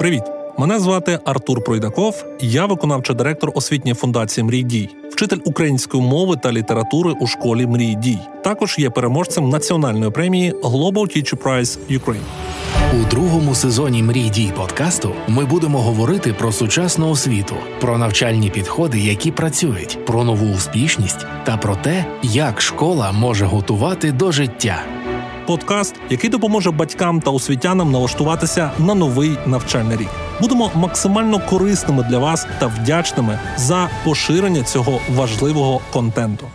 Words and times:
Привіт! 0.00 0.22
Мене 0.58 0.78
звати 0.78 1.18
Артур 1.24 1.64
Пройдаков, 1.64 2.24
я 2.40 2.66
виконавчий 2.66 3.16
директор 3.16 3.50
освітньої 3.54 3.94
фундації 3.94 4.44
Мрій 4.44 4.62
Дій, 4.62 4.88
вчитель 5.12 5.38
української 5.44 6.02
мови 6.02 6.36
та 6.42 6.52
літератури 6.52 7.14
у 7.20 7.26
школі 7.26 7.66
Мрій 7.66 7.94
Дій. 7.94 8.18
Також 8.44 8.78
є 8.78 8.90
переможцем 8.90 9.48
національної 9.48 10.10
премії 10.10 10.52
Global 10.52 10.92
Teacher 10.92 11.36
Prize 11.42 11.78
Ukraine. 11.90 12.22
У 13.00 13.10
другому 13.10 13.54
сезоні 13.54 14.02
Мрій 14.02 14.28
дій 14.28 14.52
подкасту 14.56 15.12
ми 15.28 15.44
будемо 15.44 15.82
говорити 15.82 16.32
про 16.32 16.52
сучасну 16.52 17.10
освіту, 17.10 17.54
про 17.80 17.98
навчальні 17.98 18.50
підходи, 18.50 18.98
які 18.98 19.30
працюють, 19.30 20.04
про 20.06 20.24
нову 20.24 20.54
успішність 20.54 21.26
та 21.44 21.56
про 21.56 21.76
те, 21.76 22.04
як 22.22 22.60
школа 22.60 23.12
може 23.12 23.44
готувати 23.44 24.12
до 24.12 24.32
життя 24.32 24.82
подкаст, 25.50 25.94
який 26.10 26.30
допоможе 26.30 26.70
батькам 26.70 27.20
та 27.20 27.30
освітянам 27.30 27.90
налаштуватися 27.90 28.70
на 28.78 28.94
новий 28.94 29.38
навчальний 29.46 29.96
рік. 29.96 30.08
Будемо 30.40 30.70
максимально 30.74 31.40
корисними 31.50 32.06
для 32.10 32.18
вас 32.18 32.46
та 32.58 32.66
вдячними 32.66 33.38
за 33.56 33.88
поширення 34.04 34.62
цього 34.62 35.00
важливого 35.08 35.80
контенту. 35.92 36.46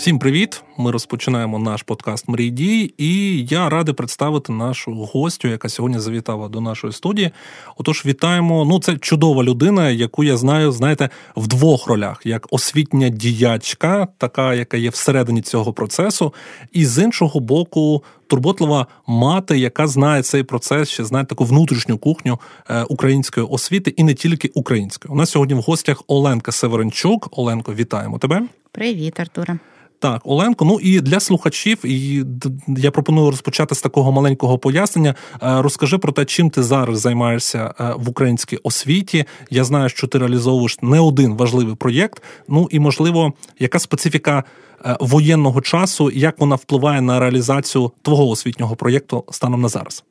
Всім 0.00 0.18
привіт! 0.18 0.62
Ми 0.78 0.90
розпочинаємо 0.90 1.58
наш 1.58 1.82
подкаст 1.82 2.28
Мрій 2.28 2.50
дій, 2.50 2.94
і 2.98 3.44
я 3.44 3.68
радий 3.68 3.94
представити 3.94 4.52
нашу 4.52 4.92
гостю, 4.94 5.48
яка 5.48 5.68
сьогодні 5.68 5.98
завітала 5.98 6.48
до 6.48 6.60
нашої 6.60 6.92
студії. 6.92 7.30
Отож, 7.76 8.06
вітаємо. 8.06 8.64
Ну, 8.64 8.80
це 8.80 8.96
чудова 8.96 9.44
людина, 9.44 9.90
яку 9.90 10.24
я 10.24 10.36
знаю, 10.36 10.72
знаєте, 10.72 11.08
в 11.36 11.46
двох 11.46 11.86
ролях: 11.86 12.20
як 12.24 12.46
освітня 12.50 13.08
діячка, 13.08 14.08
така, 14.18 14.54
яка 14.54 14.76
є 14.76 14.90
всередині 14.90 15.42
цього 15.42 15.72
процесу, 15.72 16.34
і 16.72 16.86
з 16.86 17.04
іншого 17.04 17.40
боку, 17.40 18.04
турботлива 18.26 18.86
мати, 19.06 19.58
яка 19.58 19.86
знає 19.86 20.22
цей 20.22 20.42
процес, 20.42 20.88
ще 20.88 21.04
знає 21.04 21.24
таку 21.24 21.44
внутрішню 21.44 21.98
кухню 21.98 22.40
е, 22.70 22.82
української 22.82 23.46
освіти, 23.46 23.90
і 23.96 24.04
не 24.04 24.14
тільки 24.14 24.50
української. 24.54 25.12
У 25.12 25.16
нас 25.16 25.30
сьогодні 25.30 25.54
в 25.54 25.60
гостях 25.60 26.02
Оленка 26.06 26.52
Северенчук. 26.52 27.38
Оленко, 27.38 27.74
вітаємо 27.74 28.18
тебе. 28.18 28.42
Привіт, 28.72 29.20
Артуре. 29.20 29.58
Так, 30.00 30.20
Оленко. 30.24 30.64
Ну 30.64 30.80
і 30.80 31.00
для 31.00 31.20
слухачів, 31.20 31.78
і 31.84 32.24
я 32.68 32.90
пропоную 32.90 33.30
розпочати 33.30 33.74
з 33.74 33.82
такого 33.82 34.12
маленького 34.12 34.58
пояснення. 34.58 35.14
Е, 35.42 35.62
розкажи 35.62 35.98
про 35.98 36.12
те, 36.12 36.24
чим 36.24 36.50
ти 36.50 36.62
зараз 36.62 37.00
займаєшся 37.00 37.74
е, 37.80 37.94
в 37.96 38.10
українській 38.10 38.56
освіті. 38.56 39.24
Я 39.50 39.64
знаю, 39.64 39.88
що 39.88 40.06
ти 40.06 40.18
реалізовуєш 40.18 40.78
не 40.82 41.00
один 41.00 41.34
важливий 41.34 41.74
проєкт. 41.74 42.22
Ну 42.48 42.68
і 42.70 42.78
можливо, 42.78 43.32
яка 43.58 43.78
специфіка 43.78 44.44
е, 44.84 44.96
воєнного 45.00 45.60
часу, 45.60 46.10
як 46.10 46.40
вона 46.40 46.54
впливає 46.54 47.00
на 47.00 47.20
реалізацію 47.20 47.92
твого 48.02 48.28
освітнього 48.28 48.76
проєкту 48.76 49.24
станом 49.30 49.60
на 49.60 49.68
зараз. 49.68 50.04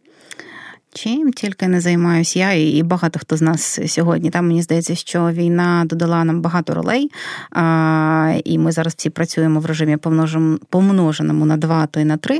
Чим 0.93 1.31
тільки 1.31 1.67
не 1.67 1.81
займаюся 1.81 2.39
я, 2.39 2.53
і 2.53 2.83
багато 2.83 3.19
хто 3.19 3.37
з 3.37 3.41
нас 3.41 3.79
сьогодні. 3.87 4.29
Там 4.29 4.47
мені 4.47 4.61
здається, 4.61 4.95
що 4.95 5.29
війна 5.31 5.83
додала 5.85 6.23
нам 6.23 6.41
багато 6.41 6.73
ролей, 6.73 7.11
а, 7.51 8.33
і 8.43 8.57
ми 8.57 8.71
зараз 8.71 8.93
всі 8.97 9.09
працюємо 9.09 9.59
в 9.59 9.65
режимі 9.65 9.97
помноженому 10.69 11.45
на 11.45 11.57
два, 11.57 11.85
то 11.85 11.99
й 11.99 12.05
на 12.05 12.17
три. 12.17 12.39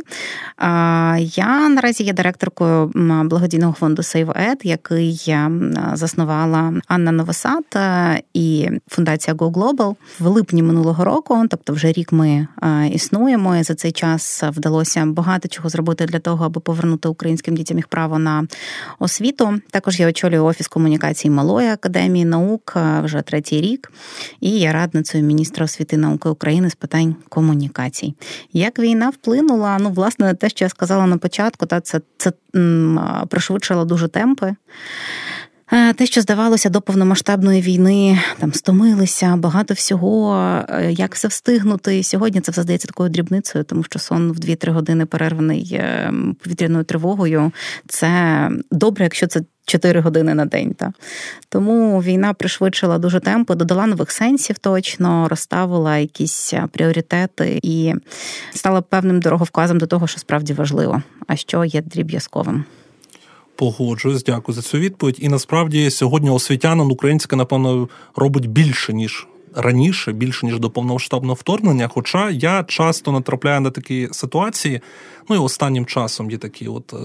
А, 0.58 1.18
Я 1.20 1.70
наразі 1.70 2.04
є 2.04 2.14
директоркою 2.14 2.92
благодійного 3.26 3.74
фонду 3.74 4.02
SaveEd, 4.02 4.56
який 4.64 5.36
заснувала 5.94 6.74
Анна 6.88 7.12
Новосад 7.12 7.64
і 8.34 8.70
фундація 8.88 9.36
Go 9.36 9.52
Global 9.52 9.96
в 10.20 10.28
липні 10.28 10.64
минулого 10.64 11.06
року. 11.06 11.46
Тобто, 11.50 11.74
вже 11.74 11.92
рік 11.92 12.12
ми 12.12 12.48
існуємо. 12.92 13.56
і 13.56 13.64
За 13.64 13.76
цей 13.76 13.92
час 13.92 14.44
вдалося 14.44 15.06
багато 15.06 15.48
чого 15.48 15.70
зробити 15.70 16.06
для 16.06 16.20
того, 16.20 16.46
аби 16.46 16.62
повернути 16.62 17.10
українським 17.10 17.56
дітям 17.56 17.78
їх 17.78 17.88
право 17.88 18.20
на 18.20 18.39
освіту. 19.00 19.62
Також 19.72 20.00
я 20.00 20.08
очолюю 20.08 20.46
офіс 20.46 20.68
комунікації 20.68 21.32
Малої 21.32 21.70
академії 21.70 22.26
наук 22.26 22.74
вже 23.04 23.22
третій 23.22 23.62
рік, 23.62 23.92
і 24.40 24.60
я 24.60 24.74
радницею 24.74 25.24
міністра 25.24 25.66
освіти 25.66 25.96
і 25.96 26.00
науки 26.00 26.30
України 26.30 26.70
з 26.70 26.76
питань 26.76 27.16
комунікацій. 27.30 28.14
Як 28.54 28.80
війна 28.80 29.10
вплинула? 29.10 29.78
Ну, 29.80 29.90
власне, 29.90 30.34
те, 30.34 30.50
що 30.50 30.66
я 30.66 30.70
сказала 30.70 31.06
на 31.06 31.18
початку, 31.18 31.66
та 31.66 31.82
це 31.82 32.02
це 32.18 32.32
пришвидшило 33.30 33.86
дуже 33.86 34.08
темпи. 34.08 34.56
Е, 35.72 35.94
те, 35.94 36.06
що 36.06 36.22
здавалося 36.22 36.70
до 36.70 36.82
повномасштабної 36.82 37.62
війни, 37.62 38.20
там 38.40 38.54
стомилися 38.54 39.36
багато 39.36 39.74
всього, 39.74 40.38
е, 40.70 40.92
як 40.92 41.16
все 41.16 41.28
встигнути. 41.28 42.04
Сьогодні 42.04 42.42
це 42.42 42.52
все 42.52 42.62
здається 42.62 42.88
такою 42.88 43.10
дрібницею, 43.10 43.64
тому 43.64 43.84
що 43.84 44.00
сон 44.00 44.32
в 44.32 44.36
2-3 44.36 44.72
години 44.72 45.06
перерваний 45.06 45.70
е, 45.74 46.14
повітряною 46.44 46.84
тривогою. 46.84 47.52
Це 47.88 48.50
добре, 48.72 49.04
якщо 49.04 49.28
це 49.28 49.42
4 49.66 50.00
години 50.00 50.34
на 50.34 50.46
день. 50.46 50.74
Та. 50.74 50.94
Тому 51.50 52.02
війна 52.02 52.34
пришвидшила 52.34 52.98
дуже 52.98 53.20
темпи, 53.20 53.56
додала 53.56 53.86
нових 53.88 54.12
сенсів 54.12 54.58
точно, 54.58 55.28
розставила 55.28 55.98
якісь 55.98 56.54
пріоритети 56.72 57.60
і 57.64 57.94
стала 58.54 58.82
певним 58.82 59.20
дороговказом 59.20 59.78
до 59.78 59.88
того, 59.88 60.08
що 60.08 60.20
справді 60.20 60.54
важливо, 60.54 61.02
а 61.28 61.36
що 61.36 61.66
є 61.66 61.82
дріб'язковим. 61.82 62.66
Погоджуюсь, 63.60 64.24
дякую 64.24 64.56
за 64.56 64.62
цю 64.62 64.78
відповідь. 64.78 65.18
І 65.20 65.30
насправді 65.30 65.90
сьогодні 65.90 66.30
освітянин 66.30 66.92
українська, 66.92 67.36
напевно, 67.36 67.90
робить 68.16 68.50
більше 68.50 68.94
ніж 68.94 69.28
раніше, 69.56 70.12
більше 70.12 70.46
ніж 70.46 70.60
до 70.60 70.70
повномасштабного 70.70 71.34
вторгнення. 71.34 71.88
Хоча 71.88 72.30
я 72.30 72.64
часто 72.64 73.12
натрапляю 73.12 73.62
на 73.62 73.72
такі 73.72 74.10
ситуації. 74.12 74.82
Ну 75.30 75.36
і 75.36 75.40
останнім 75.40 75.86
часом 75.86 76.32
є 76.32 76.38
такі, 76.38 76.68
от 76.68 76.94
е, 76.94 76.98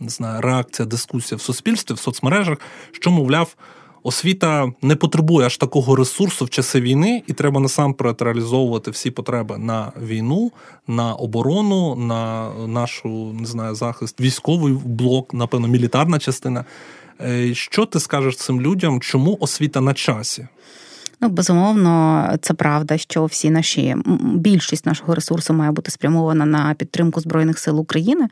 не 0.00 0.08
знаю, 0.08 0.40
реакція, 0.40 0.86
дискусія 0.86 1.36
в 1.36 1.40
суспільстві, 1.40 1.94
в 1.94 1.98
соцмережах, 1.98 2.58
що 2.92 3.10
мовляв 3.10 3.56
освіта 4.02 4.72
не 4.82 4.96
потребує 4.96 5.46
аж 5.46 5.56
такого 5.56 5.96
ресурсу 5.96 6.44
в 6.44 6.50
часи 6.50 6.80
війни, 6.80 7.22
і 7.26 7.32
треба 7.32 7.60
насамперед 7.60 8.22
реалізовувати 8.22 8.90
всі 8.90 9.10
потреби 9.10 9.58
на 9.58 9.92
війну, 10.02 10.52
на 10.86 11.14
оборону, 11.14 11.96
на 11.96 12.50
нашу 12.66 13.08
не 13.32 13.46
знаю, 13.46 13.74
захист, 13.74 14.20
військовий 14.20 14.78
блок, 14.84 15.34
напевно, 15.34 15.68
мілітарна 15.68 16.18
частина. 16.18 16.64
Е, 17.20 17.54
що 17.54 17.86
ти 17.86 18.00
скажеш 18.00 18.36
цим 18.36 18.60
людям? 18.60 19.00
Чому 19.00 19.36
освіта 19.40 19.80
на 19.80 19.94
часі? 19.94 20.48
Ну, 21.22 21.28
безумовно, 21.28 22.28
це 22.40 22.54
правда, 22.54 22.98
що 22.98 23.24
всі 23.24 23.50
наші 23.50 23.96
більшість 24.22 24.86
нашого 24.86 25.14
ресурсу 25.14 25.54
має 25.54 25.70
бути 25.70 25.90
спрямована 25.90 26.46
на 26.46 26.74
підтримку 26.74 27.20
збройних 27.20 27.58
сил 27.58 27.80
України, 27.80 28.28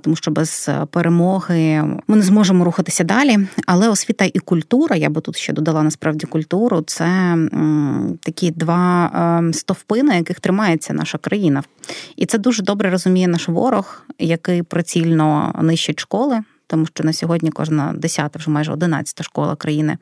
тому 0.00 0.16
що 0.16 0.30
без 0.30 0.70
перемоги 0.90 1.84
ми 2.08 2.16
не 2.16 2.22
зможемо 2.22 2.64
рухатися 2.64 3.04
далі. 3.04 3.38
Але 3.66 3.88
освіта 3.88 4.24
і 4.24 4.38
культура, 4.38 4.96
я 4.96 5.10
би 5.10 5.20
тут 5.20 5.36
ще 5.36 5.52
додала 5.52 5.82
насправді 5.82 6.26
культуру. 6.26 6.82
Це 6.86 7.36
такі 8.20 8.50
два 8.50 9.10
ем, 9.14 9.54
стовпи, 9.54 10.02
на 10.02 10.14
яких 10.14 10.40
тримається 10.40 10.94
наша 10.94 11.18
країна, 11.18 11.62
і 12.16 12.26
це 12.26 12.38
дуже 12.38 12.62
добре 12.62 12.90
розуміє 12.90 13.28
наш 13.28 13.48
ворог, 13.48 14.02
який 14.18 14.62
прицільно 14.62 15.54
нищить 15.62 16.00
школи 16.00 16.40
тому 16.68 16.86
що 16.86 17.04
на 17.04 17.12
сьогодні 17.12 17.50
кожна 17.50 17.92
десята, 17.96 18.38
вже 18.38 18.50
майже 18.50 18.72
одинадцята 18.72 19.22
школа 19.22 19.56
країни 19.56 19.98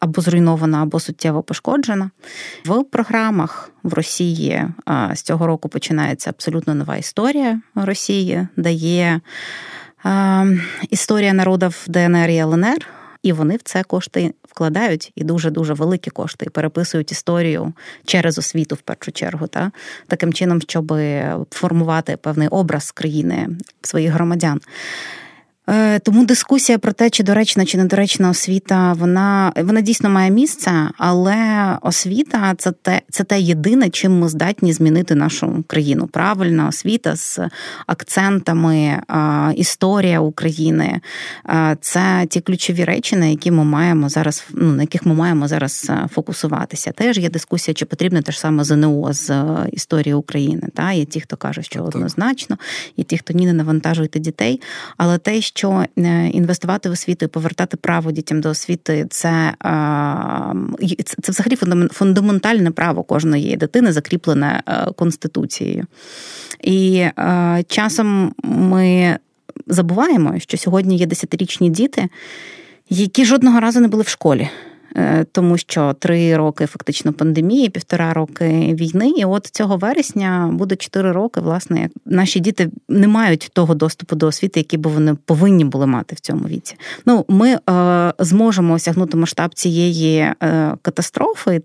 або 0.00 0.22
зруйнована, 0.22 0.82
або 0.82 1.00
суттєво 1.00 1.42
пошкоджена. 1.42 2.10
В 2.64 2.84
програмах 2.84 3.70
в 3.82 3.92
Росії 3.92 4.64
з 5.14 5.22
цього 5.22 5.46
року 5.46 5.68
починається 5.68 6.30
абсолютно 6.30 6.74
нова 6.74 6.96
історія 6.96 7.60
Росії, 7.74 8.48
де 8.56 8.72
є 8.72 9.20
історія 10.90 11.32
народів 11.32 11.84
ДНР 11.88 12.30
і 12.30 12.36
ЛНР. 12.36 12.86
І 13.22 13.32
вони 13.32 13.56
в 13.56 13.62
це 13.62 13.82
кошти 13.82 14.34
вкладають 14.48 15.12
і 15.14 15.24
дуже 15.24 15.50
дуже 15.50 15.74
великі 15.74 16.10
кошти, 16.10 16.46
і 16.46 16.48
переписують 16.48 17.12
історію 17.12 17.72
через 18.04 18.38
освіту 18.38 18.74
в 18.74 18.80
першу 18.80 19.12
чергу, 19.12 19.46
та 19.46 19.70
таким 20.06 20.32
чином, 20.32 20.60
щоб 20.60 20.92
формувати 21.50 22.16
певний 22.16 22.48
образ 22.48 22.90
країни 22.90 23.48
своїх 23.82 24.12
громадян. 24.12 24.60
Е, 25.70 25.98
тому 25.98 26.24
дискусія 26.24 26.78
про 26.78 26.92
те, 26.92 27.10
чи 27.10 27.22
доречна 27.22 27.64
чи 27.64 27.78
недоречна 27.78 28.30
освіта, 28.30 28.92
вона 28.92 29.52
вона 29.56 29.80
дійсно 29.80 30.10
має 30.10 30.30
місце, 30.30 30.72
але 30.98 31.36
освіта 31.82 32.54
це 32.58 32.72
те, 32.72 33.00
це 33.10 33.24
те 33.24 33.40
єдине, 33.40 33.90
чим 33.90 34.18
ми 34.18 34.28
здатні 34.28 34.72
змінити 34.72 35.14
нашу 35.14 35.64
країну. 35.66 36.06
Правильна 36.06 36.68
освіта 36.68 37.16
з 37.16 37.40
акцентами, 37.86 39.02
історія 39.56 40.20
України. 40.20 41.00
Це 41.80 42.26
ті 42.28 42.40
ключові 42.40 42.84
речі, 42.84 43.16
на 43.16 43.26
які 43.26 43.50
ми 43.50 43.64
маємо 43.64 44.08
зараз, 44.08 44.44
ну 44.50 44.72
на 44.72 44.82
яких 44.82 45.06
ми 45.06 45.14
маємо 45.14 45.48
зараз 45.48 45.86
е, 45.90 46.08
фокусуватися. 46.14 46.92
Теж 46.92 47.18
є 47.18 47.30
дискусія, 47.30 47.74
чи 47.74 47.84
потрібно 47.84 48.22
те 48.22 48.32
ж 48.32 48.40
саме 48.40 48.64
ЗНО 48.64 49.12
з 49.12 49.30
е, 49.30 49.68
історії 49.72 50.14
України. 50.14 50.68
Та 50.74 50.92
є 50.92 51.04
ті, 51.04 51.20
хто 51.20 51.36
каже, 51.36 51.62
що 51.62 51.82
однозначно, 51.82 52.58
є 52.96 53.04
ті, 53.04 53.18
хто 53.18 53.32
ні 53.32 53.46
не 53.46 53.52
навантажуєте 53.52 54.18
дітей, 54.18 54.60
але 54.96 55.18
те, 55.18 55.40
що 55.54 55.84
інвестувати 56.32 56.88
в 56.88 56.92
освіту 56.92 57.24
і 57.24 57.28
повертати 57.28 57.76
право 57.76 58.12
дітям 58.12 58.40
до 58.40 58.50
освіти 58.50 59.06
це, 59.10 59.54
це, 61.04 61.16
це 61.22 61.32
взагалі 61.32 61.56
фундаментальне 61.92 62.70
право 62.70 63.02
кожної 63.02 63.56
дитини, 63.56 63.92
закріплене 63.92 64.62
конституцією. 64.96 65.86
І 66.60 67.06
часом 67.66 68.34
ми 68.42 69.18
забуваємо, 69.66 70.38
що 70.38 70.56
сьогодні 70.56 70.96
є 70.96 71.06
десятирічні 71.06 71.70
діти, 71.70 72.08
які 72.90 73.24
жодного 73.24 73.60
разу 73.60 73.80
не 73.80 73.88
були 73.88 74.02
в 74.02 74.08
школі. 74.08 74.48
Е, 74.96 75.24
тому 75.32 75.58
що 75.58 75.92
три 75.98 76.36
роки 76.36 76.66
фактично 76.66 77.12
пандемії, 77.12 77.68
півтора 77.68 78.12
роки 78.12 78.74
війни, 78.74 79.10
і 79.10 79.24
от 79.24 79.46
цього 79.46 79.76
вересня 79.76 80.50
буде 80.52 80.76
чотири 80.76 81.12
роки. 81.12 81.40
Власне, 81.40 81.80
як 81.80 81.90
наші 82.06 82.40
діти 82.40 82.70
не 82.88 83.08
мають 83.08 83.50
того 83.52 83.74
доступу 83.74 84.16
до 84.16 84.26
освіти, 84.26 84.60
який 84.60 84.78
би 84.78 84.90
вони 84.90 85.14
повинні 85.14 85.64
були 85.64 85.86
мати 85.86 86.14
в 86.14 86.20
цьому 86.20 86.48
віці. 86.48 86.76
Ну, 87.06 87.24
ми 87.28 87.58
е, 87.70 88.12
зможемо 88.18 88.74
осягнути 88.74 89.16
масштаб 89.16 89.54
цієї 89.54 90.18
е, 90.18 90.34
катастрофи, 90.82 91.62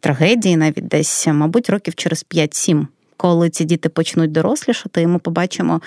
трагедії, 0.00 0.56
навіть 0.56 0.88
десь, 0.88 1.26
мабуть, 1.26 1.70
років 1.70 1.94
через 1.94 2.26
5-7. 2.34 2.86
Коли 3.16 3.50
ці 3.50 3.64
діти 3.64 3.88
почнуть 3.88 4.32
дорослішати, 4.32 5.02
і 5.02 5.06
ми 5.06 5.18
побачимо, 5.18 5.80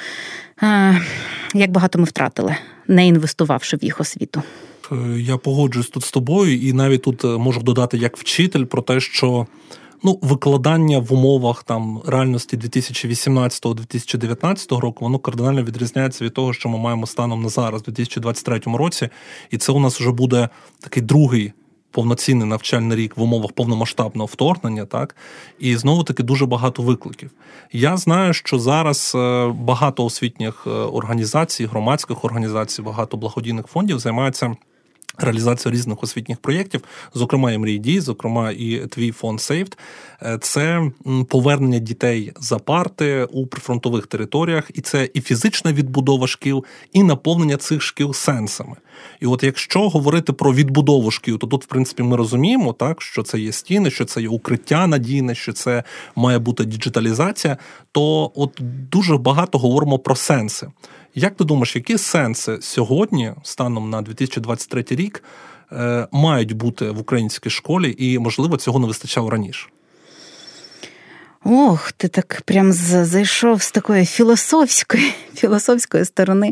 як 1.53 1.71
багато 1.71 1.99
ми 1.99 2.05
втратили, 2.05 2.55
не 2.87 3.07
інвестувавши 3.07 3.77
в 3.77 3.83
їх 3.83 4.01
освіту. 4.01 4.43
Е, 4.91 4.95
я 5.19 5.37
погоджуюсь 5.37 5.89
тут 5.89 6.03
з 6.03 6.11
тобою, 6.11 6.61
і 6.61 6.73
навіть 6.73 7.01
тут 7.01 7.25
е, 7.25 7.27
можу 7.27 7.61
додати 7.61 7.97
як 7.97 8.17
вчитель 8.17 8.63
про 8.63 8.81
те, 8.81 8.99
що 8.99 9.47
ну, 10.03 10.19
викладання 10.21 10.99
в 10.99 11.13
умовах 11.13 11.63
там 11.63 12.01
реальності 12.05 12.57
2018-2019 12.57 14.79
року 14.79 15.05
воно 15.05 15.19
кардинально 15.19 15.63
відрізняється 15.63 16.25
від 16.25 16.33
того, 16.33 16.53
що 16.53 16.69
ми 16.69 16.77
маємо 16.77 17.07
станом 17.07 17.43
на 17.43 17.49
зараз, 17.49 17.81
у 17.81 17.85
2023 17.85 18.61
році, 18.65 19.09
і 19.51 19.57
це 19.57 19.71
у 19.71 19.79
нас 19.79 19.99
вже 19.99 20.11
буде 20.11 20.49
такий 20.79 21.03
другий. 21.03 21.53
Повноцінний 21.91 22.47
навчальний 22.47 22.97
рік 22.97 23.17
в 23.17 23.21
умовах 23.21 23.51
повномасштабного 23.51 24.25
вторгнення, 24.25 24.85
так 24.85 25.15
і 25.59 25.77
знову 25.77 26.03
таки 26.03 26.23
дуже 26.23 26.45
багато 26.45 26.83
викликів. 26.83 27.31
Я 27.71 27.97
знаю, 27.97 28.33
що 28.33 28.59
зараз 28.59 29.13
е, 29.15 29.47
багато 29.47 30.05
освітніх 30.05 30.67
організацій, 30.67 31.65
громадських 31.65 32.25
організацій, 32.25 32.81
багато 32.81 33.17
благодійних 33.17 33.67
фондів 33.67 33.99
займаються 33.99 34.55
Реалізацію 35.17 35.71
різних 35.71 36.03
освітніх 36.03 36.37
проєктів, 36.37 36.83
зокрема 37.13 37.51
і 37.51 37.57
мрій 37.57 37.77
дій, 37.77 37.99
зокрема 37.99 38.51
і 38.51 38.87
твій 38.89 39.11
фонд 39.11 39.41
Сейфт, 39.41 39.77
це 40.41 40.91
повернення 41.29 41.79
дітей 41.79 42.33
за 42.39 42.59
парти 42.59 43.23
у 43.31 43.47
прифронтових 43.47 44.07
територіях, 44.07 44.71
і 44.73 44.81
це 44.81 45.09
і 45.13 45.21
фізична 45.21 45.73
відбудова 45.73 46.27
шкіл, 46.27 46.65
і 46.93 47.03
наповнення 47.03 47.57
цих 47.57 47.81
шкіл 47.81 48.13
сенсами. 48.13 48.75
І 49.19 49.25
от 49.25 49.43
якщо 49.43 49.89
говорити 49.89 50.33
про 50.33 50.53
відбудову 50.53 51.11
шкіл, 51.11 51.37
то 51.37 51.47
тут, 51.47 51.63
в 51.63 51.67
принципі, 51.67 52.03
ми 52.03 52.15
розуміємо, 52.15 52.73
так 52.73 53.01
що 53.01 53.23
це 53.23 53.39
є 53.39 53.51
стіни, 53.51 53.91
що 53.91 54.05
це 54.05 54.21
є 54.21 54.29
укриття 54.29 54.87
надійне, 54.87 55.35
що 55.35 55.53
це 55.53 55.83
має 56.15 56.39
бути 56.39 56.65
діджиталізація, 56.65 57.57
то 57.91 58.31
от 58.35 58.61
дуже 58.91 59.17
багато 59.17 59.57
говоримо 59.57 59.99
про 59.99 60.15
сенси. 60.15 60.67
Як 61.19 61.35
ти 61.35 61.43
думаєш, 61.43 61.75
які 61.75 61.97
сенси 61.97 62.57
сьогодні, 62.61 63.33
станом 63.43 63.89
на 63.89 64.01
2023 64.01 64.85
рік, 64.89 65.23
е, 65.71 66.07
мають 66.11 66.53
бути 66.53 66.89
в 66.89 66.99
українській 66.99 67.49
школі, 67.49 67.95
і, 67.97 68.19
можливо, 68.19 68.57
цього 68.57 68.79
не 68.79 68.87
вистачало 68.87 69.29
раніше? 69.29 69.67
Ох, 71.43 71.91
ти 71.91 72.07
так 72.07 72.41
прям 72.45 72.71
зайшов 72.73 73.61
з 73.61 73.71
такої 73.71 74.05
філософської 74.05 75.13
філософської 75.35 76.05
сторони. 76.05 76.51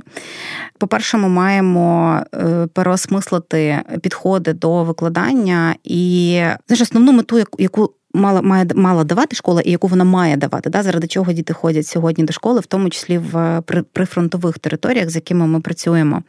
По-перше, 0.77 1.17
ми 1.17 1.29
маємо 1.29 2.19
е, 2.33 2.67
переосмислити 2.73 3.81
підходи 4.01 4.53
до 4.53 4.83
викладання 4.83 5.75
і 5.83 6.29
знаєш, 6.67 6.81
основну 6.81 7.11
мету, 7.11 7.43
яку 7.57 7.93
мала 8.15 8.41
має 8.41 8.65
мала 8.75 9.03
давати 9.03 9.35
школа 9.35 9.61
і 9.61 9.71
яку 9.71 9.87
вона 9.87 10.03
має 10.03 10.37
давати, 10.37 10.69
да, 10.69 10.83
заради 10.83 11.07
чого 11.07 11.33
діти 11.33 11.53
ходять 11.53 11.87
сьогодні 11.87 12.23
до 12.23 12.33
школи, 12.33 12.59
в 12.59 12.65
тому 12.65 12.89
числі 12.89 13.17
в 13.17 13.61
прифронтових 13.93 14.59
територіях, 14.59 15.09
з 15.09 15.15
якими 15.15 15.47
ми 15.47 15.59
працюємо. 15.59 16.23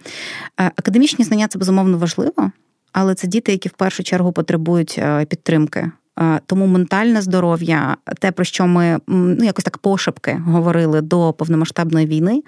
Е, 0.61 0.71
академічні 0.77 1.25
знання 1.25 1.49
це 1.49 1.59
безумовно 1.59 1.99
важливо, 1.99 2.51
але 2.93 3.15
це 3.15 3.27
діти, 3.27 3.53
які 3.53 3.69
в 3.69 3.73
першу 3.73 4.03
чергу 4.03 4.33
потребують 4.33 4.95
е, 4.99 5.25
підтримки. 5.25 5.91
Е, 6.21 6.41
тому 6.47 6.67
ментальне 6.67 7.23
здоров'я, 7.23 7.97
те, 8.19 8.33
про 8.33 8.45
що 8.45 8.67
ми 8.67 8.99
ну 9.07 9.45
якось 9.45 9.65
так 9.65 9.79
пошепки 9.79 10.43
говорили 10.47 11.01
до 11.01 11.33
повномасштабної 11.33 12.07
війни, 12.07 12.43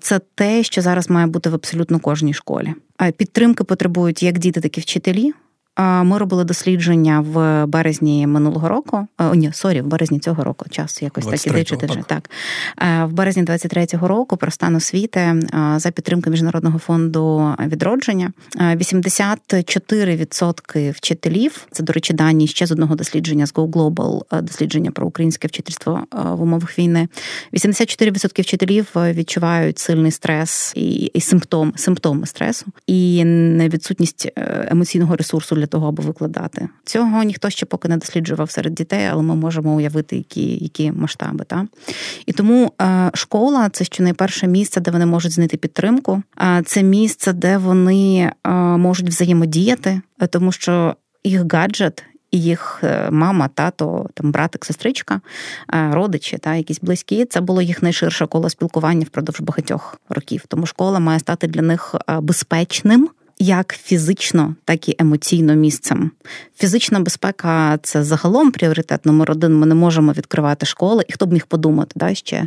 це 0.00 0.20
те, 0.34 0.62
що 0.62 0.82
зараз 0.82 1.10
має 1.10 1.26
бути 1.26 1.50
в 1.50 1.54
абсолютно 1.54 1.98
кожній 1.98 2.34
школі. 2.34 2.74
Підтримки 3.16 3.64
потребують 3.64 4.22
як 4.22 4.38
діти, 4.38 4.60
так 4.60 4.78
і 4.78 4.80
вчителі. 4.80 5.32
Ми 5.78 6.18
робили 6.18 6.44
дослідження 6.44 7.20
в 7.20 7.66
березні 7.66 8.26
минулого 8.26 8.68
року. 8.68 9.06
О, 9.18 9.34
ні, 9.34 9.52
sorry, 9.52 9.80
в 9.80 9.86
березні 9.86 10.18
цього 10.18 10.44
року. 10.44 10.66
Час 10.70 11.02
якось 11.02 11.26
так 11.26 11.46
іде 11.46 11.64
чи 11.64 11.76
так. 11.76 12.04
так. 12.04 12.30
В 13.08 13.12
березні 13.12 13.42
23-го 13.42 14.08
року 14.08 14.36
про 14.36 14.50
стан 14.50 14.76
освіти 14.76 15.42
за 15.76 15.90
підтримки 15.90 16.30
міжнародного 16.30 16.78
фонду 16.78 17.54
відродження 17.66 18.32
84% 18.56 20.92
вчителів. 20.92 21.66
Це 21.70 21.82
до 21.82 21.92
речі, 21.92 22.14
дані 22.14 22.46
ще 22.46 22.66
з 22.66 22.72
одного 22.72 22.94
дослідження 22.94 23.46
з 23.46 23.54
Go 23.54 23.70
Global, 23.70 24.42
дослідження 24.42 24.90
про 24.90 25.06
українське 25.06 25.48
вчительство 25.48 26.00
в 26.12 26.42
умовах 26.42 26.78
війни. 26.78 27.08
84% 27.52 28.42
вчителів 28.42 28.86
відчувають 28.96 29.78
сильний 29.78 30.10
стрес 30.10 30.72
і, 30.76 30.90
і 30.90 31.20
симптом, 31.20 31.72
симптоми 31.76 32.26
стресу, 32.26 32.66
і 32.86 33.24
невідсутність 33.24 34.32
е, 34.36 34.68
емоційного 34.70 35.16
ресурсу 35.16 35.56
для 35.60 35.66
того, 35.66 35.88
аби 35.88 36.04
викладати. 36.04 36.68
Цього 36.84 37.22
ніхто 37.22 37.50
ще 37.50 37.66
поки 37.66 37.88
не 37.88 37.96
досліджував 37.96 38.50
серед 38.50 38.74
дітей, 38.74 39.06
але 39.06 39.22
ми 39.22 39.34
можемо 39.34 39.74
уявити, 39.74 40.16
які 40.16 40.64
які 40.64 40.92
масштаби. 40.92 41.44
Та? 41.44 41.66
І 42.26 42.32
тому 42.32 42.72
е, 42.82 43.10
школа 43.14 43.68
це 43.68 43.84
що 43.84 44.02
найперше 44.02 44.46
місце, 44.46 44.80
де 44.80 44.90
вони 44.90 45.06
можуть 45.06 45.32
знайти 45.32 45.56
підтримку. 45.56 46.22
Це 46.64 46.82
місце, 46.82 47.32
де 47.32 47.58
вони 47.58 48.32
е, 48.46 48.50
можуть 48.52 49.08
взаємодіяти, 49.08 50.00
тому 50.30 50.52
що 50.52 50.96
їх 51.24 51.52
гаджет. 51.52 52.04
І 52.30 52.40
їх 52.42 52.80
е, 52.84 53.10
мама, 53.10 53.48
тато, 53.48 54.08
там 54.14 54.32
братик, 54.32 54.64
сестричка, 54.64 55.20
родичі 55.68 56.38
та 56.38 56.54
якісь 56.54 56.80
близькі. 56.80 57.24
Це 57.24 57.40
було 57.40 57.62
їх 57.62 57.82
найширше 57.82 58.26
коло 58.26 58.50
спілкування 58.50 59.06
впродовж 59.06 59.40
багатьох 59.40 60.00
років. 60.08 60.44
Тому 60.48 60.66
школа 60.66 60.98
має 60.98 61.18
стати 61.18 61.46
для 61.46 61.62
них 61.62 61.94
безпечним 62.20 63.10
як 63.42 63.74
фізично, 63.82 64.54
так 64.64 64.88
і 64.88 64.96
емоційно 64.98 65.54
місцем. 65.54 66.10
Фізична 66.58 67.00
безпека 67.00 67.78
це 67.82 68.04
загалом 68.04 68.50
пріоритет 68.50 69.06
номер 69.06 69.30
один. 69.30 69.58
Ми 69.58 69.66
не 69.66 69.74
можемо 69.74 70.12
відкривати 70.12 70.66
школи, 70.66 71.04
і 71.08 71.12
хто 71.12 71.26
б 71.26 71.32
міг 71.32 71.46
подумати 71.46 71.92
да, 71.96 72.14
ще 72.14 72.46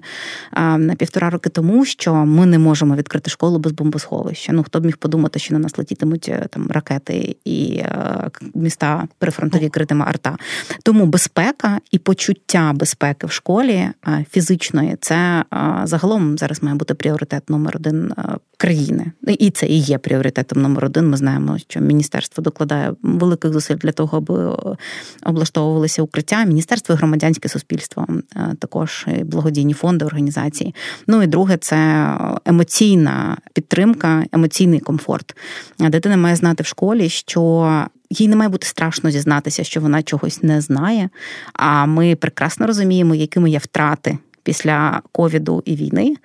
на 0.77 0.96
півтора 0.98 1.29
роки 1.29 1.50
тому, 1.50 1.86
що 1.86 2.13
ми 2.13 2.46
не 2.46 2.60
можемо 2.60 2.96
відкрити 2.96 3.29
школу 3.29 3.60
без 3.60 3.72
бомбосховища. 3.72 4.53
Ну 4.53 4.63
хто 4.63 4.79
б 4.79 4.86
міг 4.86 4.98
подумати, 4.98 5.39
що 5.39 5.53
на 5.53 5.60
нас 5.60 5.77
летітимуть 5.77 6.29
е, 6.29 6.48
там 6.50 6.68
ракети 6.70 7.36
і 7.46 7.75
е, 7.75 8.29
міста 8.53 9.08
прифронтові 9.20 9.70
критиме 9.70 10.06
арта. 10.06 10.38
Тому 10.84 11.06
безпека 11.06 11.79
і 11.91 12.00
почуття 12.00 12.74
безпеки 12.75 13.27
в 13.27 13.32
школі 13.32 13.74
е, 13.74 14.25
фізичної 14.32 14.98
це 15.01 15.44
загалом 15.84 16.38
зараз 16.38 16.63
має 16.63 16.75
бути 16.75 16.94
пріоритет 16.94 17.50
номер 17.50 17.75
один 17.75 18.13
країни, 18.58 19.12
і 19.27 19.50
це 19.50 19.65
і 19.65 19.79
є 19.79 19.98
пріоритетом 19.98 20.62
номер 20.62 20.83
один. 20.84 21.10
Ми 21.10 21.18
знаємо, 21.18 21.58
що 21.58 21.80
міністерство 21.80 22.44
докладає 22.44 22.94
великих 23.04 23.54
зусиль 23.54 23.75
для 23.75 23.92
того, 23.92 24.18
аби 24.18 24.50
е, 24.50 24.78
облаштовувалися 25.25 26.04
укриття. 26.04 26.44
Міністерство 26.44 26.96
і 26.96 26.98
громадянське 26.98 27.50
суспільство, 27.50 28.08
е, 28.36 28.56
також 28.60 29.06
і 29.20 29.24
благодійні 29.24 29.74
фонди, 29.74 30.06
організації. 30.06 30.75
Ну 31.08 31.24
і 31.24 31.28
друге, 31.28 31.58
це 31.58 32.10
емоційна 32.46 33.38
підтримка, 33.54 34.25
емоційний 34.32 34.80
комфорт. 34.80 35.36
Дитина 35.80 36.18
має 36.18 36.36
знати 36.36 36.63
в 36.63 36.66
школі, 36.66 37.10
що. 37.10 37.86
Їй 38.10 38.28
не 38.28 38.36
має 38.36 38.50
бути 38.50 38.68
страшно 38.68 39.12
зізнатися, 39.12 39.63
що 39.63 39.82
вона 39.82 40.04
чогось 40.04 40.44
не 40.44 40.62
знає. 40.62 41.10
А 41.54 41.86
ми 41.86 42.16
прекрасно 42.16 42.68
розуміємо, 42.68 43.16
якими 43.16 43.50
є 43.50 43.58
втрати 43.58 44.18
після 44.44 45.02
ковіду 45.12 45.64
і 45.66 45.76
війни. 45.76 46.16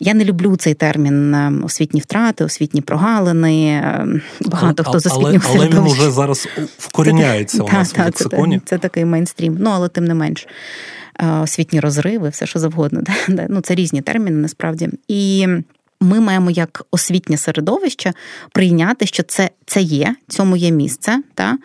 Я 0.00 0.14
не 0.14 0.24
люблю 0.24 0.56
цей 0.56 0.74
термін 0.74 1.34
е, 1.34 1.52
освітні 1.64 2.00
втрати, 2.00 2.44
освітні 2.44 2.80
прогалини. 2.80 3.66
Е, 3.66 4.06
багато 4.40 4.84
хто 4.84 5.00
з 5.00 5.06
освітнього 5.06 5.44
Але, 5.48 5.58
але 5.58 5.68
він 5.68 5.78
уже 5.78 6.10
зараз 6.10 6.48
вкоріняється 6.78 7.62
у 7.62 7.68
нас 7.68 7.96
в 7.96 8.00
лексиконі. 8.00 8.58
Це, 8.58 8.66
це 8.66 8.78
такий 8.78 9.04
мейнстрім. 9.04 9.56
Ну 9.60 9.70
але 9.70 9.88
тим 9.88 10.04
не 10.04 10.14
менш. 10.14 10.46
Е, 11.18 11.40
освітні 11.40 11.80
розриви, 11.80 12.28
все 12.28 12.46
що 12.46 12.58
завгодно. 12.58 13.02
Ну, 13.48 13.60
Це 13.60 13.74
різні 13.74 14.02
терміни 14.02 14.36
насправді. 14.36 14.88
І 15.08 15.46
ми 16.00 16.20
маємо 16.20 16.50
як 16.50 16.86
освітнє 16.90 17.36
середовище 17.36 18.12
прийняти, 18.52 19.06
що 19.06 19.22
це 19.22 19.50
це 19.66 19.80
є, 19.80 20.16
цьому 20.28 20.56
є 20.56 20.70
місце, 20.70 21.22
та, 21.34 21.58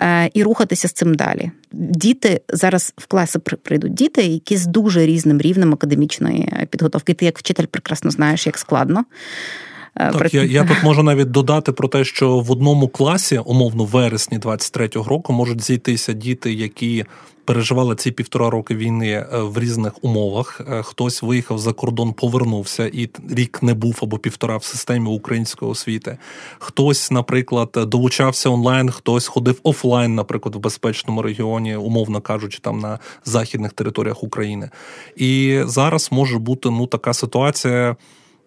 е, 0.00 0.30
і 0.34 0.42
рухатися 0.42 0.88
з 0.88 0.92
цим 0.92 1.14
далі. 1.14 1.50
Діти 1.72 2.40
зараз 2.48 2.92
в 2.96 3.06
класи 3.06 3.38
прийдуть 3.38 3.94
діти, 3.94 4.22
які 4.22 4.56
з 4.56 4.66
дуже 4.66 5.06
різним 5.06 5.40
рівнем 5.40 5.72
академічної 5.72 6.52
підготовки. 6.70 7.14
Ти 7.14 7.24
як 7.24 7.38
вчитель 7.38 7.66
прекрасно 7.66 8.10
знаєш, 8.10 8.46
як 8.46 8.58
складно. 8.58 9.04
Так, 9.94 10.34
я 10.34 10.44
я 10.44 10.64
тут 10.64 10.82
можу 10.82 11.02
навіть 11.02 11.30
додати 11.30 11.72
про 11.72 11.88
те, 11.88 12.04
що 12.04 12.38
в 12.38 12.50
одному 12.50 12.88
класі, 12.88 13.38
умовно, 13.38 13.84
в 13.84 13.86
вересні 13.86 14.38
23-го 14.38 15.08
року, 15.08 15.32
можуть 15.32 15.62
зійтися 15.62 16.12
діти, 16.12 16.52
які 16.52 17.04
переживали 17.48 17.96
ці 17.96 18.10
півтора 18.10 18.50
роки 18.50 18.74
війни 18.74 19.10
е, 19.10 19.26
в 19.32 19.58
різних 19.58 20.04
умовах. 20.04 20.60
Е, 20.68 20.82
хтось 20.82 21.22
виїхав 21.22 21.58
за 21.58 21.72
кордон, 21.72 22.12
повернувся 22.12 22.86
і 22.86 23.10
рік 23.30 23.62
не 23.62 23.74
був 23.74 23.98
або 24.02 24.18
півтора 24.18 24.56
в 24.56 24.64
системі 24.64 25.08
української 25.08 25.70
освіти. 25.70 26.18
Хтось, 26.58 27.10
наприклад, 27.10 27.68
долучався 27.74 28.50
онлайн, 28.50 28.90
хтось 28.90 29.26
ходив 29.26 29.60
офлайн, 29.62 30.14
наприклад, 30.14 30.54
в 30.54 30.58
безпечному 30.58 31.22
регіоні, 31.22 31.76
умовно 31.76 32.20
кажучи, 32.20 32.58
там 32.62 32.78
на 32.78 32.98
західних 33.24 33.72
територіях 33.72 34.22
України. 34.22 34.70
І 35.16 35.60
зараз 35.64 36.08
може 36.12 36.38
бути 36.38 36.70
ну 36.70 36.86
така 36.86 37.14
ситуація 37.14 37.96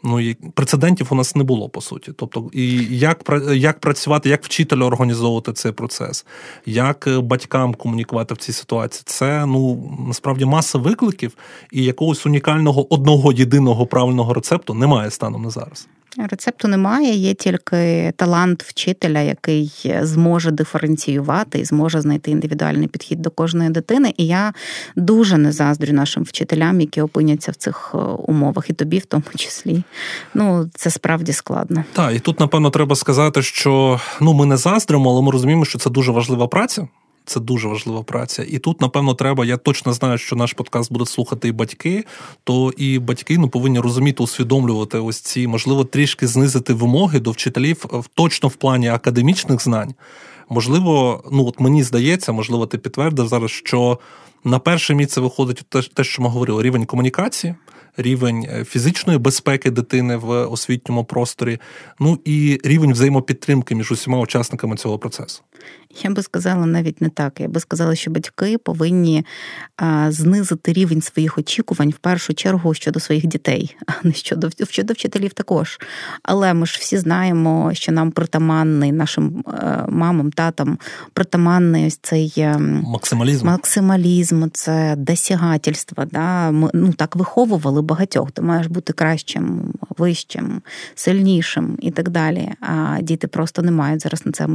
ну 0.04 0.20
і 0.20 0.34
прецедентів 0.34 1.08
у 1.12 1.16
нас 1.16 1.36
не 1.36 1.44
було 1.44 1.70
по 1.70 1.82
суті. 1.82 2.12
Тобто, 2.16 2.50
і 2.54 2.98
як 2.98 3.42
як 3.54 3.80
працювати, 3.80 4.30
як 4.30 4.44
вчителю 4.44 4.84
організовувати 4.84 5.54
цей 5.54 5.72
процес, 5.72 6.26
як 6.66 7.08
е, 7.08 7.20
батькам 7.20 7.74
комунікувати 7.74 8.34
в 8.34 8.38
цій 8.38 8.54
ситуації, 8.54 9.04
це 9.06 9.46
ну 9.46 9.90
насправді 10.08 10.46
маса 10.46 10.78
викликів, 10.78 11.38
і 11.72 11.84
якогось 11.84 12.26
унікального 12.26 12.94
одного 12.94 13.32
єдиного 13.32 13.86
правильного 13.86 14.34
рецепту 14.34 14.74
немає 14.74 15.12
станом 15.12 15.44
на 15.44 15.50
зараз. 15.50 15.88
Рецепту 16.18 16.68
немає, 16.68 17.14
є 17.14 17.34
тільки 17.34 18.14
талант 18.16 18.64
вчителя, 18.64 19.20
який 19.20 19.94
зможе 20.02 20.52
диференціювати 20.52 21.60
і 21.60 21.66
зможе 21.66 22.02
знайти 22.02 22.32
індивідуальний 22.32 22.88
підхід 22.88 23.22
до 23.22 23.30
кожної 23.30 23.70
дитини. 23.70 24.14
І 24.18 24.28
я 24.28 24.54
дуже 24.96 25.38
не 25.38 25.52
заздрю 25.52 25.94
нашим 25.94 26.24
вчителям, 26.24 26.82
які 26.82 27.02
опиняться 27.02 27.52
в 27.52 27.56
цих 27.56 27.92
е, 27.94 27.98
умовах, 27.98 28.70
і 28.70 28.74
тобі 28.74 29.00
в 29.00 29.06
тому 29.06 29.24
числі. 29.36 29.84
Ну 30.34 30.70
це 30.76 30.90
справді 30.90 31.34
складно. 31.34 31.84
Так, 31.94 32.16
і 32.16 32.20
тут 32.20 32.40
напевно 32.40 32.70
треба 32.70 32.96
сказати, 32.96 33.42
що 33.42 34.00
ну 34.22 34.34
ми 34.34 34.46
не 34.46 34.58
заздримо, 34.58 35.10
але 35.10 35.22
ми 35.22 35.32
розуміємо, 35.32 35.66
що 35.66 35.80
це 35.80 35.90
дуже 35.90 36.12
важлива 36.12 36.48
праця. 36.48 36.88
Це 37.26 37.40
дуже 37.40 37.68
важлива 37.68 38.04
праця. 38.04 38.46
І 38.50 38.60
тут, 38.60 38.82
напевно, 38.82 39.14
треба. 39.14 39.46
Я 39.46 39.58
точно 39.58 39.94
знаю, 39.94 40.18
що 40.18 40.36
наш 40.36 40.54
подкаст 40.54 40.92
будуть 40.94 41.10
слухати 41.10 41.48
і 41.48 41.52
батьки, 41.52 42.06
то 42.44 42.72
і 42.78 43.00
батьки 43.00 43.38
ну, 43.38 43.50
повинні 43.50 43.80
розуміти, 43.80 44.24
усвідомлювати 44.24 44.98
ось 44.98 45.20
ці, 45.20 45.48
можливо, 45.48 45.84
трішки 45.84 46.28
знизити 46.28 46.74
вимоги 46.74 47.20
до 47.20 47.32
вчителів 47.32 47.86
точно 48.14 48.50
в 48.50 48.56
плані 48.56 48.88
академічних 48.88 49.64
знань. 49.64 49.94
Можливо, 50.50 51.24
ну 51.32 51.48
от 51.48 51.60
мені 51.60 51.84
здається, 51.84 52.32
можливо, 52.32 52.66
ти 52.66 52.78
підтвердив 52.78 53.28
зараз, 53.28 53.52
що 53.52 54.00
на 54.44 54.60
перше 54.60 54.96
місце 54.96 55.22
виходить 55.22 55.64
те, 55.94 56.04
що 56.04 56.22
ми 56.22 56.30
говорили: 56.30 56.64
рівень 56.64 56.86
комунікації, 56.86 57.56
рівень 57.98 58.48
е, 58.50 58.64
фізичної 58.66 59.20
безпеки 59.20 59.72
дитини 59.72 60.16
в 60.16 60.30
освітньому 60.30 61.06
просторі, 61.06 61.60
ну 62.00 62.20
і 62.26 62.60
рівень 62.64 62.92
взаємопідтримки 62.92 63.76
між 63.76 63.92
усіма 63.92 64.20
учасниками 64.20 64.76
цього 64.76 65.00
процесу. 65.00 65.42
Я 66.04 66.10
би 66.10 66.24
сказала 66.24 66.66
навіть 66.66 67.02
не 67.02 67.10
так. 67.10 67.40
Я 67.40 67.48
би 67.48 67.60
сказала, 67.60 67.96
що 67.96 68.12
батьки 68.12 68.58
повинні 68.58 69.26
а, 69.78 70.12
знизити 70.12 70.74
рівень 70.74 71.02
своїх 71.02 71.38
очікувань 71.38 71.90
в 71.90 71.98
першу 71.98 72.34
чергу 72.34 72.74
щодо 72.74 73.00
своїх 73.00 73.26
дітей, 73.26 73.76
а 73.88 73.92
не 74.04 74.14
щодо 74.14 74.50
щодо 74.70 74.94
вчителів 74.94 75.34
також. 75.34 75.80
Але 76.24 76.54
ми 76.54 76.66
ж 76.66 76.78
всі 76.80 76.98
знаємо, 76.98 77.72
що 77.74 77.92
нам 77.92 78.12
притаманний 78.12 78.92
нашим 78.92 79.44
е, 79.48 79.86
мамам, 79.90 80.32
татам 80.32 80.78
притаманний 81.14 81.88
ось 81.88 82.00
цей 82.02 82.34
ем, 82.38 82.84
максималізм, 82.86 83.46
максималізм, 83.46 84.50
це 84.54 84.96
досягательство. 84.98 86.06
Да? 86.06 86.52
Ми 86.52 86.70
ну 86.74 86.94
так 86.94 87.16
виховували 87.16 87.81
багатьох. 87.82 88.32
Ти 88.32 88.42
маєш 88.42 88.68
бути 88.68 88.94
кращим, 88.94 89.74
вищим, 89.98 90.62
сильнішим 90.96 91.78
і 91.82 91.92
так 91.92 92.10
далі. 92.10 92.52
А 92.62 92.98
діти 93.02 93.28
просто 93.28 93.62
не 93.62 93.72
мають 93.72 94.02
зараз 94.02 94.26
на 94.26 94.32
це. 94.32 94.48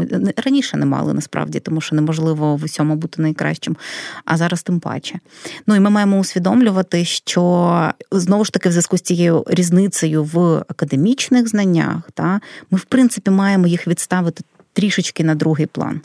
Раніше 0.45 0.77
не 0.77 0.87
мали 0.87 1.15
насправді, 1.15 1.61
тому 1.61 1.81
що 1.81 1.97
неможливо 1.97 2.57
в 2.57 2.65
усьому 2.65 2.97
бути 2.97 3.23
найкращим, 3.23 3.77
а 4.25 4.37
зараз 4.37 4.63
тим 4.63 4.81
паче. 4.81 5.19
Ну 5.67 5.77
і 5.77 5.81
ми 5.81 5.91
маємо 5.91 6.19
усвідомлювати, 6.19 7.05
що 7.05 7.93
знову 8.13 8.45
ж 8.45 8.53
таки, 8.53 8.69
в 8.69 8.73
зв'язку 8.73 8.99
з 8.99 9.03
цією 9.03 9.45
різницею 9.47 10.25
в 10.25 10.39
академічних 10.69 11.49
знаннях, 11.49 12.11
та 12.15 12.41
ми 12.71 12.79
в 12.79 12.85
принципі 12.85 13.31
маємо 13.31 13.67
їх 13.67 13.89
відставити. 13.89 14.45
Трішечки 14.77 15.25
на 15.25 15.35
другий 15.35 15.67
план 15.67 16.01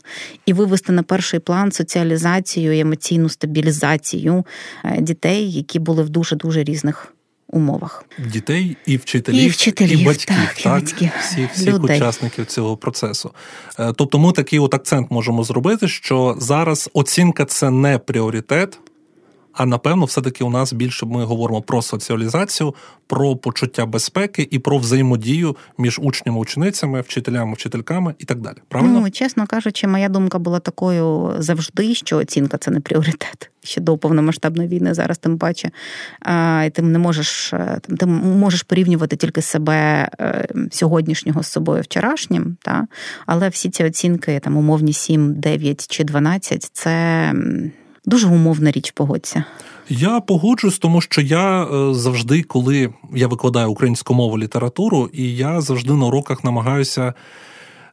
і 0.46 0.52
вивести 0.52 0.92
на 0.92 1.02
перший 1.02 1.40
план 1.40 1.72
соціалізацію 1.72 2.72
і 2.72 2.80
емоційну 2.80 3.28
стабілізацію 3.28 4.44
е, 4.84 5.00
дітей, 5.00 5.52
які 5.52 5.78
були 5.78 6.02
в 6.02 6.08
дуже 6.08 6.36
дуже 6.36 6.64
різних 6.64 7.14
умовах. 7.48 8.04
Дітей 8.32 8.76
і 8.86 8.96
вчителів, 8.96 9.40
і, 9.40 9.48
вчителів, 9.48 10.00
і 10.00 10.04
батьків, 10.04 10.36
так, 10.36 10.54
так? 10.54 10.64
І 10.64 10.68
батьків, 10.68 11.10
всіх 11.20 11.52
всіх 11.52 11.74
людей. 11.74 11.96
учасників 11.96 12.46
цього 12.46 12.76
процесу. 12.76 13.30
Е, 13.78 13.92
тобто, 13.96 14.18
ми 14.18 14.32
такий 14.32 14.58
от 14.58 14.74
акцент 14.74 15.10
можемо 15.10 15.44
зробити, 15.44 15.88
що 15.88 16.36
зараз 16.38 16.90
оцінка 16.92 17.44
це 17.44 17.70
не 17.70 17.98
пріоритет. 17.98 18.78
А 19.52 19.66
напевно, 19.66 20.04
все-таки 20.04 20.44
у 20.44 20.50
нас 20.50 20.72
більше 20.72 21.06
ми 21.06 21.24
говоримо 21.24 21.62
про 21.62 21.82
соціалізацію, 21.82 22.74
про 23.06 23.36
почуття 23.36 23.86
безпеки 23.86 24.48
і 24.50 24.58
про 24.58 24.78
взаємодію 24.78 25.56
між 25.78 25.98
учнями, 26.02 26.38
ученицями, 26.38 27.00
вчителями, 27.00 27.54
вчительками 27.54 28.14
і 28.18 28.24
так 28.24 28.40
далі. 28.40 28.56
Правильно? 28.68 29.00
Ну, 29.00 29.10
чесно 29.10 29.46
кажучи, 29.46 29.86
моя 29.86 30.08
думка 30.08 30.38
була 30.38 30.60
такою 30.60 31.34
завжди, 31.38 31.94
що 31.94 32.16
оцінка 32.16 32.58
це 32.58 32.70
не 32.70 32.80
пріоритет. 32.80 33.50
Ще 33.64 33.80
до 33.80 33.98
повномасштабної 33.98 34.68
війни 34.68 34.94
зараз 34.94 35.18
тим 35.18 35.38
паче. 35.38 35.70
А, 36.20 36.68
Ти 36.72 36.82
не 36.82 36.98
можеш 36.98 37.52
е, 37.52 37.80
ти 37.98 38.06
можеш 38.06 38.62
порівнювати 38.62 39.16
тільки 39.16 39.42
себе 39.42 40.08
е, 40.20 40.48
сьогоднішнього 40.70 41.42
з 41.42 41.46
собою 41.46 41.82
вчорашнім, 41.82 42.56
та? 42.62 42.86
але 43.26 43.48
всі 43.48 43.70
ці 43.70 43.84
оцінки, 43.84 44.40
там 44.40 44.56
умовні 44.56 44.92
7, 44.92 45.34
9 45.34 45.86
чи 45.86 46.04
12, 46.04 46.70
це 46.72 47.34
дуже 48.04 48.26
умовна 48.26 48.70
річ, 48.70 48.90
погодься. 48.90 49.44
Я 49.88 50.20
погоджуюсь, 50.20 50.78
тому 50.78 51.00
що 51.00 51.20
я 51.20 51.64
е, 51.64 51.94
завжди, 51.94 52.42
коли 52.42 52.94
я 53.14 53.28
викладаю 53.28 53.70
українську 53.70 54.14
мову 54.14 54.38
літературу, 54.38 55.10
і 55.12 55.36
я 55.36 55.60
завжди 55.60 55.92
на 55.92 56.06
уроках 56.06 56.44
намагаюся. 56.44 57.14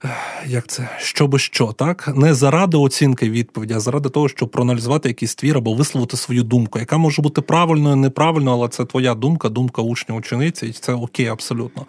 Е, 0.03 0.09
як 0.47 0.67
це 0.67 0.89
що 0.97 1.27
би 1.27 1.39
що, 1.39 1.67
так 1.67 2.11
не 2.15 2.33
заради 2.33 2.77
оцінки 2.77 3.29
відповіді, 3.29 3.73
а 3.73 3.79
заради 3.79 4.09
того, 4.09 4.29
щоб 4.29 4.51
проаналізувати 4.51 5.09
якийсь 5.09 5.35
твір 5.35 5.57
або 5.57 5.73
висловити 5.73 6.17
свою 6.17 6.43
думку, 6.43 6.79
яка 6.79 6.97
може 6.97 7.21
бути 7.21 7.41
правильною, 7.41 7.95
неправильною, 7.95 8.57
але 8.57 8.67
це 8.67 8.85
твоя 8.85 9.15
думка, 9.15 9.49
думка 9.49 9.81
учня 9.81 10.15
учениці, 10.15 10.67
і 10.67 10.71
це 10.71 10.93
окей, 10.93 11.27
абсолютно. 11.27 11.85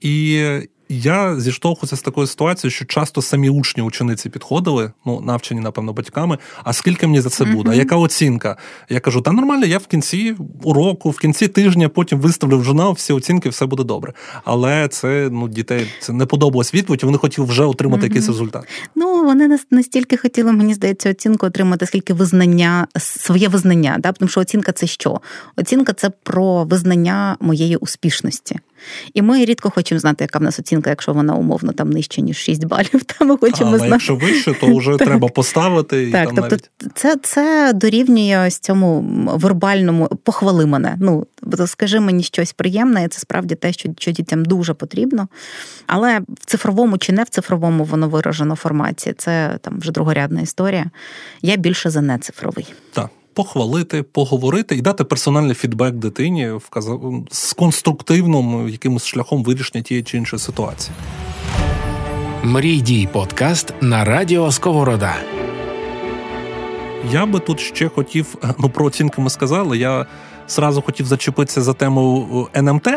І 0.00 0.44
я 0.92 1.40
зіштовхуюся 1.40 1.96
з 1.96 2.02
такою 2.02 2.26
ситуацією, 2.26 2.72
що 2.72 2.84
часто 2.84 3.22
самі 3.22 3.50
учні 3.50 3.82
учениці 3.82 4.28
підходили, 4.28 4.92
ну 5.06 5.20
навчені, 5.20 5.60
напевно, 5.60 5.92
батьками. 5.92 6.38
А 6.64 6.72
скільки 6.72 7.06
мені 7.06 7.20
за 7.20 7.30
це 7.30 7.44
буде? 7.44 7.70
А 7.70 7.74
яка 7.74 7.96
оцінка? 7.96 8.56
Я 8.88 9.00
кажу, 9.00 9.20
та 9.20 9.32
нормально, 9.32 9.66
я 9.66 9.78
в 9.78 9.86
кінці 9.86 10.36
уроку, 10.62 11.10
в 11.10 11.18
кінці 11.18 11.48
тижня 11.48 11.88
потім 11.88 12.20
виставлю 12.20 12.58
в 12.58 12.64
журнал 12.64 12.92
всі 12.92 13.12
оцінки, 13.12 13.48
все 13.48 13.66
буде 13.66 13.84
добре. 13.84 14.12
Але 14.44 14.88
це 14.88 15.28
ну 15.32 15.48
дітей 15.48 15.86
це 16.00 16.12
не 16.12 16.26
подобалось 16.26 16.74
відповідь. 16.74 17.02
Вони 17.02 17.18
хотіли 17.18 17.46
вже 17.46 17.64
отримати 17.64 18.06
якийсь 18.06 18.26
результат. 18.26 18.68
Ну 18.94 19.24
вони 19.24 19.58
настільки 19.70 20.16
хотіли, 20.16 20.52
мені 20.52 20.74
здається, 20.74 21.10
оцінку 21.10 21.46
отримати, 21.46 21.86
скільки 21.86 22.14
визнання, 22.14 22.86
своє 22.98 23.48
визнання. 23.48 23.96
Да? 23.98 24.12
Тому 24.12 24.28
що 24.28 24.40
оцінка 24.40 24.72
це 24.72 24.86
що? 24.86 25.20
Оцінка 25.56 25.92
це 25.92 26.10
про 26.22 26.64
визнання 26.64 27.36
моєї 27.40 27.76
успішності. 27.76 28.58
І 29.14 29.22
ми 29.22 29.44
рідко 29.44 29.70
хочемо 29.70 29.98
знати, 29.98 30.24
яка 30.24 30.38
в 30.38 30.42
нас 30.42 30.58
оцінка, 30.58 30.90
якщо 30.90 31.12
вона 31.12 31.34
умовно 31.34 31.72
там 31.72 31.90
нижче, 31.90 32.22
ніж 32.22 32.36
6 32.36 32.64
балів. 32.64 33.04
Та 33.06 33.24
ми 33.24 33.36
хочемо 33.36 33.68
Але 33.68 33.78
знати. 33.78 33.92
якщо 33.92 34.16
вище, 34.16 34.54
то 34.60 34.76
вже 34.76 34.96
треба 34.96 35.28
поставити. 35.28 36.10
Так, 36.10 36.26
там 36.26 36.36
тобто 36.36 36.50
навіть... 36.50 36.70
це 36.94 37.16
це 37.22 37.72
дорівнює 37.74 38.44
ось 38.46 38.58
цьому 38.58 39.00
вербальному 39.38 40.06
похвали 40.06 40.66
мене. 40.66 40.96
Ну, 41.00 41.26
скажи 41.66 42.00
мені 42.00 42.22
щось 42.22 42.52
приємне, 42.52 43.04
і 43.04 43.08
це 43.08 43.20
справді 43.20 43.54
те, 43.54 43.72
що 43.72 43.88
що 43.98 44.10
дітям 44.10 44.44
дуже 44.44 44.74
потрібно. 44.74 45.28
Але 45.86 46.20
в 46.20 46.46
цифровому 46.46 46.98
чи 46.98 47.12
не 47.12 47.22
в 47.22 47.28
цифровому 47.28 47.84
воно 47.84 48.08
виражено 48.08 48.54
форматі. 48.54 49.14
Це 49.18 49.58
там 49.60 49.78
вже 49.78 49.92
другорядна 49.92 50.40
історія. 50.40 50.90
Я 51.42 51.56
більше 51.56 51.90
за 51.90 52.00
нецифровий. 52.00 52.74
Так 52.92 53.10
похвалити, 53.34 54.02
поговорити 54.02 54.76
і 54.76 54.80
дати 54.80 55.04
персональний 55.04 55.54
фідбек 55.54 55.94
дитині 55.94 56.52
з 57.30 57.52
конструктивним 57.52 58.68
якимось 58.68 59.06
шляхом 59.06 59.44
вирішення 59.44 59.82
тієї 59.82 60.04
чи 60.04 60.16
іншої 60.16 60.40
ситуації. 60.40 60.94
Мрій 62.44 62.80
дій 62.80 63.08
подкаст 63.12 63.74
на 63.80 64.04
радіо 64.04 64.52
Сковорода. 64.52 65.14
Я 67.12 67.26
би 67.26 67.40
тут 67.40 67.60
ще 67.60 67.88
хотів, 67.88 68.34
ну 68.58 68.68
про 68.68 68.84
оцінки 68.84 69.20
ми 69.20 69.30
сказали. 69.30 69.78
Я 69.78 70.06
зразу 70.48 70.82
хотів 70.82 71.06
зачепитися 71.06 71.62
за 71.62 71.72
тему 71.72 72.48
НМТ 72.56 72.88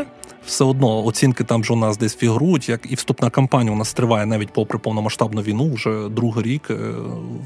все 0.46 0.64
одно 0.64 1.06
оцінки 1.06 1.44
там 1.44 1.64
ж 1.64 1.74
у 1.74 1.76
нас 1.76 1.98
десь 1.98 2.16
фігурують, 2.16 2.70
як 2.70 2.92
і 2.92 2.96
вступна 2.96 3.30
кампанія 3.30 3.74
у 3.74 3.78
нас 3.78 3.94
триває 3.94 4.26
навіть 4.26 4.50
попри 4.54 4.80
повномасштабну 4.80 5.42
війну. 5.42 5.74
Вже 5.74 6.10
другий 6.10 6.44
рік 6.44 6.68
е, 6.70 6.76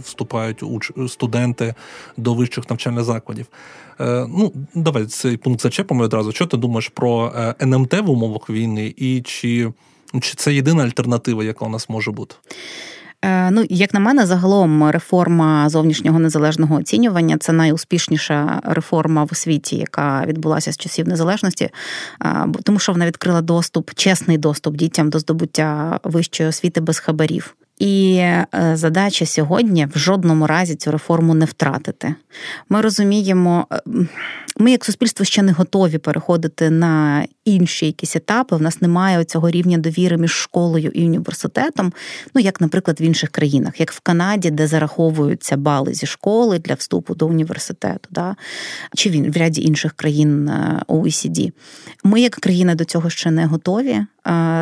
вступають 0.03 0.63
студенти 1.07 1.73
до 2.17 2.33
вищих 2.33 2.69
навчальних 2.69 3.03
закладів. 3.03 3.45
Е, 3.99 4.25
ну, 4.29 4.53
давай 4.75 5.05
цей 5.05 5.37
пункт 5.37 5.61
зачепимо 5.61 6.03
одразу. 6.03 6.31
Що 6.31 6.45
ти 6.45 6.57
думаєш 6.57 6.89
про 6.89 7.33
е, 7.35 7.55
НМТ 7.61 7.93
в 7.93 8.09
умовах 8.09 8.49
війни, 8.49 8.93
і 8.97 9.21
чи 9.21 9.71
Чи 10.21 10.35
це 10.35 10.53
єдина 10.53 10.83
альтернатива, 10.83 11.43
яка 11.43 11.65
у 11.65 11.69
нас 11.69 11.89
може 11.89 12.11
бути? 12.11 12.35
Е, 13.21 13.51
ну, 13.51 13.65
як 13.69 13.93
на 13.93 13.99
мене, 13.99 14.25
загалом 14.25 14.89
реформа 14.89 15.69
зовнішнього 15.69 16.19
незалежного 16.19 16.75
оцінювання 16.75 17.37
це 17.37 17.53
найуспішніша 17.53 18.61
реформа 18.63 19.23
в 19.23 19.29
освіті, 19.31 19.75
яка 19.75 20.23
відбулася 20.25 20.71
з 20.71 20.77
часів 20.77 21.07
незалежності, 21.07 21.69
е, 22.25 22.45
тому 22.63 22.79
що 22.79 22.91
вона 22.91 23.05
відкрила 23.05 23.41
доступ, 23.41 23.91
чесний 23.93 24.37
доступ 24.37 24.75
дітям 24.75 25.09
до 25.09 25.19
здобуття 25.19 25.99
вищої 26.03 26.49
освіти 26.49 26.81
без 26.81 26.99
хабарів. 26.99 27.55
І 27.79 28.15
е, 28.15 28.47
задача 28.73 29.25
сьогодні 29.25 29.87
в 29.95 29.97
жодному 29.97 30.47
разі 30.47 30.75
цю 30.75 30.91
реформу 30.91 31.33
не 31.33 31.45
втратити. 31.45 32.15
Ми 32.69 32.81
розуміємо, 32.81 33.67
е, 33.73 33.79
ми 34.57 34.71
як 34.71 34.85
суспільство 34.85 35.25
ще 35.25 35.41
не 35.41 35.51
готові 35.51 35.97
переходити 35.97 36.69
на 36.69 37.25
інші 37.45 37.85
якісь 37.85 38.15
етапи. 38.15 38.55
В 38.55 38.61
нас 38.61 38.81
немає 38.81 39.23
цього 39.23 39.49
рівня 39.49 39.77
довіри 39.77 40.17
між 40.17 40.31
школою 40.31 40.91
і 40.93 41.03
університетом. 41.03 41.93
Ну 42.35 42.41
як, 42.41 42.61
наприклад, 42.61 43.01
в 43.01 43.03
інших 43.03 43.29
країнах, 43.29 43.79
як 43.79 43.91
в 43.91 43.99
Канаді, 43.99 44.51
де 44.51 44.67
зараховуються 44.67 45.57
бали 45.57 45.93
зі 45.93 46.05
школи 46.05 46.59
для 46.59 46.73
вступу 46.73 47.15
до 47.15 47.27
університету, 47.27 48.09
да? 48.11 48.35
чи 48.95 49.09
в 49.09 49.37
ряді 49.37 49.61
інших 49.61 49.93
країн 49.93 50.49
OECD. 50.87 51.47
Е, 51.47 51.51
ми, 52.03 52.21
як 52.21 52.35
країна, 52.35 52.75
до 52.75 52.85
цього 52.85 53.09
ще 53.09 53.31
не 53.31 53.45
готові, 53.45 54.05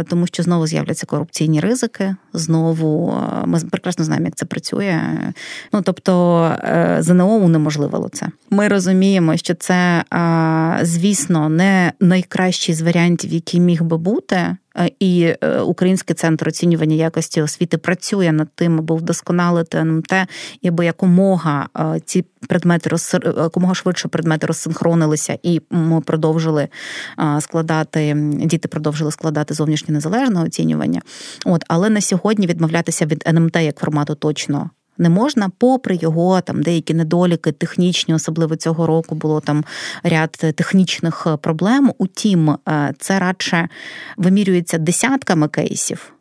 тому 0.08 0.28
що 0.28 0.44
знову 0.44 0.68
з'являться 0.68 1.06
корупційні 1.06 1.60
ризики. 1.60 2.16
Знову 2.34 3.18
ми 3.46 3.60
прекрасно 3.60 4.06
знаємо, 4.06 4.26
як 4.26 4.36
це 4.36 4.46
працює. 4.46 5.02
Ну 5.74 5.82
тобто 5.82 6.44
е, 6.64 6.98
ЗНО 7.00 7.28
унеможливило 7.28 8.10
це. 8.10 8.28
Ми 8.50 8.68
розуміємо, 8.68 9.38
що 9.38 9.54
це, 9.54 10.04
звісно, 10.82 11.50
не 11.50 11.92
найкращий 12.00 12.76
з 12.76 12.82
варіантів, 12.82 13.34
який 13.34 13.60
міг 13.60 13.84
би 13.84 13.98
бути. 13.98 14.58
Е, 14.80 14.92
і 15.00 15.34
е, 15.42 15.60
Український 15.60 16.16
центр 16.16 16.48
оцінювання 16.48 16.96
якості 16.96 17.42
освіти 17.42 17.78
працює 17.78 18.32
над 18.32 18.48
тим, 18.56 18.80
аби 18.80 18.96
вдосконалити 18.96 19.78
НМТ, 19.78 20.14
і 20.62 20.68
аби 20.68 20.86
якомога 20.86 21.68
ці 22.06 22.26
предмети 22.48 22.96
якомога 23.24 23.74
швидше 23.74 24.08
предмети 24.08 24.48
розсинхронилися, 24.48 25.38
і 25.44 25.62
ми 25.70 26.02
продовжили 26.02 26.68
складати 27.40 28.14
діти, 28.44 28.68
продовжили 28.68 29.12
складати 29.12 29.54
зовнішнє 29.54 29.94
незалежне 29.94 30.44
оцінювання. 30.44 31.02
От 31.46 31.64
але 31.68 31.90
на 31.90 32.02
сьогодні 32.02 32.48
відмовлятися 32.48 33.06
від 33.06 33.24
НМТ 33.28 33.56
як 33.56 33.80
формату 33.80 34.16
точно 34.16 34.70
не 34.98 35.10
можна, 35.10 35.52
попри 35.58 35.96
його 35.96 36.42
там 36.42 36.64
деякі 36.64 36.94
недоліки, 36.94 37.52
технічні, 37.52 38.14
особливо 38.14 38.56
цього 38.56 38.88
року 38.88 39.16
було 39.16 39.40
там 39.40 39.64
ряд 40.04 40.32
технічних 40.32 41.28
проблем. 41.42 41.94
Утім, 41.98 42.50
е, 42.50 42.94
це 43.00 43.20
радше 43.20 43.70
вимірюється 44.18 44.78
десятками 44.78 45.48
кейсів. 45.48 46.14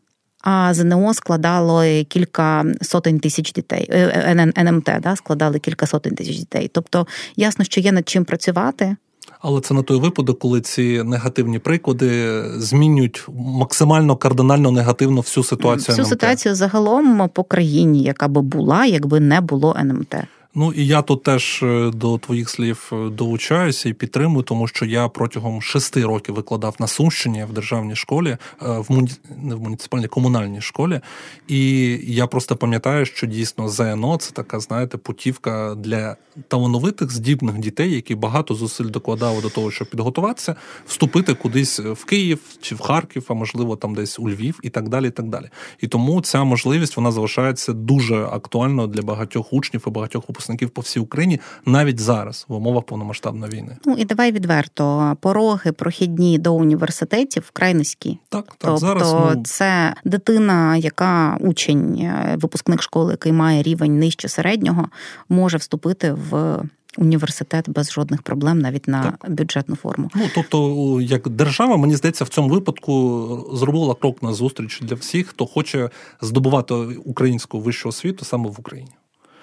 А 0.48 0.74
ЗНО 0.74 1.14
складало 1.14 2.04
кілька 2.08 2.64
сотень 2.82 3.20
тисяч 3.20 3.52
дітей. 3.52 3.88
Е, 3.90 3.98
е, 3.98 4.62
НМТ 4.64 4.90
да, 5.02 5.16
складали 5.16 5.58
кілька 5.58 5.86
сотень 5.86 6.14
тисяч 6.14 6.36
дітей. 6.36 6.70
Тобто 6.74 7.06
ясно, 7.36 7.64
що 7.64 7.80
є 7.80 7.92
над 7.92 8.08
чим 8.08 8.24
працювати. 8.24 8.96
Але 9.40 9.60
це 9.60 9.74
на 9.74 9.82
той 9.82 10.00
випадок, 10.00 10.38
коли 10.38 10.60
ці 10.60 11.02
негативні 11.02 11.58
приклади 11.58 12.42
змінюють 12.56 13.26
максимально 13.38 14.16
кардинально 14.16 14.70
негативно 14.70 15.20
всю 15.20 15.44
ситуацію. 15.44 15.92
Всю 15.92 16.04
НМТ. 16.04 16.08
ситуацію 16.08 16.54
загалом 16.54 17.28
по 17.34 17.44
країні, 17.44 18.02
яка 18.02 18.28
би 18.28 18.42
була, 18.42 18.86
якби 18.86 19.20
не 19.20 19.40
було 19.40 19.76
НМТ. 19.80 20.14
Ну 20.58 20.72
і 20.72 20.86
я 20.86 21.02
тут 21.02 21.22
теж 21.22 21.62
е, 21.62 21.90
до 21.94 22.18
твоїх 22.18 22.50
слів 22.50 22.90
е, 22.92 23.10
долучаюся 23.10 23.88
і 23.88 23.92
підтримую, 23.92 24.42
тому 24.42 24.68
що 24.68 24.84
я 24.84 25.08
протягом 25.08 25.62
шести 25.62 26.04
років 26.04 26.34
викладав 26.34 26.76
на 26.78 26.86
Сумщині 26.86 27.44
в 27.44 27.52
державній 27.52 27.96
школі, 27.96 28.28
е, 28.30 28.38
в 28.60 28.86
муні... 28.88 29.10
не 29.42 29.54
в 29.54 29.60
муніципальній 29.60 30.08
комунальній 30.08 30.60
школі. 30.60 31.00
І 31.48 31.90
я 32.02 32.26
просто 32.26 32.56
пам'ятаю, 32.56 33.06
що 33.06 33.26
дійсно 33.26 33.68
ЗНО 33.68 34.16
це 34.16 34.32
така, 34.32 34.60
знаєте, 34.60 34.98
путівка 34.98 35.74
для 35.74 36.16
талановитих 36.48 37.12
здібних 37.12 37.58
дітей, 37.58 37.92
які 37.92 38.14
багато 38.14 38.54
зусиль 38.54 38.90
докладали 38.90 39.42
до 39.42 39.50
того, 39.50 39.70
щоб 39.70 39.90
підготуватися, 39.90 40.56
вступити 40.86 41.34
кудись 41.34 41.80
в 41.80 42.04
Київ 42.04 42.40
чи 42.60 42.74
в 42.74 42.80
Харків, 42.80 43.26
а 43.28 43.34
можливо 43.34 43.76
там 43.76 43.94
десь 43.94 44.18
у 44.18 44.28
Львів, 44.28 44.60
і 44.62 44.70
так 44.70 44.88
далі. 44.88 45.06
І 45.06 45.10
так 45.10 45.28
далі. 45.28 45.48
І 45.80 45.88
тому 45.88 46.20
ця 46.20 46.44
можливість 46.44 46.96
вона 46.96 47.12
залишається 47.12 47.72
дуже 47.72 48.24
актуальною 48.24 48.88
для 48.88 49.02
багатьох 49.02 49.52
учнів 49.52 49.84
і 49.86 49.90
багатьох 49.90 50.28
випускників 50.28 50.45
випускників 50.46 50.70
по 50.70 50.80
всій 50.80 51.00
Україні 51.00 51.40
навіть 51.66 52.00
зараз 52.00 52.46
в 52.48 52.54
умовах 52.54 52.84
повномасштабної 52.84 53.52
війни. 53.52 53.76
Ну 53.84 53.94
і 53.98 54.04
давай 54.04 54.32
відверто 54.32 55.16
пороги 55.20 55.72
прохідні 55.72 56.38
до 56.38 56.54
університетів 56.54 57.44
вкрай 57.48 57.74
низькі. 57.74 58.18
Так, 58.28 58.44
так 58.44 58.54
тобто 58.58 58.76
зараз 58.76 59.12
ну... 59.12 59.42
це 59.44 59.94
дитина, 60.04 60.76
яка 60.76 61.36
учень, 61.40 61.98
е, 61.98 62.36
випускник 62.40 62.82
школи, 62.82 63.12
який 63.12 63.32
має 63.32 63.62
рівень 63.62 63.98
нижче 63.98 64.28
середнього, 64.28 64.88
може 65.28 65.56
вступити 65.56 66.12
в. 66.30 66.62
Університет 66.98 67.68
без 67.68 67.92
жодних 67.92 68.22
проблем 68.22 68.58
навіть 68.58 68.88
на 68.88 69.02
так. 69.02 69.30
бюджетну 69.30 69.76
форму. 69.76 70.10
Ну 70.14 70.22
тобто, 70.34 71.00
як 71.00 71.28
держава, 71.28 71.76
мені 71.76 71.96
здається, 71.96 72.24
в 72.24 72.28
цьому 72.28 72.48
випадку 72.48 73.50
зробила 73.52 73.94
крок 73.94 74.22
на 74.22 74.32
зустріч 74.32 74.80
для 74.82 74.94
всіх, 74.94 75.26
хто 75.26 75.46
хоче 75.46 75.90
здобувати 76.20 76.74
українську 77.04 77.60
вищу 77.60 77.88
освіту 77.88 78.24
саме 78.24 78.48
в 78.48 78.60
Україні. 78.60 78.90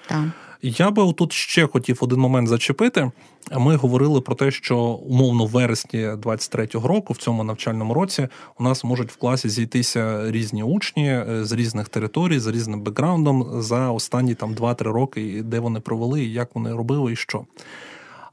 Так. 0.08 0.24
Я 0.66 0.90
би 0.90 1.12
тут 1.12 1.32
ще 1.32 1.66
хотів 1.66 1.98
один 2.00 2.18
момент 2.18 2.48
зачепити. 2.48 3.10
Ми 3.58 3.76
говорили 3.76 4.20
про 4.20 4.34
те, 4.34 4.50
що 4.50 4.78
умовно 4.78 5.44
в 5.44 5.48
вересні 5.48 5.98
23-го 5.98 6.88
року, 6.88 7.12
в 7.12 7.16
цьому 7.16 7.44
навчальному 7.44 7.94
році, 7.94 8.28
у 8.58 8.62
нас 8.62 8.84
можуть 8.84 9.12
в 9.12 9.16
класі 9.16 9.48
зійтися 9.48 10.30
різні 10.30 10.62
учні 10.62 11.08
е, 11.08 11.44
з 11.44 11.52
різних 11.52 11.88
територій, 11.88 12.38
з 12.38 12.46
різним 12.46 12.82
бекграундом 12.82 13.62
за 13.62 13.90
останні 13.90 14.34
там 14.34 14.54
2-3 14.54 14.82
роки, 14.82 15.42
де 15.42 15.60
вони 15.60 15.80
провели, 15.80 16.24
як 16.24 16.54
вони 16.54 16.72
робили 16.72 17.12
і 17.12 17.16
що. 17.16 17.44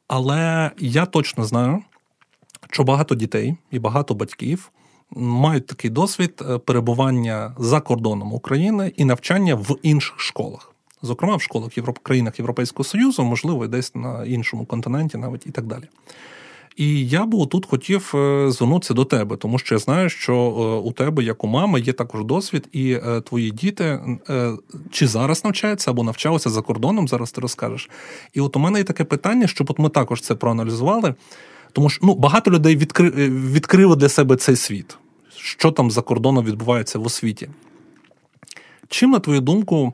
Але 0.08 0.72
я 0.80 1.06
точно 1.06 1.46
знаю, 1.46 1.84
що 2.70 2.84
багато 2.84 3.16
дітей 3.16 3.56
і 3.72 3.80
багато 3.80 4.14
батьків. 4.14 4.72
Мають 5.16 5.68
такий 5.68 5.90
досвід 5.90 6.42
е, 6.50 6.58
перебування 6.58 7.56
за 7.60 7.82
кордоном 7.82 8.34
України 8.34 8.94
і 8.98 9.06
навчання 9.06 9.56
в 9.56 9.76
інших 9.84 10.20
школах 10.20 10.71
зокрема 11.02 11.36
в 11.36 11.42
школах 11.42 11.78
Європ... 11.78 12.00
країнах 12.00 12.40
Європейського 12.40 12.84
Союзу, 12.84 13.24
можливо, 13.24 13.68
десь 13.68 13.96
на 13.96 14.26
іншому 14.26 14.66
континенті, 14.66 15.18
навіть 15.18 15.48
і 15.48 15.52
так 15.52 15.66
далі. 15.66 15.84
І 16.76 17.08
я 17.08 17.26
би 17.26 17.46
тут 17.46 17.66
хотів 17.66 18.12
е, 18.16 18.52
звернутися 18.52 18.94
до 18.94 19.06
тебе, 19.06 19.38
тому 19.38 19.60
що 19.60 19.76
я 19.76 19.80
знаю, 19.80 20.10
що 20.10 20.34
е, 20.34 20.88
у 20.88 20.92
тебе, 20.92 21.24
як 21.24 21.44
у 21.44 21.48
мами, 21.48 21.80
є 21.80 21.94
також 21.94 22.24
досвід, 22.24 22.68
і 22.72 22.92
е, 22.92 23.22
твої 23.22 23.52
діти 23.52 24.00
чи 24.92 25.08
зараз 25.08 25.44
навчаються 25.44 25.92
або 25.92 26.04
навчалися 26.04 26.50
за 26.50 26.62
кордоном, 26.62 27.08
зараз 27.08 27.32
ти 27.32 27.42
розкажеш. 27.42 27.90
І 28.34 28.42
от 28.42 28.56
у 28.56 28.60
мене 28.60 28.78
є 28.78 28.84
таке 28.84 29.04
питання, 29.04 29.48
щоб 29.48 29.72
от 29.72 29.80
ми 29.80 29.90
також 29.90 30.22
це 30.22 30.36
проаналізували, 30.36 31.16
тому 31.72 31.90
що 31.90 32.06
ну, 32.06 32.16
багато 32.16 32.52
людей 32.52 32.76
відкри... 32.76 33.10
відкрили 33.30 33.96
для 33.96 34.10
себе 34.10 34.36
цей 34.36 34.56
світ, 34.56 34.98
що 35.38 35.72
там 35.72 35.92
за 35.92 36.02
кордоном 36.02 36.46
відбувається 36.46 37.00
в 37.00 37.06
освіті. 37.06 37.50
Чим, 38.88 39.12
на 39.12 39.20
твою 39.20 39.42
думку, 39.42 39.94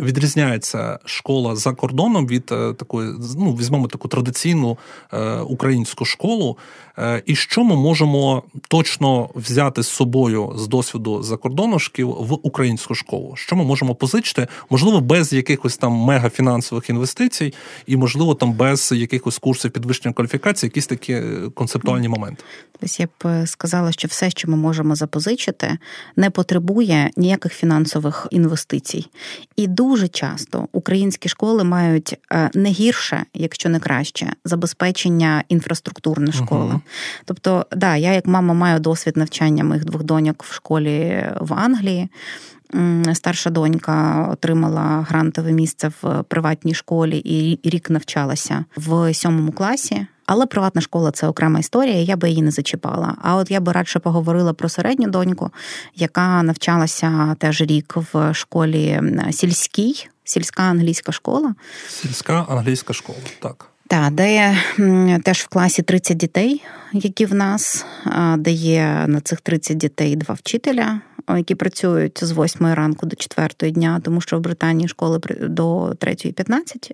відрізняється 0.00 0.98
школа 1.04 1.56
за 1.56 1.72
кордоном 1.72 2.26
від 2.26 2.52
е, 2.52 2.72
такої, 2.72 3.10
ну 3.38 3.54
візьмемо 3.54 3.88
таку 3.88 4.08
традиційну 4.08 4.78
е, 5.12 5.36
українську 5.40 6.04
школу, 6.04 6.58
е, 6.98 7.22
і 7.26 7.34
що 7.34 7.64
ми 7.64 7.76
можемо 7.76 8.42
точно 8.68 9.30
взяти 9.34 9.82
з 9.82 9.88
собою 9.88 10.52
з 10.56 10.68
досвіду 10.68 11.22
закордоношків 11.22 12.08
в 12.08 12.32
українську 12.42 12.94
школу? 12.94 13.32
Що 13.36 13.56
ми 13.56 13.64
можемо 13.64 13.94
позичити, 13.94 14.46
можливо, 14.70 15.00
без 15.00 15.32
якихось 15.32 15.76
там 15.76 15.92
мегафінансових 15.92 16.90
інвестицій, 16.90 17.54
і 17.86 17.96
можливо 17.96 18.34
там 18.34 18.52
без 18.52 18.92
якихось 18.92 19.38
курсів 19.38 19.70
підвищення 19.70 20.12
кваліфікації, 20.12 20.68
якісь 20.68 20.86
такі 20.86 21.22
концептуальні 21.54 22.08
моменти. 22.08 22.42
Ось 22.82 23.00
я 23.00 23.06
б 23.06 23.46
сказала, 23.46 23.92
що 23.92 24.08
все, 24.08 24.30
що 24.30 24.50
ми 24.50 24.56
можемо 24.56 24.94
запозичити, 24.94 25.78
не 26.16 26.30
потребує 26.30 27.10
ніяких 27.16 27.52
фінансових 27.52 28.26
інвестицій. 28.30 29.06
І 29.56 29.66
дуже 29.66 30.08
часто 30.08 30.68
українські 30.72 31.28
школи 31.28 31.64
мають 31.64 32.18
е, 32.32 32.50
не 32.54 32.68
гірше, 32.68 33.24
якщо 33.34 33.68
не 33.68 33.80
краще, 33.80 34.32
забезпечення 34.44 35.44
інфраструктурної 35.48 36.32
школи. 36.32 36.80
Тобто, 37.24 37.66
да, 37.76 37.96
я 37.96 38.12
як 38.12 38.26
мама 38.26 38.54
маю 38.54 38.80
досвід 38.80 39.16
навчання 39.16 39.64
моїх 39.64 39.84
двох 39.84 40.02
доньок 40.02 40.44
в 40.44 40.54
школі 40.54 41.24
в 41.40 41.54
Англії. 41.54 42.08
Старша 43.12 43.50
донька 43.50 44.28
отримала 44.32 45.06
грантове 45.08 45.52
місце 45.52 45.92
в 46.02 46.22
приватній 46.22 46.74
школі 46.74 47.18
і 47.18 47.70
рік 47.70 47.90
навчалася 47.90 48.64
в 48.76 49.14
сьомому 49.14 49.52
класі. 49.52 50.06
Але 50.26 50.46
приватна 50.46 50.80
школа 50.80 51.10
це 51.10 51.28
окрема 51.28 51.58
історія, 51.58 51.94
я 51.94 52.16
би 52.16 52.28
її 52.28 52.42
не 52.42 52.50
зачіпала. 52.50 53.14
А 53.22 53.36
от 53.36 53.50
я 53.50 53.60
би 53.60 53.72
радше 53.72 53.98
поговорила 53.98 54.52
про 54.52 54.68
середню 54.68 55.08
доньку, 55.08 55.50
яка 55.94 56.42
навчалася 56.42 57.36
теж 57.38 57.60
рік 57.60 57.94
в 58.12 58.34
школі 58.34 59.00
сільській, 59.30 60.08
сільська 60.24 60.62
англійська 60.62 61.12
школа. 61.12 61.54
Сільська 61.88 62.46
англійська 62.48 62.92
школа, 62.92 63.18
так. 63.40 63.70
Так, 63.88 64.12
де 64.12 64.34
є 64.34 64.56
теж 65.22 65.38
в 65.38 65.48
класі 65.48 65.82
30 65.82 66.16
дітей, 66.16 66.62
які 66.92 67.26
в 67.26 67.34
нас, 67.34 67.86
де 68.38 68.50
є 68.50 69.04
на 69.06 69.20
цих 69.20 69.40
30 69.40 69.76
дітей 69.76 70.16
два 70.16 70.34
вчителя, 70.34 71.00
які 71.36 71.54
працюють 71.54 72.24
з 72.24 72.32
8 72.32 72.66
ранку 72.66 73.06
до 73.06 73.16
4 73.16 73.70
дня, 73.70 74.00
тому 74.04 74.20
що 74.20 74.38
в 74.38 74.40
Британії 74.40 74.88
школи 74.88 75.20
до 75.40 75.86
3.15. 75.86 76.90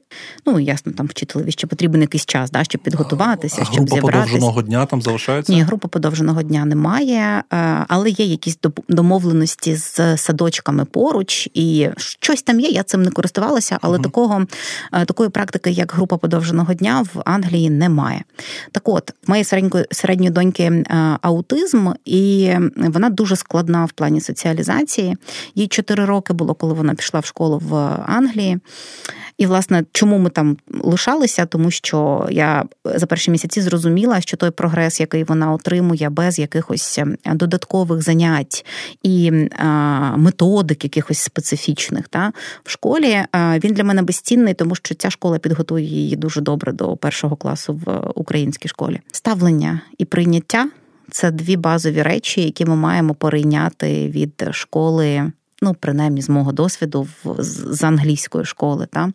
Ну, 0.46 0.60
ясно, 0.60 0.92
там 0.92 1.06
вчителеві 1.06 1.50
ще 1.52 1.66
потрібен 1.66 2.00
якийсь 2.00 2.26
час, 2.26 2.50
да, 2.50 2.64
щоб 2.64 2.82
підготуватися, 2.82 3.56
а 3.60 3.64
щоб 3.64 3.76
група 3.76 3.94
зібратися. 3.94 4.22
подовженого 4.22 4.62
дня 4.62 4.86
там 4.86 5.02
залишається? 5.02 5.52
Ні, 5.52 5.62
група 5.62 5.88
подовженого 5.88 6.42
дня 6.42 6.64
немає, 6.64 7.42
е, 7.52 7.84
але 7.88 8.10
є 8.10 8.24
якісь 8.24 8.58
домовленості 8.88 9.76
з 9.76 10.16
садочками 10.16 10.84
поруч, 10.84 11.48
і 11.54 11.88
щось 11.96 12.42
там 12.42 12.60
є. 12.60 12.68
Я 12.68 12.82
цим 12.82 13.02
не 13.02 13.10
користувалася, 13.10 13.78
але 13.80 13.96
угу. 13.96 14.04
такого 14.04 14.46
е, 14.92 15.04
такої 15.04 15.30
практики, 15.30 15.70
як 15.70 15.92
група 15.92 16.16
подовженого 16.16 16.74
дня, 16.74 16.81
в 16.90 17.22
Англії 17.24 17.70
немає. 17.70 18.24
Так 18.72 18.88
от, 18.88 19.10
в 19.10 19.30
моєї 19.30 19.44
середньої 19.90 20.30
доньки 20.30 20.62
е, 20.62 20.84
аутизм, 21.22 21.88
і 22.04 22.54
вона 22.76 23.10
дуже 23.10 23.36
складна 23.36 23.84
в 23.84 23.92
плані 23.92 24.20
соціалізації. 24.20 25.16
Їй 25.54 25.68
4 25.68 26.04
роки 26.04 26.32
було, 26.32 26.54
коли 26.54 26.74
вона 26.74 26.94
пішла 26.94 27.20
в 27.20 27.24
школу 27.24 27.58
в 27.58 27.74
Англії. 28.06 28.58
І, 29.38 29.46
власне, 29.46 29.84
чому 29.92 30.18
ми 30.18 30.30
там 30.30 30.56
лишалися? 30.80 31.46
Тому 31.46 31.70
що 31.70 32.28
я 32.30 32.64
за 32.84 33.06
перші 33.06 33.30
місяці 33.30 33.60
зрозуміла, 33.60 34.20
що 34.20 34.36
той 34.36 34.50
прогрес, 34.50 35.00
який 35.00 35.24
вона 35.24 35.52
отримує 35.52 36.10
без 36.10 36.38
якихось 36.38 36.98
ем, 36.98 37.16
додаткових 37.24 38.02
занять 38.02 38.66
і 39.02 39.30
методик, 40.16 40.84
якихось 40.84 41.18
специфічних, 41.18 42.08
та 42.08 42.32
в 42.64 42.70
школі 42.70 43.18
він 43.34 43.74
для 43.74 43.84
мене 43.84 44.02
безцінний, 44.02 44.54
тому 44.54 44.74
що 44.74 44.94
ця 44.94 45.10
школа 45.10 45.38
підготує 45.38 45.84
її 45.84 46.16
дуже 46.16 46.40
добре 46.40 46.72
до 46.72 46.96
першого 46.96 47.36
класу 47.36 47.80
в 47.84 48.10
українській 48.14 48.68
школі. 48.68 49.00
Ставлення 49.12 49.80
і 49.98 50.04
прийняття. 50.04 50.68
Це 51.10 51.30
дві 51.30 51.56
базові 51.56 52.02
речі, 52.02 52.42
які 52.42 52.64
ми 52.64 52.76
маємо 52.76 53.14
перейняти 53.14 54.08
від 54.08 54.48
школи 54.50 55.32
ну 55.62 55.76
принаймні 55.80 56.22
з 56.22 56.28
мого 56.28 56.52
досвіду, 56.52 57.08
з 57.38 57.84
англійської 57.84 58.44
школи. 58.44 58.86
Та 58.90 59.12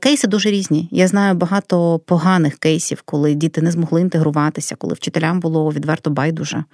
кейси 0.00 0.28
дуже 0.28 0.50
різні. 0.50 0.88
Я 0.90 1.08
знаю 1.08 1.34
багато 1.34 1.98
поганих 1.98 2.58
кейсів, 2.58 3.02
коли 3.04 3.34
діти 3.34 3.62
не 3.62 3.70
змогли 3.70 4.00
інтегруватися, 4.00 4.76
коли 4.76 4.94
вчителям 4.94 5.40
було 5.40 5.72
відверто 5.72 6.10
байдуже. 6.10 6.64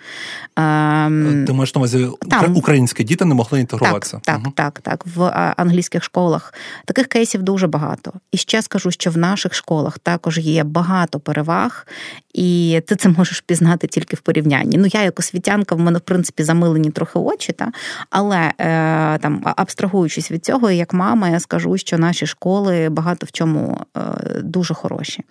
Ем, 0.57 1.45
Ти 1.47 1.53
маєш 1.53 1.75
на 1.75 1.79
увазі 1.79 2.09
там, 2.31 2.57
українські 2.57 3.05
діти 3.05 3.25
не 3.25 3.35
могли 3.35 3.61
інтегруватися. 3.61 4.21
Так, 4.25 4.41
угу. 4.45 4.53
так, 4.57 4.81
так, 4.81 5.05
так. 5.05 5.17
В 5.17 5.55
англійських 5.57 6.05
школах 6.05 6.55
таких 6.85 7.07
кейсів 7.07 7.43
дуже 7.43 7.67
багато. 7.67 8.13
І 8.33 8.37
ще 8.37 8.63
скажу, 8.63 8.91
що 8.91 9.11
в 9.11 9.17
наших 9.17 9.55
школах 9.55 9.99
також 9.99 10.39
є 10.39 10.65
багато 10.65 11.21
переваг, 11.21 11.87
і 12.35 12.81
ти 12.87 12.97
це 12.97 13.09
можеш 13.09 13.41
пізнати 13.41 13.87
тільки 13.87 14.17
в 14.17 14.21
порівнянні. 14.21 14.77
Ну, 14.79 14.87
я 14.93 15.03
як 15.03 15.19
освітянка, 15.19 15.75
в 15.75 15.81
мене 15.81 15.99
в 15.99 16.03
принципі 16.03 16.43
замилені 16.43 16.91
трохи 16.91 17.19
очі, 17.19 17.53
та 17.53 17.73
але. 18.11 18.53
Е, 18.61 19.00
там 19.21 19.43
абстрагуючись 19.57 20.31
від 20.31 20.45
цього, 20.45 20.71
як 20.71 20.95
мама, 20.95 21.29
я 21.29 21.41
скажу, 21.41 21.77
що 21.77 21.99
наші 21.99 22.27
школи 22.27 22.89
багато 22.89 23.27
в 23.27 23.33
чому 23.33 23.81
е, 23.97 24.01
дуже 24.43 24.75
хороші. 24.75 25.25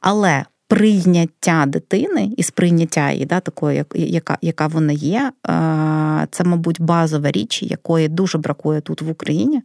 Але 0.00 0.44
прийняття 0.68 1.64
дитини 1.66 2.30
і 2.36 2.42
сприйняття 2.42 3.10
її, 3.10 3.26
да, 3.26 3.40
такої, 3.40 3.84
яка 3.94 4.38
яка 4.42 4.66
вона 4.66 4.92
є, 4.92 5.32
е, 5.48 6.26
це, 6.30 6.44
мабуть, 6.44 6.80
базова 6.80 7.30
річ, 7.30 7.62
якої 7.62 8.08
дуже 8.08 8.38
бракує 8.38 8.80
тут 8.80 9.02
в 9.02 9.10
Україні. 9.10 9.62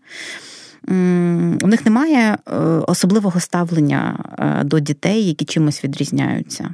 У 1.63 1.67
них 1.67 1.85
немає 1.85 2.37
е, 2.47 2.55
особливого 2.87 3.39
ставлення 3.39 4.17
до 4.65 4.79
дітей, 4.79 5.27
які 5.27 5.45
чимось 5.45 5.83
відрізняються. 5.83 6.69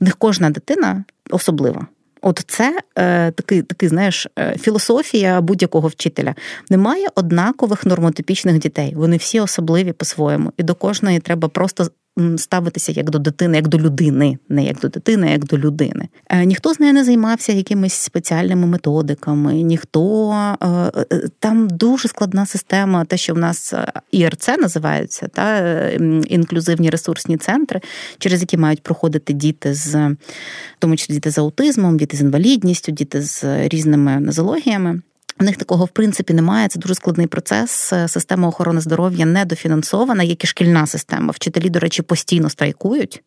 В 0.00 0.04
них 0.04 0.16
кожна 0.16 0.50
дитина 0.50 1.04
особлива. 1.30 1.86
От 2.22 2.44
це 2.46 2.78
е, 2.98 3.30
такий, 3.30 3.62
такий, 3.62 3.88
знаєш, 3.88 4.26
е, 4.38 4.56
філософія 4.60 5.40
будь-якого 5.40 5.88
вчителя. 5.88 6.34
Немає 6.70 7.06
однакових 7.14 7.86
нормотипічних 7.86 8.58
дітей. 8.58 8.92
Вони 8.96 9.16
всі 9.16 9.40
особливі 9.40 9.92
по-своєму, 9.92 10.52
і 10.56 10.62
до 10.62 10.74
кожної 10.74 11.18
треба 11.18 11.48
просто 11.48 11.90
ставитися 12.36 12.92
як 12.92 13.10
до 13.10 13.18
дитини, 13.18 13.56
як 13.56 13.68
до 13.68 13.78
людини, 13.78 14.38
не 14.48 14.64
як 14.64 14.80
до 14.80 14.88
дитини, 14.88 15.26
а 15.26 15.30
як 15.30 15.44
до 15.44 15.58
людини. 15.58 16.08
Е, 16.28 16.44
ніхто 16.44 16.74
з 16.74 16.80
нею 16.80 16.92
не 16.92 17.04
займався 17.04 17.52
якимись 17.52 17.92
спеціальними 17.92 18.66
методиками, 18.66 19.54
ніхто 19.54 20.32
е, 20.62 20.66
е, 20.66 21.28
там 21.38 21.68
дуже 21.68 22.08
складна 22.08 22.46
система, 22.46 23.04
те, 23.04 23.16
що 23.16 23.34
в 23.34 23.38
нас 23.38 23.74
ІРЦ 24.10 24.48
називаються, 24.48 25.28
та 25.28 25.88
інклюзивні 26.28 26.90
ресурсні 26.90 27.36
центри, 27.36 27.80
через 28.18 28.40
які 28.40 28.56
мають 28.56 28.82
проходити 28.82 29.32
діти 29.32 29.74
з 29.74 29.94
в 29.96 30.78
тому 30.78 30.96
числі 30.96 31.14
діти 31.14 31.30
з 31.30 31.38
аутизмом, 31.38 31.96
діти 31.96 32.16
з 32.16 32.20
інвалідністю, 32.20 32.92
діти 32.92 33.22
з 33.22 33.68
різними 33.68 34.20
нозологіями. 34.20 35.00
В 35.38 35.44
них 35.44 35.56
такого 35.56 35.84
в 35.84 35.88
принципі 35.88 36.34
немає. 36.34 36.68
Це 36.68 36.78
дуже 36.78 36.94
складний 36.94 37.26
процес. 37.26 37.92
Система 38.06 38.48
охорони 38.48 38.80
здоров'я 38.80 39.26
недофінансована, 39.26 40.22
як 40.22 40.44
і 40.44 40.46
шкільна 40.46 40.86
система. 40.86 41.32
Вчителі, 41.32 41.70
до 41.70 41.78
речі, 41.78 42.02
постійно 42.02 42.50
страйкують. 42.50 43.22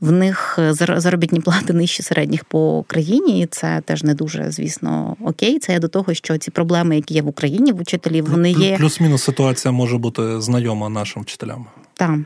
В 0.00 0.12
них 0.12 0.58
е, 0.58 0.72
заробітні 0.74 1.40
плати 1.40 1.72
нижчі 1.72 2.02
середніх 2.02 2.44
по 2.44 2.84
країні, 2.86 3.40
і 3.40 3.46
це 3.46 3.82
теж 3.84 4.04
не 4.04 4.14
дуже, 4.14 4.50
звісно, 4.50 5.16
окей. 5.24 5.58
Це 5.58 5.72
я 5.72 5.78
до 5.78 5.88
того, 5.88 6.14
що 6.14 6.38
ці 6.38 6.50
проблеми, 6.50 6.96
які 6.96 7.14
є 7.14 7.22
в 7.22 7.28
Україні, 7.28 7.72
в 7.72 7.80
вчителів, 7.80 8.30
вони 8.30 8.50
є 8.50 8.76
плюс-мінус 8.76 9.22
ситуація 9.22 9.72
може 9.72 9.98
бути 9.98 10.40
знайома 10.40 10.88
нашим 10.88 11.22
вчителям. 11.22 11.66
Так, 11.94 12.18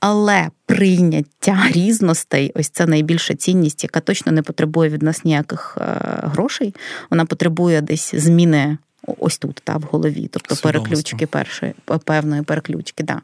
але 0.00 0.50
прийняття 0.66 1.64
різностей, 1.70 2.52
ось 2.54 2.68
це 2.68 2.86
найбільша 2.86 3.34
цінність, 3.34 3.82
яка 3.82 4.00
точно 4.00 4.32
не 4.32 4.42
потребує 4.42 4.90
від 4.90 5.02
нас 5.02 5.24
ніяких 5.24 5.78
е, 5.80 6.00
грошей. 6.22 6.74
Вона 7.10 7.24
потребує 7.24 7.80
десь 7.80 8.14
зміни. 8.14 8.78
Ось 9.18 9.38
тут, 9.38 9.60
та 9.64 9.76
в 9.76 9.82
голові, 9.82 10.28
тобто 10.32 10.56
переключки 10.56 11.26
першої 11.26 11.74
певної 12.04 12.42
переключки. 12.42 13.04
Да. 13.04 13.20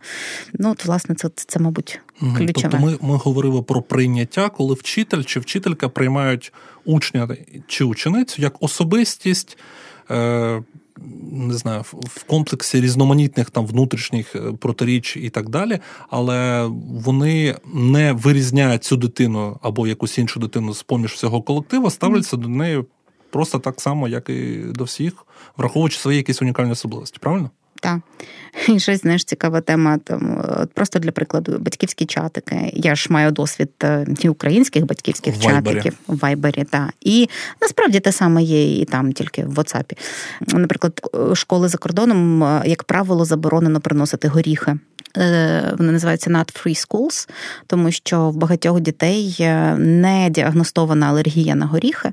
Ну, 0.52 0.70
от, 0.70 0.84
власне, 0.84 1.14
це, 1.14 1.30
це, 1.34 1.60
мабуть, 1.60 2.00
ключове. 2.18 2.52
Тобто 2.54 2.78
ми 2.78 2.98
ми 3.00 3.16
говорили 3.16 3.62
про 3.62 3.82
прийняття, 3.82 4.48
коли 4.48 4.74
вчитель 4.74 5.22
чи 5.22 5.40
вчителька 5.40 5.88
приймають 5.88 6.52
учня 6.84 7.28
чи 7.66 7.84
ученицю 7.84 8.42
як 8.42 8.62
особистість. 8.62 9.58
Е, 10.10 10.62
не 11.32 11.54
знаю, 11.54 11.82
в 11.92 12.24
комплексі 12.24 12.80
різноманітних 12.80 13.50
там 13.50 13.66
внутрішніх 13.66 14.36
е, 14.36 14.40
протиріч 14.60 15.16
і 15.16 15.30
так 15.30 15.48
далі, 15.48 15.78
але 16.10 16.66
вони 17.04 17.56
не 17.74 18.12
вирізняють 18.12 18.84
цю 18.84 18.96
дитину 18.96 19.58
або 19.62 19.86
якусь 19.86 20.18
іншу 20.18 20.40
дитину 20.40 20.74
з 20.74 20.82
поміж 20.82 21.12
всього 21.12 21.42
колективу, 21.42 21.90
ставляться 21.90 22.36
до 22.36 22.48
неї 22.48 22.84
просто 23.30 23.58
так 23.58 23.80
само, 23.80 24.08
як 24.08 24.28
і 24.28 24.58
до 24.74 24.84
всіх, 24.84 25.26
враховуючи 25.56 25.98
свої 25.98 26.16
якісь 26.16 26.42
унікальні 26.42 26.72
особливості. 26.72 27.18
Правильно? 27.20 27.50
Так. 27.84 27.98
І 28.68 28.80
щось, 28.80 29.00
знаєш, 29.00 29.24
цікава 29.24 29.60
тема. 29.60 29.98
Там, 30.04 30.44
от 30.60 30.72
Просто 30.72 30.98
для 30.98 31.10
прикладу, 31.10 31.58
батьківські 31.58 32.06
чатики. 32.06 32.70
Я 32.74 32.94
ж 32.94 33.06
маю 33.10 33.30
досвід 33.30 33.70
е, 33.82 34.06
і 34.20 34.28
українських 34.28 34.86
батьківських 34.86 35.34
в 35.34 35.40
чатиків 35.40 35.94
в 36.06 36.18
Вайбері. 36.18 36.64
Та. 36.64 36.90
І 37.00 37.28
насправді 37.62 38.00
те 38.00 38.12
саме 38.12 38.42
є 38.42 38.80
і 38.80 38.84
там, 38.84 39.12
тільки 39.12 39.44
в 39.44 39.58
WhatsApp. 39.58 39.98
Наприклад, 40.54 41.00
школи 41.34 41.68
за 41.68 41.78
кордоном, 41.78 42.44
е, 42.44 42.62
як 42.66 42.84
правило, 42.84 43.24
заборонено 43.24 43.80
приносити 43.80 44.28
горіхи. 44.28 44.76
Е, 45.16 45.74
вони 45.78 45.92
називаються 45.92 46.30
not 46.30 46.66
free 46.66 46.88
schools, 46.88 47.28
тому 47.66 47.90
що 47.90 48.30
в 48.30 48.36
багатьох 48.36 48.80
дітей 48.80 49.36
не 49.78 50.28
діагностована 50.30 51.06
алергія 51.06 51.54
на 51.54 51.66
горіхи. 51.66 52.12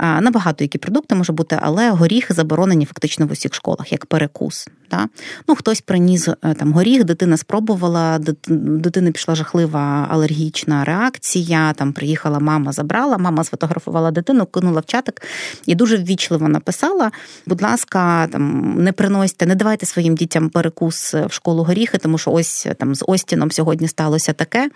На 0.00 0.30
багато 0.30 0.64
які 0.64 0.78
продукти 0.78 1.14
може 1.14 1.32
бути, 1.32 1.58
але 1.62 1.90
горіхи 1.90 2.34
заборонені 2.34 2.84
фактично 2.84 3.26
в 3.26 3.32
усіх 3.32 3.54
школах, 3.54 3.92
як 3.92 4.06
перекус. 4.06 4.68
Да? 4.90 5.08
Ну, 5.48 5.54
Хтось 5.54 5.80
приніс 5.80 6.28
е, 6.28 6.54
там 6.54 6.72
горіх, 6.72 7.04
дитина 7.04 7.36
спробувала, 7.36 8.18
дитина 8.48 9.10
пішла 9.10 9.34
жахлива 9.34 10.08
алергічна 10.10 10.84
реакція. 10.84 11.72
Там 11.72 11.92
приїхала 11.92 12.38
мама, 12.38 12.72
забрала, 12.72 13.18
мама 13.18 13.44
сфотографувала 13.44 14.10
дитину, 14.10 14.46
кинула 14.46 14.80
в 14.80 14.86
чатик 14.86 15.22
і 15.66 15.74
дуже 15.74 15.96
ввічливо 15.96 16.48
написала: 16.48 17.10
будь 17.46 17.62
ласка, 17.62 18.26
там 18.26 18.74
не 18.84 18.92
приносьте, 18.92 19.46
не 19.46 19.54
давайте 19.54 19.86
своїм 19.86 20.14
дітям 20.14 20.48
перекус 20.48 21.14
в 21.14 21.32
школу 21.32 21.62
горіхи, 21.62 21.98
тому 21.98 22.18
що 22.18 22.30
ось 22.30 22.66
там 22.78 22.94
з 22.94 23.04
Остіном 23.06 23.50
сьогодні 23.50 23.88
сталося 23.88 24.32
таке. 24.32 24.70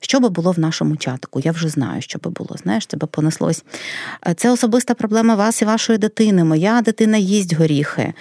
Що 0.00 0.20
би 0.20 0.28
було 0.28 0.52
в 0.52 0.58
нашому 0.58 0.96
чатику? 0.96 1.40
Я 1.40 1.52
вже 1.52 1.68
знаю, 1.68 2.02
що 2.02 2.18
би 2.18 2.30
було. 2.30 2.56
Знаєш, 2.62 2.86
це 2.86 2.96
би 2.96 3.06
понеслось. 3.06 3.64
Е, 4.26 4.34
це 4.34 4.50
особиста 4.58 4.94
проблема 4.94 5.34
вас 5.34 5.62
і 5.62 5.64
вашої 5.64 5.98
дитини. 5.98 6.44
Моя 6.44 6.82
дитина 6.82 7.16
їсть 7.16 7.54
горіхи. 7.54 8.12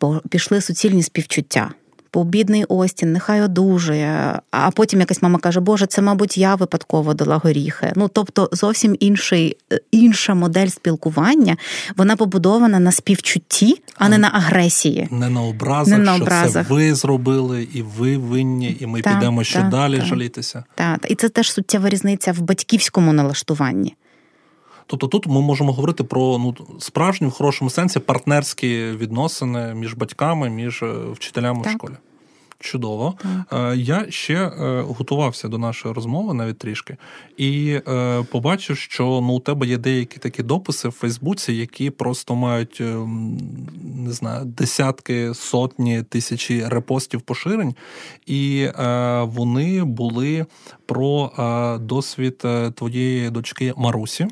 бо 0.00 0.20
Пішли 0.30 0.60
суцільні 0.60 1.02
співчуття. 1.02 1.70
типу, 2.14 2.24
бідний 2.24 2.64
Остін, 2.68 3.12
нехай 3.12 3.42
одужує. 3.42 4.40
А 4.50 4.70
потім 4.70 5.00
якась 5.00 5.22
мама 5.22 5.38
каже, 5.38 5.60
Боже, 5.60 5.86
це, 5.86 6.02
мабуть, 6.02 6.38
я 6.38 6.54
випадково 6.54 7.14
дала 7.14 7.36
горіхи. 7.36 7.92
Ну, 7.96 8.08
тобто, 8.12 8.48
зовсім 8.52 8.96
інший, 9.00 9.56
інша 9.90 10.34
модель 10.34 10.66
спілкування, 10.66 11.56
вона 11.96 12.16
побудована 12.16 12.78
на 12.78 12.92
співчутті, 12.92 13.82
а 13.98 14.08
не 14.08 14.18
на 14.18 14.30
агресії. 14.34 15.08
Не 15.10 15.28
на 15.28 15.42
образах, 15.42 15.98
не 15.98 16.04
на 16.04 16.14
образах. 16.14 16.66
що 16.66 16.68
це 16.68 16.74
ви 16.74 16.94
зробили, 16.94 17.68
і 17.74 17.82
ви 17.82 18.16
винні, 18.16 18.76
і 18.80 18.86
ми 18.86 19.00
так, 19.00 19.14
підемо 19.14 19.44
ще 19.44 19.58
так, 19.58 19.68
далі 19.68 19.96
так. 19.96 20.06
жалітися. 20.06 20.64
Так, 20.74 21.06
і 21.08 21.14
це 21.14 21.28
теж 21.28 21.52
суттєва 21.52 21.88
різниця 21.88 22.32
в 22.32 22.40
батьківському 22.40 23.12
налаштуванні. 23.12 23.94
Тобто 24.86 25.06
тут 25.06 25.26
ми 25.26 25.40
можемо 25.40 25.72
говорити 25.72 26.04
про 26.04 26.38
ну 26.38 26.54
справжні 26.78 27.26
в 27.26 27.30
хорошому 27.30 27.70
сенсі 27.70 28.00
партнерські 28.00 28.84
відносини 28.84 29.74
між 29.74 29.94
батьками, 29.94 30.50
між 30.50 30.82
е, 30.82 30.92
вчителями 31.12 31.62
так. 31.64 31.72
в 31.72 31.76
школі. 31.76 31.94
Чудово. 32.58 33.14
Так. 33.22 33.72
Е, 33.72 33.76
я 33.76 34.06
ще 34.10 34.34
е, 34.34 34.80
готувався 34.82 35.48
до 35.48 35.58
нашої 35.58 35.94
розмови 35.94 36.34
навіть 36.34 36.58
трішки, 36.58 36.96
і 37.36 37.80
побачив, 38.30 38.76
що 38.76 39.04
ну 39.04 39.32
у 39.32 39.40
тебе 39.40 39.66
є 39.66 39.78
деякі 39.78 40.18
такі 40.18 40.42
дописи 40.42 40.88
в 40.88 40.92
Фейсбуці, 40.92 41.52
які 41.52 41.90
просто 41.90 42.34
мають 42.34 42.82
не 43.94 44.12
знаю 44.12 44.44
десятки, 44.44 45.34
сотні 45.34 46.02
тисячі 46.02 46.64
репостів 46.66 47.20
поширень, 47.20 47.74
і 48.26 48.68
вони 49.22 49.84
були 49.84 50.46
про 50.86 51.30
досвід 51.80 52.44
твоєї 52.74 53.30
дочки 53.30 53.74
Марусі 53.76 54.28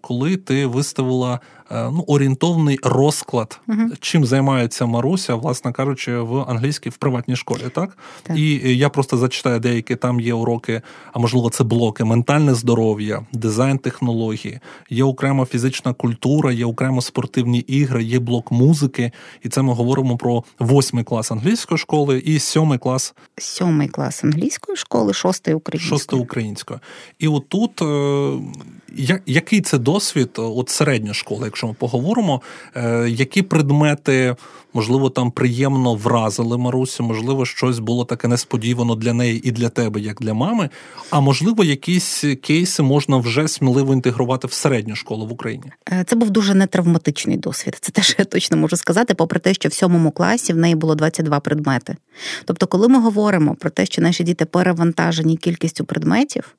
коли 0.00 0.36
ти 0.36 0.66
виставила 0.66 1.34
Е, 1.34 1.63
ну, 1.74 2.04
орієнтовний 2.06 2.78
розклад, 2.82 3.60
uh 3.68 3.96
чим 4.00 4.24
займається 4.24 4.86
Маруся, 4.86 5.34
власне 5.34 5.72
кажучи, 5.72 6.18
в 6.18 6.38
англійській 6.38 6.90
в 6.90 6.96
приватній 6.96 7.36
школі, 7.36 7.62
так? 7.74 7.98
так? 8.22 8.36
І 8.36 8.76
я 8.76 8.88
просто 8.88 9.16
зачитаю 9.16 9.60
деякі 9.60 9.96
там 9.96 10.20
є 10.20 10.34
уроки, 10.34 10.82
а 11.12 11.18
можливо, 11.18 11.50
це 11.50 11.64
блоки, 11.64 12.04
ментальне 12.04 12.54
здоров'я, 12.54 13.26
дизайн 13.32 13.78
технології, 13.78 14.60
є 14.90 15.04
окрема 15.04 15.44
фізична 15.44 15.92
культура, 15.92 16.52
є 16.52 16.66
окремо 16.66 17.02
спортивні 17.02 17.58
ігри, 17.58 18.04
є 18.04 18.18
блок 18.18 18.52
музики. 18.52 19.12
І 19.42 19.48
це 19.48 19.62
ми 19.62 19.72
говоримо 19.72 20.16
про 20.16 20.44
восьмий 20.58 21.04
клас 21.04 21.30
англійської 21.30 21.78
школи 21.78 22.18
і 22.18 22.38
сьомий 22.38 22.78
клас. 22.78 23.14
Сьомий 23.38 23.88
клас 23.88 24.24
англійської 24.24 24.76
школи, 24.76 25.14
шостий 25.14 25.54
української. 25.54 25.98
Шостий 25.98 26.18
української. 26.18 26.80
І 27.18 27.28
отут 27.28 27.82
е, 27.82 29.18
який 29.26 29.60
це 29.60 29.78
досвід 29.78 30.30
от 30.36 30.68
середньої 30.68 31.14
школи? 31.14 31.40
якщо 31.44 31.63
ми 31.68 31.74
поговоримо, 31.74 32.42
е, 32.76 33.08
які 33.08 33.42
предмети, 33.42 34.36
можливо, 34.74 35.10
там 35.10 35.30
приємно 35.30 35.94
вразили 35.94 36.58
Марусю, 36.58 37.02
можливо, 37.04 37.46
щось 37.46 37.78
було 37.78 38.04
таке 38.04 38.28
несподівано 38.28 38.94
для 38.94 39.12
неї 39.12 39.48
і 39.48 39.50
для 39.50 39.68
тебе, 39.68 40.00
як 40.00 40.20
для 40.20 40.34
мами. 40.34 40.70
А 41.10 41.20
можливо, 41.20 41.64
якісь 41.64 42.24
кейси 42.42 42.82
можна 42.82 43.16
вже 43.16 43.48
сміливо 43.48 43.92
інтегрувати 43.92 44.46
в 44.46 44.52
середню 44.52 44.96
школу 44.96 45.26
в 45.26 45.32
Україні. 45.32 45.64
Е, 45.92 46.04
це 46.06 46.16
був 46.16 46.30
дуже 46.30 46.54
нетравматичний 46.54 47.36
досвід. 47.36 47.78
Це 47.80 47.92
теж 47.92 48.16
я 48.18 48.24
точно 48.24 48.56
можу 48.56 48.76
сказати, 48.76 49.14
попри 49.14 49.40
те, 49.40 49.54
що 49.54 49.68
в 49.68 49.72
сьомому 49.72 50.10
класі 50.10 50.52
в 50.52 50.56
неї 50.56 50.74
було 50.74 50.94
22 50.94 51.40
предмети. 51.40 51.96
Тобто, 52.44 52.66
коли 52.66 52.88
ми 52.88 53.00
говоримо 53.00 53.54
про 53.54 53.70
те, 53.70 53.86
що 53.86 54.02
наші 54.02 54.24
діти 54.24 54.44
перевантажені 54.44 55.36
кількістю 55.36 55.84
предметів, 55.84 56.54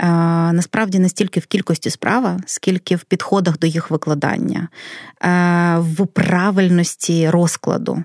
е, 0.00 0.06
насправді 0.52 0.98
не 0.98 1.08
стільки 1.08 1.40
в 1.40 1.46
кількості 1.46 1.90
справа, 1.90 2.40
скільки 2.46 2.96
в 2.96 3.04
підходах 3.04 3.58
до 3.58 3.66
їх 3.66 3.90
викладання, 3.90 4.27
е, 4.36 5.78
в 5.78 6.06
правильності 6.06 7.30
розкладу. 7.30 8.04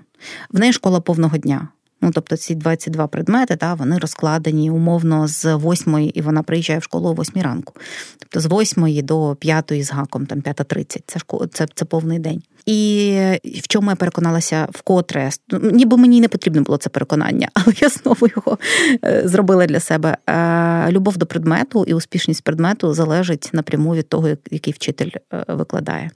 В 0.50 0.58
неї 0.58 0.72
школа 0.72 1.00
повного 1.00 1.38
дня. 1.38 1.68
Ну, 2.00 2.10
тобто 2.14 2.36
ці 2.36 2.54
22 2.54 3.06
предмети, 3.06 3.56
та, 3.56 3.74
вони 3.74 3.98
розкладені 3.98 4.70
умовно 4.70 5.28
з 5.28 5.56
8 5.56 6.10
і 6.14 6.22
вона 6.22 6.42
приїжджає 6.42 6.78
в 6.78 6.82
школу 6.82 7.08
о 7.08 7.14
8 7.14 7.42
ранку. 7.42 7.74
Тобто 8.18 8.40
з 8.40 8.60
8 8.60 9.06
до 9.06 9.36
5 9.40 9.72
з 9.84 9.92
гаком, 9.92 10.26
там 10.26 10.40
5.30. 10.40 11.02
Це, 11.06 11.20
це, 11.52 11.66
це 11.74 11.84
повний 11.84 12.18
день. 12.18 12.42
І 12.66 13.18
в 13.44 13.68
чому 13.68 13.90
я 13.90 13.96
переконалася 13.96 14.68
вкотре, 14.70 15.30
ніби 15.62 15.96
мені 15.96 16.20
не 16.20 16.28
потрібно 16.28 16.62
було 16.62 16.78
це 16.78 16.90
переконання, 16.90 17.48
але 17.54 17.74
я 17.80 17.88
знову 17.88 18.26
його 18.36 18.58
е, 19.04 19.22
зробила 19.24 19.66
для 19.66 19.80
себе. 19.80 20.16
Е, 20.26 20.92
любов 20.92 21.16
до 21.16 21.26
предмету 21.26 21.84
і 21.84 21.94
успішність 21.94 22.44
предмету 22.44 22.94
залежить 22.94 23.50
напряму 23.52 23.94
від 23.94 24.08
того, 24.08 24.28
який 24.50 24.72
вчитель 24.72 25.10
е, 25.32 25.44
викладає. 25.48 26.10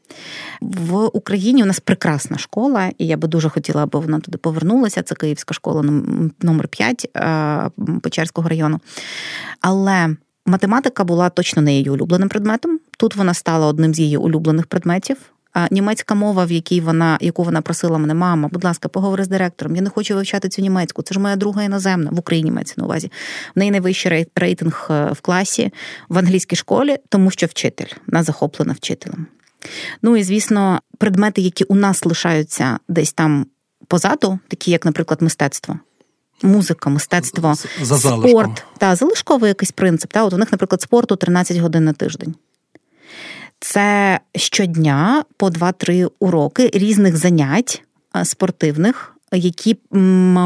В 0.60 1.04
Україні 1.04 1.62
у 1.62 1.66
нас 1.66 1.80
прекрасна 1.80 2.38
школа, 2.38 2.90
і 2.98 3.06
я 3.06 3.16
би 3.16 3.28
дуже 3.28 3.48
хотіла, 3.48 3.82
аби 3.82 3.98
вона 3.98 4.20
туди 4.20 4.38
повернулася. 4.38 5.02
Це 5.02 5.14
Київська 5.14 5.54
школа 5.54 5.84
номер 6.42 6.68
5 6.68 7.10
Печерського 8.02 8.48
району. 8.48 8.80
Але 9.60 10.16
математика 10.46 11.04
була 11.04 11.30
точно 11.30 11.62
не 11.62 11.74
її 11.74 11.90
улюбленим 11.90 12.28
предметом. 12.28 12.80
Тут 12.98 13.16
вона 13.16 13.34
стала 13.34 13.66
одним 13.66 13.94
з 13.94 13.98
її 13.98 14.16
улюблених 14.16 14.66
предметів 14.66 15.16
німецька 15.70 16.14
мова, 16.14 16.44
в 16.44 16.52
якій 16.52 16.80
вона, 16.80 17.18
яку 17.20 17.42
вона 17.42 17.60
просила 17.60 17.98
мене, 17.98 18.14
мама, 18.14 18.48
будь 18.52 18.64
ласка, 18.64 18.88
поговори 18.88 19.24
з 19.24 19.28
директором. 19.28 19.76
Я 19.76 19.82
не 19.82 19.90
хочу 19.90 20.14
вивчати 20.14 20.48
цю 20.48 20.62
німецьку. 20.62 21.02
Це 21.02 21.14
ж 21.14 21.20
моя 21.20 21.36
друга 21.36 21.62
іноземна 21.62 22.10
в 22.10 22.18
Україні 22.18 22.50
мається 22.50 22.74
на 22.76 22.84
увазі. 22.84 23.10
В 23.54 23.58
неї 23.58 23.70
найвищий 23.70 24.26
рейтинг 24.34 24.88
е, 24.90 25.10
в 25.12 25.20
класі 25.20 25.72
в 26.08 26.18
англійській 26.18 26.56
школі, 26.56 26.96
тому 27.08 27.30
що 27.30 27.46
вчитель 27.46 27.92
вона 28.06 28.22
захоплена 28.22 28.72
вчителем. 28.72 29.26
Ну 30.02 30.16
і 30.16 30.22
звісно, 30.22 30.80
предмети, 30.98 31.40
які 31.40 31.64
у 31.64 31.74
нас 31.74 32.04
лишаються 32.04 32.78
десь 32.88 33.12
там 33.12 33.46
позаду, 33.88 34.38
такі 34.48 34.70
як, 34.70 34.84
наприклад, 34.84 35.22
мистецтво. 35.22 35.78
Музика, 36.42 36.90
мистецтво, 36.90 37.54
За 37.82 37.98
спорт 37.98 38.64
та 38.78 38.96
залишковий 38.96 39.48
якийсь 39.48 39.72
принцип. 39.72 40.12
Та 40.12 40.24
от 40.24 40.32
у 40.32 40.38
них, 40.38 40.52
наприклад, 40.52 40.82
спорту 40.82 41.16
13 41.16 41.56
годин 41.56 41.84
на 41.84 41.92
тиждень. 41.92 42.34
Це 43.60 44.20
щодня 44.34 45.24
по 45.36 45.48
2-3 45.48 46.10
уроки 46.18 46.70
різних 46.74 47.16
занять 47.16 47.82
е, 48.16 48.24
спортивних 48.24 49.17
які 49.32 49.76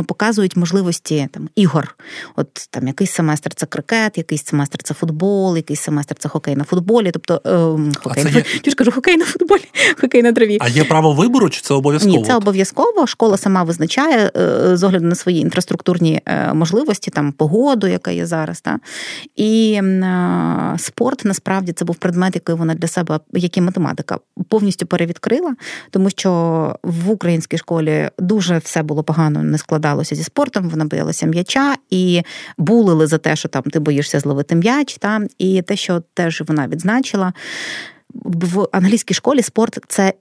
показують 0.07 0.57
можливості 0.57 1.29
там 1.33 1.49
ігор. 1.55 1.97
От 2.37 2.49
там 2.71 2.87
якийсь 2.87 3.11
семестр 3.11 3.55
це 3.55 3.66
крикет, 3.66 4.18
якийсь 4.18 4.45
семестр 4.45 4.83
це 4.83 4.95
футбол, 4.95 5.57
якийсь 5.57 5.81
семестр 5.81 6.14
це 6.18 6.29
хокей 6.29 6.57
на 6.57 6.64
футболі. 6.64 7.11
Тобто 7.11 7.40
е, 7.47 7.99
хокей 8.03 8.25
на 8.25 8.31
є... 8.31 8.45
ж 8.66 8.75
кажу, 8.75 8.90
хокей 8.90 9.16
на 9.16 9.25
футболі, 9.25 9.64
хокей 10.01 10.23
на 10.23 10.33
траві. 10.33 10.59
А 10.61 10.68
є 10.68 10.85
право 10.85 11.12
вибору, 11.12 11.51
чи 11.51 11.61
це 11.61 11.75
обов'язково? 11.75 12.16
Ні, 12.16 12.25
це 12.25 12.37
обов'язково. 12.37 13.07
Школа 13.07 13.37
сама 13.37 13.62
визначає 13.62 14.31
е, 14.37 14.77
з 14.77 14.83
огляду 14.83 15.07
на 15.07 15.14
свої 15.14 15.40
інфраструктурні 15.40 16.21
е, 16.27 16.55
можливості, 16.55 17.11
там 17.11 17.33
погоду, 17.33 17.87
яка 17.87 18.11
є 18.11 18.27
зараз. 18.27 18.61
Та? 18.61 18.79
І 19.37 19.81
е, 19.83 20.75
спорт 20.79 21.25
насправді 21.25 21.73
це 21.73 21.85
був 21.85 21.97
предмет, 21.97 22.35
який 22.35 22.55
вона 22.55 22.75
для 22.75 22.88
себе, 22.88 23.21
як 23.33 23.57
і 23.57 23.61
математика, 23.61 24.18
повністю 24.49 24.87
перевідкрила, 24.87 25.55
тому 25.90 26.11
що 26.11 26.31
в 26.83 27.11
українській 27.11 27.59
школі 27.59 28.11
дуже 28.18 28.61
все 28.73 28.83
було 28.83 29.03
погано, 29.03 29.43
не 29.43 29.59
складалося 29.59 30.15
зі 30.15 30.23
спортом, 30.23 30.69
вона 30.69 30.85
боялася 30.85 31.27
м'яча 31.27 31.75
і 31.91 32.23
булили 32.59 33.07
за 33.07 33.19
те, 33.19 33.37
що 33.37 33.49
там 33.49 33.63
ти 33.63 33.79
боїшся 33.79 34.21
зловити 34.21 34.55
м'яч. 34.55 34.97
Та? 34.99 35.21
І 35.39 35.63
те, 35.63 35.77
що 35.77 36.03
теж 36.15 36.43
вона 36.47 36.69
відзначила. 36.69 37.33
В 38.15 38.69
англійській 38.73 39.15
школі 39.15 39.43
спорт 39.43 39.79
це 39.89 40.15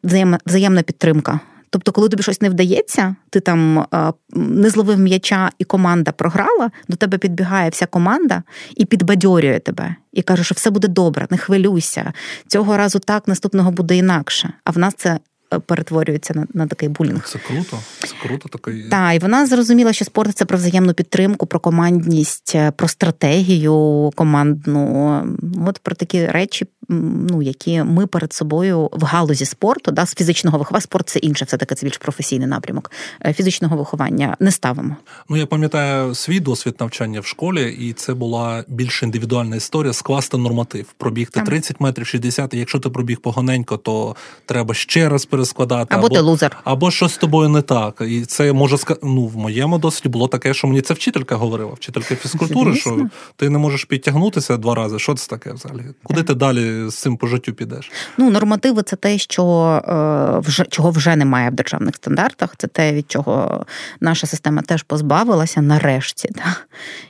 взаємна 0.46 0.82
підтримка. 0.82 1.40
Тобто, 1.70 1.92
коли 1.92 2.10
тобі 2.10 2.24
щось 2.24 2.42
не 2.42 2.50
вдається, 2.50 3.16
ти 3.30 3.40
там 3.40 3.86
не 4.34 4.70
зловив 4.70 5.00
м'яча, 5.00 5.50
і 5.60 5.64
команда 5.64 6.12
програла, 6.12 6.72
до 6.88 6.96
тебе 6.96 7.18
підбігає 7.18 7.70
вся 7.70 7.86
команда 7.86 8.44
і 8.76 8.86
підбадьорює 8.86 9.60
тебе, 9.60 9.96
і 10.14 10.22
каже, 10.22 10.44
що 10.44 10.56
все 10.56 10.70
буде 10.70 10.88
добре, 10.88 11.28
не 11.30 11.38
хвилюйся. 11.38 12.14
Цього 12.48 12.78
разу 12.78 13.00
так, 13.00 13.28
наступного 13.28 13.72
буде 13.72 13.98
інакше. 13.98 14.54
А 14.64 14.72
в 14.72 14.78
нас 14.78 14.94
це 14.98 15.20
перетворюється 15.60 16.34
на 16.34 16.48
на 16.54 16.68
такий 16.68 16.90
булінг. 16.90 17.28
Це 17.28 17.40
круто. 17.40 17.80
Це 18.00 18.14
круто 18.22 18.50
такий. 18.50 18.90
Так, 18.90 19.16
і 19.16 19.20
вона 19.20 19.46
зрозуміла, 19.46 19.94
що 19.94 20.06
спорт 20.06 20.38
це 20.38 20.46
про 20.46 20.58
взаємну 20.58 20.94
підтримку, 20.94 21.46
про 21.46 21.60
командність, 21.60 22.52
е, 22.56 22.72
про 22.72 22.88
стратегію 22.88 24.12
командну. 24.16 25.24
От 25.68 25.80
про 25.80 25.96
такі 25.96 26.26
речі, 26.26 26.68
ну 26.92 27.42
які 27.42 27.84
ми 27.84 28.08
перед 28.08 28.34
собою 28.34 28.90
в 28.92 29.04
галузі 29.04 29.46
спорту, 29.46 29.92
да, 29.92 30.06
з 30.06 30.16
фізичного 30.16 30.58
виховання. 30.58 30.82
Спорт 30.82 31.10
це 31.10 31.20
інше, 31.20 31.46
все 31.46 31.58
таки 31.58 31.76
це 31.76 31.86
більш 31.86 31.98
професійний 31.98 32.48
напрямок 32.48 32.92
е, 33.26 33.34
фізичного 33.34 33.78
виховання 33.78 34.38
не 34.40 34.52
ставимо. 34.52 34.96
Ну 35.30 35.38
я 35.38 35.46
пам'ятаю 35.46 36.16
свій 36.16 36.40
досвід 36.40 36.76
навчання 36.80 37.20
в 37.20 37.26
школі, 37.26 37.78
і 37.80 37.94
це 37.94 38.14
була 38.14 38.64
більш 38.68 39.04
індивідуальна 39.04 39.56
історія 39.56 39.94
скласти 39.94 40.38
норматив, 40.38 40.86
пробігти 40.98 41.40
так. 41.40 41.50
30 41.50 41.80
метрів 41.80 42.08
60, 42.08 42.54
і 42.54 42.58
Якщо 42.62 42.80
ти 42.80 42.90
пробіг 42.90 43.20
поганенько, 43.20 43.78
то 43.78 44.16
треба 44.46 44.74
ще 44.74 45.10
раз 45.10 45.26
перескладати. 45.26 45.96
Або, 45.96 46.06
або 46.06 46.16
ти 46.16 46.22
лузер. 46.22 46.58
Або 46.64 46.92
щось 46.92 47.14
з 47.14 47.18
тобою 47.18 47.50
не 47.50 47.62
так. 47.62 48.02
І 48.08 48.26
це 48.26 48.54
може 48.54 48.78
ну, 49.04 49.28
в 49.28 49.38
моєму 49.38 49.78
досвіді 49.80 50.10
було 50.10 50.28
таке, 50.28 50.54
що 50.54 50.68
мені 50.68 50.82
це 50.82 50.94
вчителька 50.94 51.36
говорила, 51.36 51.72
вчителька 51.74 52.16
фізкультури, 52.16 52.76
що 52.76 53.10
ти 53.36 53.50
не 53.50 53.58
можеш 53.58 53.86
підтягнутися 53.86 54.58
два 54.58 54.76
рази. 54.76 55.00
Що 55.00 55.14
це 55.14 55.28
таке 55.30 55.54
взагалі? 55.54 55.82
Куди 56.04 56.24
ти 56.24 56.34
далі 56.34 56.81
ти 56.86 56.92
з 56.92 56.96
цим 56.96 57.18
по 57.18 57.28
життю 57.28 57.54
підеш? 57.54 57.92
Ну, 58.18 58.30
нормативи 58.30 58.84
це 58.84 58.96
те, 58.96 59.18
що 59.18 59.44
е, 59.88 60.40
вже 60.40 60.66
чого 60.66 60.92
вже 60.92 61.16
немає 61.16 61.50
в 61.50 61.54
державних 61.54 61.96
стандартах. 61.96 62.56
Це 62.58 62.68
те, 62.68 62.94
від 62.94 63.12
чого 63.12 63.66
наша 64.00 64.28
система 64.28 64.62
теж 64.62 64.84
позбавилася 64.84 65.62
нарешті. 65.62 66.30
Да? 66.32 66.56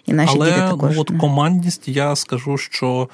І 0.05 0.13
наші 0.13 0.33
Але, 0.35 0.45
діти 0.45 0.59
також. 0.59 0.95
Ну, 0.95 1.01
от 1.01 1.11
командність, 1.19 1.87
я 1.87 2.15
скажу, 2.15 2.57
що. 2.57 3.09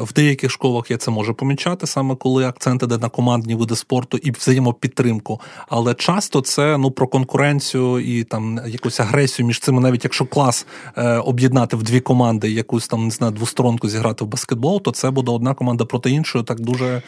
В 0.00 0.12
деяких 0.12 0.50
школах 0.50 0.90
я 0.90 0.96
це 0.96 1.10
можу 1.10 1.34
помічати, 1.34 1.86
саме 1.86 2.14
коли 2.16 2.46
акцент 2.46 2.82
іде 2.82 2.98
на 2.98 3.08
командні 3.08 3.54
види 3.54 3.76
спорту 3.76 4.16
і 4.16 4.30
взаємопідтримку. 4.30 5.40
Але 5.68 5.94
часто 5.94 6.40
це 6.40 6.78
ну 6.78 6.90
про 6.90 7.06
конкуренцію 7.06 7.98
і 7.98 8.24
там 8.24 8.60
якусь 8.66 9.00
агресію 9.00 9.46
між 9.46 9.60
цими, 9.60 9.80
навіть 9.80 10.04
якщо 10.04 10.24
клас 10.24 10.66
е, 10.96 11.16
об'єднати 11.16 11.76
в 11.76 11.82
дві 11.82 12.00
команди, 12.00 12.50
якусь 12.50 12.88
там 12.88 13.04
не 13.04 13.10
знаю, 13.10 13.32
двосторонку 13.32 13.88
зіграти 13.88 14.24
в 14.24 14.28
баскетбол, 14.28 14.82
то 14.82 14.90
це 14.90 15.10
буде 15.10 15.32
одна 15.32 15.54
команда 15.54 15.84
проти 15.84 16.10
іншої. 16.10 16.44
Так 16.44 16.60
дуже. 16.60 17.02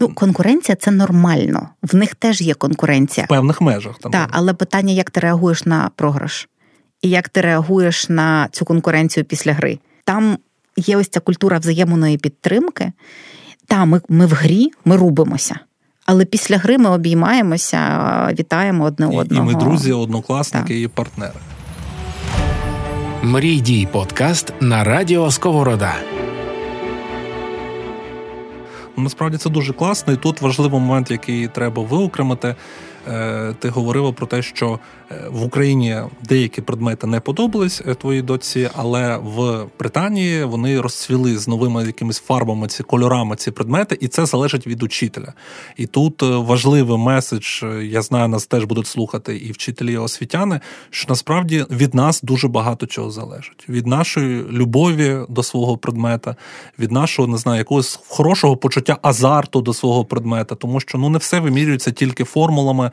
Ну, 0.00 0.08
конкуренція 0.08 0.76
це 0.76 0.90
нормально. 0.90 1.68
В 1.82 1.94
них 1.94 2.14
теж 2.14 2.40
є 2.40 2.54
конкуренція 2.54 3.26
в 3.26 3.28
певних 3.28 3.60
межах. 3.60 3.98
Там 3.98 4.12
так, 4.12 4.28
але 4.32 4.54
питання, 4.54 4.92
як 4.92 5.10
ти 5.10 5.20
реагуєш 5.20 5.66
на 5.66 5.90
програш, 5.96 6.48
і 7.02 7.10
як 7.10 7.28
ти 7.28 7.40
реагуєш 7.40 8.08
на 8.08 8.48
цю 8.52 8.64
конкуренцію 8.64 9.24
після 9.24 9.52
гри. 9.52 9.78
Там 10.04 10.38
є 10.76 10.96
ось 10.96 11.08
ця 11.08 11.20
культура 11.20 11.58
взаємної 11.58 12.18
підтримки. 12.18 12.92
Та, 13.66 13.84
ми, 13.84 14.00
ми 14.08 14.26
в 14.26 14.32
грі, 14.32 14.70
ми 14.84 14.96
рубимося. 14.96 15.58
Але 16.06 16.24
після 16.24 16.58
гри 16.58 16.78
ми 16.78 16.90
обіймаємося, 16.90 17.80
вітаємо 18.38 18.84
одне 18.84 19.06
одного. 19.06 19.50
І 19.50 19.54
ми 19.54 19.60
друзі, 19.60 19.92
однокласники 19.92 20.74
так. 20.74 20.82
і 20.82 20.88
партнери. 20.88 21.40
Мрій 23.22 23.60
дій 23.60 23.88
подкаст 23.92 24.52
на 24.60 24.84
радіо 24.84 25.30
Сковорода. 25.30 25.94
Насправді 28.96 29.36
це 29.36 29.50
дуже 29.50 29.72
класно, 29.72 30.12
і 30.12 30.16
тут 30.16 30.40
важливий 30.40 30.80
момент, 30.80 31.10
який 31.10 31.48
треба 31.48 31.82
виокремити. 31.82 32.54
Е, 33.08 33.54
ти 33.58 33.68
говорила 33.68 34.12
про 34.12 34.26
те, 34.26 34.42
що 34.42 34.78
е, 35.10 35.14
в 35.30 35.44
Україні 35.44 35.96
деякі 36.22 36.62
предмети 36.62 37.06
не 37.06 37.20
подобались 37.20 37.82
е, 37.86 37.94
твоїй 37.94 38.22
доці, 38.22 38.70
але 38.74 39.16
в 39.16 39.66
Британії 39.78 40.44
вони 40.44 40.80
розцвіли 40.80 41.38
з 41.38 41.48
новими 41.48 41.84
якимись 41.86 42.20
фарбами, 42.20 42.68
ці 42.68 42.82
кольорами 42.82 43.36
ці 43.36 43.50
предмети, 43.50 43.98
і 44.00 44.08
це 44.08 44.26
залежить 44.26 44.66
від 44.66 44.82
учителя. 44.82 45.32
І 45.76 45.86
тут 45.86 46.22
важливий 46.22 46.98
меседж, 46.98 47.64
я 47.82 48.02
знаю, 48.02 48.28
нас 48.28 48.46
теж 48.46 48.64
будуть 48.64 48.86
слухати 48.86 49.36
і 49.36 49.52
вчителі, 49.52 49.92
і 49.92 49.96
освітяни, 49.96 50.60
що 50.90 51.06
насправді 51.08 51.64
від 51.70 51.94
нас 51.94 52.22
дуже 52.22 52.48
багато 52.48 52.86
чого 52.86 53.10
залежить. 53.10 53.68
Від 53.68 53.86
нашої 53.86 54.42
любові 54.42 55.18
до 55.28 55.42
свого 55.42 55.76
предмета, 55.76 56.36
від 56.78 56.92
нашого 56.92 57.28
не 57.28 57.38
знаю, 57.38 57.58
якогось 57.58 58.00
хорошого 58.08 58.56
почуття 58.56 58.98
азарту 59.02 59.60
до 59.60 59.74
свого 59.74 60.04
предмета, 60.04 60.54
тому 60.54 60.80
що 60.80 60.98
ну 60.98 61.08
не 61.08 61.18
все 61.18 61.40
вимірюється 61.40 61.90
тільки 61.90 62.24
формулами 62.24 62.90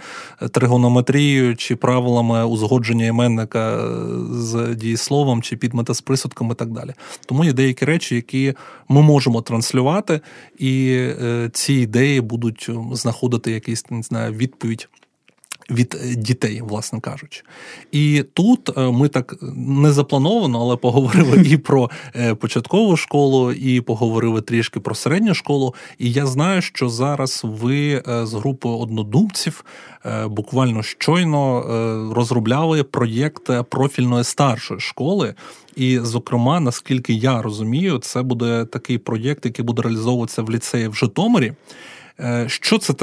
тригонометрією 0.51 1.55
чи 1.55 1.75
правилами 1.75 2.45
узгодження 2.45 3.05
іменника 3.05 3.87
з 4.31 4.75
дієсловом 4.75 5.41
чи 5.41 5.57
підмета 5.57 5.93
з 5.93 6.01
присудком 6.01 6.51
і 6.51 6.55
так 6.55 6.71
далі. 6.71 6.93
Тому 7.25 7.45
є 7.45 7.53
деякі 7.53 7.85
речі, 7.85 8.15
які 8.15 8.53
ми 8.89 9.01
можемо 9.01 9.41
транслювати, 9.41 10.21
і 10.59 10.95
е, 10.97 11.49
ці 11.53 11.73
ідеї 11.73 12.21
будуть 12.21 12.69
знаходити 12.91 13.51
якийсь 13.51 13.91
не 13.91 14.03
знаю, 14.03 14.33
відповідь 14.33 14.89
від 15.69 15.95
е, 16.03 16.15
дітей, 16.15 16.61
власне 16.61 16.99
кажучи. 16.99 17.43
І 17.91 18.25
тут 18.33 18.77
е, 18.77 18.91
ми 18.91 19.07
так 19.07 19.35
не 19.55 19.91
заплановано, 19.91 20.61
але 20.61 20.75
поговорили 20.75 21.41
і 21.47 21.57
про 21.57 21.89
е, 22.15 22.35
початкову 22.35 22.97
школу, 22.97 23.51
і 23.51 23.81
поговорили 23.81 24.41
трішки 24.41 24.79
про 24.79 24.95
середню 24.95 25.33
школу. 25.33 25.75
І 25.99 26.11
я 26.11 26.25
знаю, 26.25 26.61
що 26.61 26.89
зараз 26.89 27.41
ви 27.43 28.03
з 28.23 28.33
групою 28.33 28.77
однодумців 28.77 29.65
буквально 30.25 30.83
щойно 30.83 31.63
розробляли 32.15 32.83
проєкт 32.83 33.49
профільної 33.69 34.23
старшої 34.23 34.79
школи. 34.79 35.33
І, 35.75 35.99
зокрема, 35.99 36.59
наскільки 36.59 37.13
я 37.13 37.41
розумію, 37.41 37.97
це 37.97 38.21
буде 38.21 38.65
такий 38.65 38.97
проєкт, 38.97 39.45
який 39.45 39.65
буде 39.65 39.81
реалізовуватися 39.81 40.41
в 40.41 40.51
ліцеї 40.51 40.87
в 40.87 40.95
Житомирі. 40.95 41.53
Е, 42.19 42.45
що 42.47 42.77
це 42.77 42.93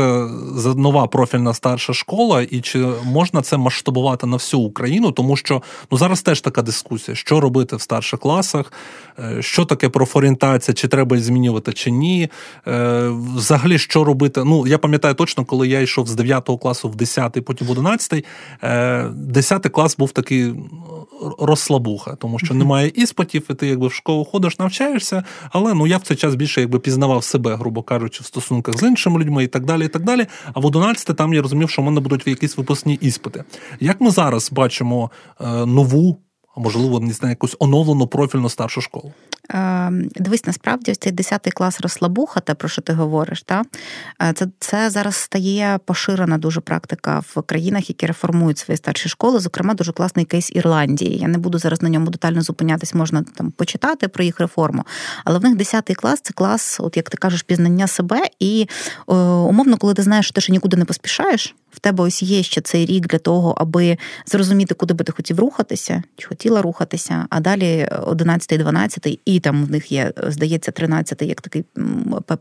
за 0.54 0.74
нова 0.74 1.06
профільна 1.06 1.54
старша 1.54 1.92
школа, 1.92 2.42
і 2.42 2.60
чи 2.60 2.86
можна 3.04 3.42
це 3.42 3.56
масштабувати 3.56 4.26
на 4.26 4.36
всю 4.36 4.62
Україну? 4.62 5.12
Тому 5.12 5.36
що 5.36 5.62
ну 5.90 5.98
зараз 5.98 6.22
теж 6.22 6.40
така 6.40 6.62
дискусія, 6.62 7.14
що 7.14 7.40
робити 7.40 7.76
в 7.76 7.80
старших 7.80 8.20
класах, 8.20 8.72
е, 9.18 9.42
що 9.42 9.64
таке 9.64 9.88
профорієнтація, 9.88 10.74
чи 10.74 10.88
треба 10.88 11.18
змінювати, 11.18 11.72
чи 11.72 11.90
ні. 11.90 12.28
Е, 12.66 13.08
взагалі, 13.36 13.78
що 13.78 14.04
робити? 14.04 14.44
Ну, 14.44 14.66
я 14.66 14.78
пам'ятаю 14.78 15.14
точно, 15.14 15.44
коли 15.44 15.68
я 15.68 15.80
йшов 15.80 16.08
з 16.08 16.14
9 16.14 16.50
класу 16.62 16.88
в 16.88 16.96
10, 16.96 17.44
потім 17.44 17.66
в 17.66 17.70
11, 17.70 18.24
10 19.12 19.68
клас 19.68 19.96
був 19.96 20.12
такий 20.12 20.54
розслабуха, 21.38 22.14
тому 22.14 22.38
що 22.38 22.54
немає 22.54 22.92
іспитів, 22.94 23.46
і 23.50 23.54
ти 23.54 23.66
якби 23.66 23.86
в 23.86 23.92
школу 23.92 24.24
ходиш, 24.24 24.58
навчаєшся, 24.58 25.24
але 25.50 25.74
ну 25.74 25.86
я 25.86 25.96
в 25.96 26.02
цей 26.02 26.16
час 26.16 26.34
більше 26.34 26.60
якби 26.60 26.78
пізнавав 26.78 27.24
себе, 27.24 27.54
грубо 27.54 27.82
кажучи, 27.82 28.22
в 28.22 28.26
стосунках 28.26 28.78
з 28.78 28.82
іншими 28.82 28.99
людьми 29.08 29.44
і 29.44 29.46
так 29.46 29.64
далі. 29.64 29.84
і 29.84 29.88
так 29.88 30.02
далі. 30.04 30.26
А 30.52 30.60
в 30.60 30.66
11 30.66 31.16
там 31.16 31.34
я 31.34 31.42
розумів, 31.42 31.70
що 31.70 31.82
в 31.82 31.84
мене 31.84 32.00
будуть 32.00 32.26
якісь 32.26 32.56
випускні 32.56 32.98
іспити. 33.00 33.44
Як 33.80 34.00
ми 34.00 34.10
зараз 34.10 34.52
бачимо 34.52 35.10
е, 35.40 35.66
нову 35.66 36.18
а 36.56 36.60
можливо, 36.60 37.00
не 37.00 37.12
знаю, 37.12 37.30
якусь 37.30 37.56
оновлену 37.58 38.06
профільну 38.06 38.48
старшу 38.48 38.80
школу. 38.80 39.12
Ем, 39.48 40.08
дивись, 40.16 40.46
насправді 40.46 40.90
ось 40.90 40.98
цей 40.98 41.12
10 41.12 41.52
клас 41.54 41.80
розслабуха, 41.80 42.40
те, 42.40 42.54
про 42.54 42.68
що 42.68 42.82
ти 42.82 42.92
говориш, 42.92 43.42
та 43.42 43.62
е, 44.22 44.32
це 44.32 44.46
це 44.58 44.90
зараз 44.90 45.14
стає 45.14 45.78
поширена 45.84 46.38
дуже 46.38 46.60
практика 46.60 47.20
в 47.20 47.42
країнах, 47.42 47.88
які 47.88 48.06
реформують 48.06 48.58
свої 48.58 48.76
старші 48.76 49.08
школи. 49.08 49.40
Зокрема, 49.40 49.74
дуже 49.74 49.92
класний 49.92 50.24
кейс 50.24 50.50
Ірландії. 50.54 51.18
Я 51.18 51.28
не 51.28 51.38
буду 51.38 51.58
зараз 51.58 51.82
на 51.82 51.88
ньому 51.88 52.10
детально 52.10 52.42
зупинятись, 52.42 52.94
можна 52.94 53.24
там 53.34 53.50
почитати 53.50 54.08
про 54.08 54.24
їх 54.24 54.40
реформу. 54.40 54.84
Але 55.24 55.38
в 55.38 55.42
них 55.42 55.56
10 55.56 55.94
клас 55.96 56.20
це 56.22 56.32
клас, 56.32 56.80
от 56.80 56.96
як 56.96 57.10
ти 57.10 57.16
кажеш, 57.16 57.42
пізнання 57.42 57.86
себе. 57.86 58.20
І 58.38 58.68
е, 59.08 59.14
умовно, 59.14 59.76
коли 59.76 59.94
ти 59.94 60.02
знаєш, 60.02 60.26
що 60.26 60.34
ти 60.34 60.40
ще 60.40 60.52
нікуди 60.52 60.76
не 60.76 60.84
поспішаєш 60.84 61.54
в 61.70 61.78
тебе 61.80 62.04
ось 62.04 62.22
є 62.22 62.42
ще 62.42 62.60
цей 62.60 62.86
рік 62.86 63.06
для 63.06 63.18
того, 63.18 63.54
аби 63.58 63.98
зрозуміти, 64.26 64.74
куди 64.74 64.94
би 64.94 65.04
ти 65.04 65.12
хотів 65.12 65.40
рухатися, 65.40 66.02
чи 66.16 66.28
хотіла 66.28 66.62
рухатися, 66.62 67.26
а 67.30 67.40
далі 67.40 67.88
11, 68.02 68.60
12 68.60 69.20
і 69.24 69.40
там 69.40 69.64
в 69.64 69.70
них 69.70 69.92
є, 69.92 70.12
здається, 70.26 70.70
13 70.70 71.22
як 71.22 71.40
такий 71.40 71.64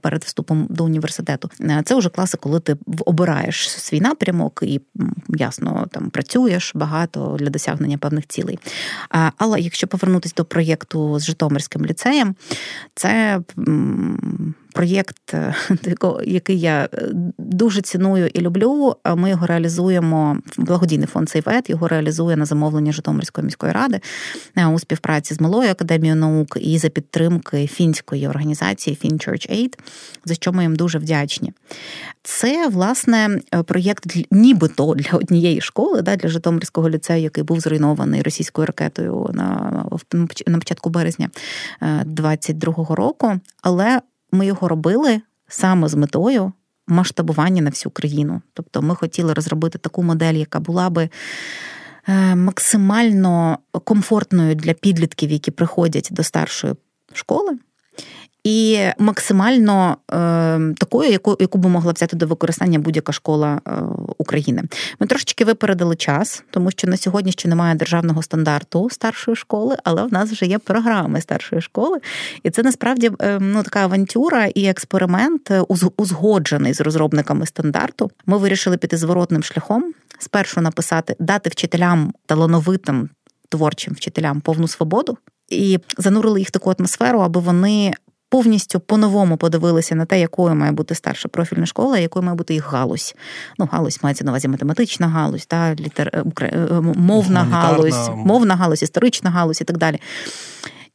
перед 0.01 0.23
вступом 0.23 0.67
до 0.69 0.83
університету. 0.83 1.49
Е, 1.61 1.81
це 1.85 1.95
вже 1.95 2.09
класи, 2.09 2.37
коли 2.41 2.59
ти 2.59 2.77
обираєш 3.05 3.69
свій 3.69 4.01
напрямок 4.01 4.59
і 4.63 4.81
ясно 5.29 5.87
там 5.91 6.09
працюєш 6.09 6.71
багато 6.75 7.37
для 7.39 7.49
досягнення 7.49 7.97
певних 7.97 8.27
цілей. 8.27 8.59
Але 9.37 9.59
якщо 9.59 9.87
повернутися 9.87 10.33
до 10.37 10.45
проєкту 10.45 11.19
з 11.19 11.25
Житомирським 11.25 11.85
ліцеєм, 11.85 12.35
це 12.95 13.41
проєкт, 14.73 15.33
е, 15.33 15.55
який 16.25 16.59
я 16.59 16.89
е, 16.93 17.09
дуже 17.37 17.81
ціную 17.81 18.27
і 18.27 18.41
люблю. 18.41 18.95
Ми 19.15 19.29
його 19.29 19.45
реалізуємо. 19.45 20.37
Благодійний 20.57 21.07
фонд 21.07 21.29
«Сейвет» 21.29 21.69
його 21.69 21.87
реалізує 21.87 22.35
на 22.35 22.45
замовлення 22.45 22.91
Житомирської 22.91 23.45
міської 23.45 23.71
ради 23.71 23.99
е, 24.57 24.65
у 24.65 24.79
співпраці 24.79 25.33
з 25.33 25.41
Малою 25.41 25.71
академією 25.71 26.19
наук 26.19 26.57
і 26.61 26.77
за 26.77 26.89
підтримки 26.89 27.67
фінської 27.67 28.27
організації 28.27 28.97
FinChurch 29.03 29.51
Aid, 29.51 29.79
за 30.25 30.33
що 30.33 30.53
ми 30.53 30.63
їм 30.63 30.75
дуже 30.75 30.99
вдячні. 30.99 31.53
Це 32.23 32.67
власне 32.67 33.39
проєкт 33.65 34.05
нібито 34.31 34.95
для 34.95 35.17
однієї 35.17 35.61
школи, 35.61 36.01
для 36.01 36.29
Житомирського 36.29 36.89
ліцею, 36.89 37.23
який 37.23 37.43
був 37.43 37.59
зруйнований 37.59 38.21
російською 38.21 38.65
ракетою 38.65 39.29
на 39.33 40.59
початку 40.59 40.89
березня 40.89 41.29
22-го 42.05 42.95
року. 42.95 43.39
Але 43.61 44.01
ми 44.31 44.45
його 44.45 44.67
робили 44.67 45.21
саме 45.47 45.87
з 45.87 45.95
метою 45.95 46.51
масштабування 46.87 47.61
на 47.61 47.69
всю 47.69 47.91
країну. 47.91 48.41
Тобто 48.53 48.81
ми 48.81 48.95
хотіли 48.95 49.33
розробити 49.33 49.77
таку 49.77 50.03
модель, 50.03 50.33
яка 50.33 50.59
була 50.59 50.89
би. 50.89 51.09
Е, 52.07 52.35
максимально 52.35 53.57
комфортною 53.83 54.55
для 54.55 54.73
підлітків, 54.73 55.31
які 55.31 55.51
приходять 55.51 56.07
до 56.11 56.23
старшої 56.23 56.73
школи, 57.13 57.57
і 58.43 58.79
максимально 58.97 59.97
е, 60.11 60.73
такою, 60.77 61.11
яку 61.11 61.37
яку 61.39 61.57
би 61.57 61.69
могла 61.69 61.91
взяти 61.91 62.15
до 62.15 62.27
використання 62.27 62.79
будь-яка 62.79 63.11
школа 63.11 63.61
е, 63.67 63.71
України. 64.17 64.63
Ми 64.99 65.07
трошечки 65.07 65.45
випередили 65.45 65.95
час, 65.95 66.43
тому 66.49 66.71
що 66.71 66.87
на 66.87 66.97
сьогодні 66.97 67.31
ще 67.31 67.49
немає 67.49 67.75
державного 67.75 68.23
стандарту 68.23 68.89
старшої 68.89 69.37
школи, 69.37 69.77
але 69.83 70.03
в 70.03 70.13
нас 70.13 70.31
вже 70.31 70.45
є 70.45 70.59
програми 70.59 71.21
старшої 71.21 71.61
школи, 71.61 71.99
і 72.43 72.49
це 72.49 72.63
насправді 72.63 73.11
е, 73.21 73.39
ну 73.41 73.63
така 73.63 73.79
авантюра 73.79 74.45
і 74.45 74.65
експеримент 74.65 75.51
узгоджений 75.97 76.73
з 76.73 76.81
розробниками 76.81 77.45
стандарту. 77.45 78.11
Ми 78.25 78.37
вирішили 78.37 78.77
піти 78.77 78.97
зворотним 78.97 79.43
шляхом. 79.43 79.93
Спершу 80.19 80.61
написати, 80.61 81.15
дати 81.19 81.49
вчителям 81.49 82.13
талановитим 82.25 83.09
творчим 83.49 83.93
вчителям 83.93 84.41
повну 84.41 84.67
свободу 84.67 85.17
і 85.49 85.79
занурили 85.97 86.39
їх 86.39 86.47
в 86.47 86.51
таку 86.51 86.73
атмосферу, 86.77 87.19
аби 87.19 87.39
вони 87.39 87.93
повністю 88.29 88.79
по-новому 88.79 89.37
подивилися 89.37 89.95
на 89.95 90.05
те, 90.05 90.19
якою 90.19 90.55
має 90.55 90.71
бути 90.71 90.95
старша 90.95 91.29
профільна 91.29 91.65
школа, 91.65 91.97
якою 91.97 92.25
має 92.25 92.35
бути 92.35 92.53
їх 92.53 92.73
галузь. 92.73 93.15
Ну, 93.57 93.69
галузь 93.71 93.99
мається 94.03 94.23
на 94.23 94.31
увазі 94.31 94.47
математична 94.47 95.07
галузь, 95.07 95.45
та, 95.45 95.75
літер... 95.75 96.11
Е, 96.13 96.23
е, 96.41 96.81
мовна 96.95 97.43
галузь, 97.43 98.09
мовна 98.15 98.55
галузь, 98.55 98.83
історична 98.83 99.29
галузь 99.29 99.61
і 99.61 99.63
так 99.63 99.77
далі. 99.77 99.99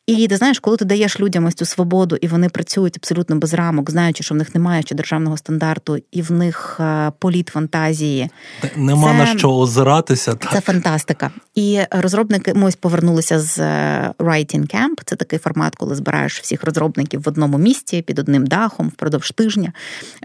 І 0.07 0.29
ти 0.29 0.37
знаєш, 0.37 0.59
коли 0.59 0.77
ти 0.77 0.85
даєш 0.85 1.21
людям 1.21 1.47
ось 1.47 1.55
цю 1.55 1.65
свободу, 1.65 2.17
і 2.21 2.29
вони 2.29 2.49
працюють 2.49 2.97
абсолютно 2.97 3.37
без 3.37 3.55
рамок, 3.55 3.91
знаючи, 3.91 4.25
що 4.25 4.35
в 4.35 4.39
них 4.39 4.55
немає 4.55 4.83
ще 4.83 4.95
державного 4.95 5.37
стандарту, 5.37 5.99
і 6.13 6.23
в 6.23 6.33
них 6.33 6.77
е, 6.81 7.13
політ 7.19 7.49
фантазії. 7.49 8.31
Нема 8.77 9.13
це, 9.13 9.19
на 9.19 9.39
що 9.39 9.51
озиратися. 9.51 10.35
Так. 10.35 10.53
Це 10.53 10.61
фантастика. 10.61 11.31
І 11.55 11.81
розробники 11.91 12.55
ми 12.55 12.67
ось 12.67 12.77
повернулися 12.77 13.41
з 13.41 13.59
е, 13.59 14.13
Writing 14.19 14.75
Camp. 14.75 15.03
Це 15.05 15.17
такий 15.17 15.39
формат, 15.39 15.77
коли 15.77 15.95
збираєш 15.95 16.41
всіх 16.41 16.65
розробників 16.65 17.23
в 17.23 17.29
одному 17.29 17.59
місці 17.59 18.03
під 18.03 18.19
одним 18.19 18.47
дахом 18.47 18.89
впродовж 18.89 19.31
тижня, 19.31 19.73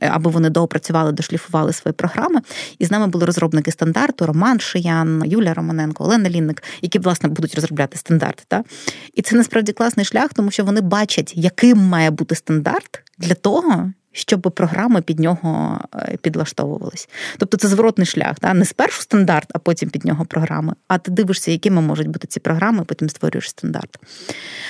е, 0.01 0.09
аби 0.13 0.31
вони 0.31 0.49
доопрацювали, 0.49 1.11
дошліфували 1.11 1.73
свої 1.73 1.93
програми. 1.93 2.41
І 2.79 2.85
з 2.85 2.91
нами 2.91 3.07
були 3.07 3.25
розробники 3.25 3.71
стандарту: 3.71 4.25
Роман 4.25 4.59
Шиян, 4.59 5.23
Юлія 5.25 5.53
Романенко, 5.53 6.03
Олена 6.03 6.29
Лінник, 6.29 6.63
які 6.81 6.99
власне 6.99 7.29
будуть 7.29 7.55
розробляти 7.55 7.97
стандарти. 7.97 8.43
Та? 8.47 8.63
І 9.13 9.21
це 9.21 9.35
насправді 9.35 9.68
насправді 9.69 9.73
класний 9.73 10.05
шлях, 10.05 10.33
тому 10.33 10.51
що 10.51 10.63
вони 10.63 10.81
бачать, 10.81 11.33
яким 11.35 11.77
має 11.77 12.11
бути 12.11 12.35
стандарт 12.35 13.01
для 13.17 13.35
того. 13.35 13.91
Щоб 14.11 14.41
програми 14.41 15.01
під 15.01 15.19
нього 15.19 15.79
е, 15.95 16.17
підлаштовувались. 16.21 17.09
Тобто 17.37 17.57
це 17.57 17.67
зворотний 17.67 18.07
шлях, 18.07 18.35
да? 18.41 18.53
не 18.53 18.65
спершу 18.65 19.01
стандарт, 19.01 19.49
а 19.53 19.59
потім 19.59 19.89
під 19.89 20.05
нього 20.05 20.25
програми. 20.25 20.73
А 20.87 20.97
ти 20.97 21.11
дивишся, 21.11 21.51
якими 21.51 21.81
можуть 21.81 22.07
бути 22.07 22.27
ці 22.27 22.39
програми, 22.39 22.83
потім 22.83 23.09
створюєш 23.09 23.49
стандарт. 23.49 23.97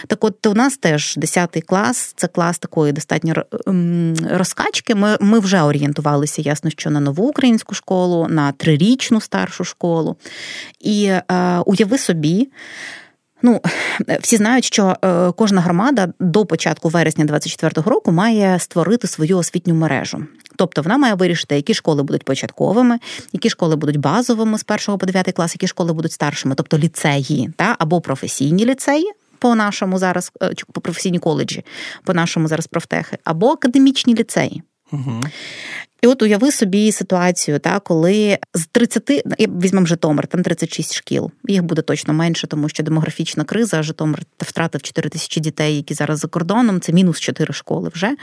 Так 0.07 0.23
от 0.23 0.45
у 0.45 0.53
нас 0.53 0.77
теж 0.77 1.15
10 1.17 1.63
клас, 1.65 2.13
це 2.15 2.27
клас 2.27 2.59
такої 2.59 2.93
достатньо 2.93 3.33
ем, 3.67 4.15
розкачки. 4.31 4.95
Ми 4.95 5.17
ми 5.19 5.39
вже 5.39 5.61
орієнтувалися, 5.61 6.41
ясно, 6.41 6.69
що 6.69 6.89
на 6.89 6.99
нову 6.99 7.27
українську 7.27 7.75
школу, 7.75 8.27
на 8.29 8.51
трирічну 8.51 9.21
старшу 9.21 9.63
школу. 9.63 10.15
І 10.79 11.05
е, 11.05 11.23
уяви 11.65 11.97
собі. 11.97 12.49
Ну, 13.41 13.61
всі 14.21 14.37
знають, 14.37 14.65
що 14.65 14.95
е, 15.05 15.31
кожна 15.31 15.61
громада 15.61 16.13
до 16.19 16.45
початку 16.45 16.89
вересня 16.89 17.25
2024 17.25 17.89
року 17.95 18.11
має 18.11 18.59
створити 18.59 19.07
свою 19.07 19.37
освітню 19.37 19.73
мережу. 19.73 20.23
Тобто 20.55 20.81
вона 20.81 20.97
має 20.97 21.13
вирішити, 21.13 21.55
які 21.55 21.73
школи 21.73 22.03
будуть 22.03 22.23
початковими, 22.23 22.99
які 23.33 23.49
школи 23.49 23.75
будуть 23.75 23.97
базовими 23.97 24.57
з 24.57 24.65
1 24.87 24.97
по 24.97 25.05
9 25.05 25.31
клас, 25.31 25.55
які 25.55 25.67
школи 25.67 25.93
будуть 25.93 26.11
старшими, 26.11 26.55
тобто 26.55 26.77
ліцеї, 26.77 27.53
та 27.55 27.75
або 27.79 28.01
професійні 28.01 28.65
ліцеї. 28.65 29.11
По 29.39 29.55
нашому 29.55 29.97
зараз 29.97 30.31
е, 30.41 30.51
по 30.73 30.81
професійні 30.81 31.19
коледжі, 31.19 31.65
по 32.03 32.13
нашому 32.13 32.47
зараз 32.47 32.67
профтехи, 32.67 33.17
або 33.23 33.49
академічні 33.49 34.15
ліцеї. 34.15 34.63
Угу. 34.91 35.21
І 36.01 36.07
от 36.07 36.21
уяви 36.21 36.51
собі 36.51 36.91
ситуацію, 36.91 37.59
та 37.59 37.79
коли 37.79 38.37
з 38.53 38.65
30, 38.65 39.23
візьмемо 39.39 39.85
Житомир, 39.85 40.27
там 40.27 40.43
36 40.43 40.93
шкіл. 40.93 41.31
Їх 41.47 41.63
буде 41.63 41.81
точно 41.81 42.13
менше, 42.13 42.47
тому 42.47 42.69
що 42.69 42.83
демографічна 42.83 43.43
криза, 43.43 43.83
Житомир 43.83 44.21
втратив 44.39 44.81
4 44.81 45.09
тисячі 45.09 45.41
дітей, 45.41 45.75
які 45.75 45.93
зараз 45.93 46.19
за 46.19 46.27
кордоном. 46.27 46.81
Це 46.81 46.93
мінус 46.93 47.19
4 47.19 47.53
школи 47.53 47.91
вже. 47.93 48.15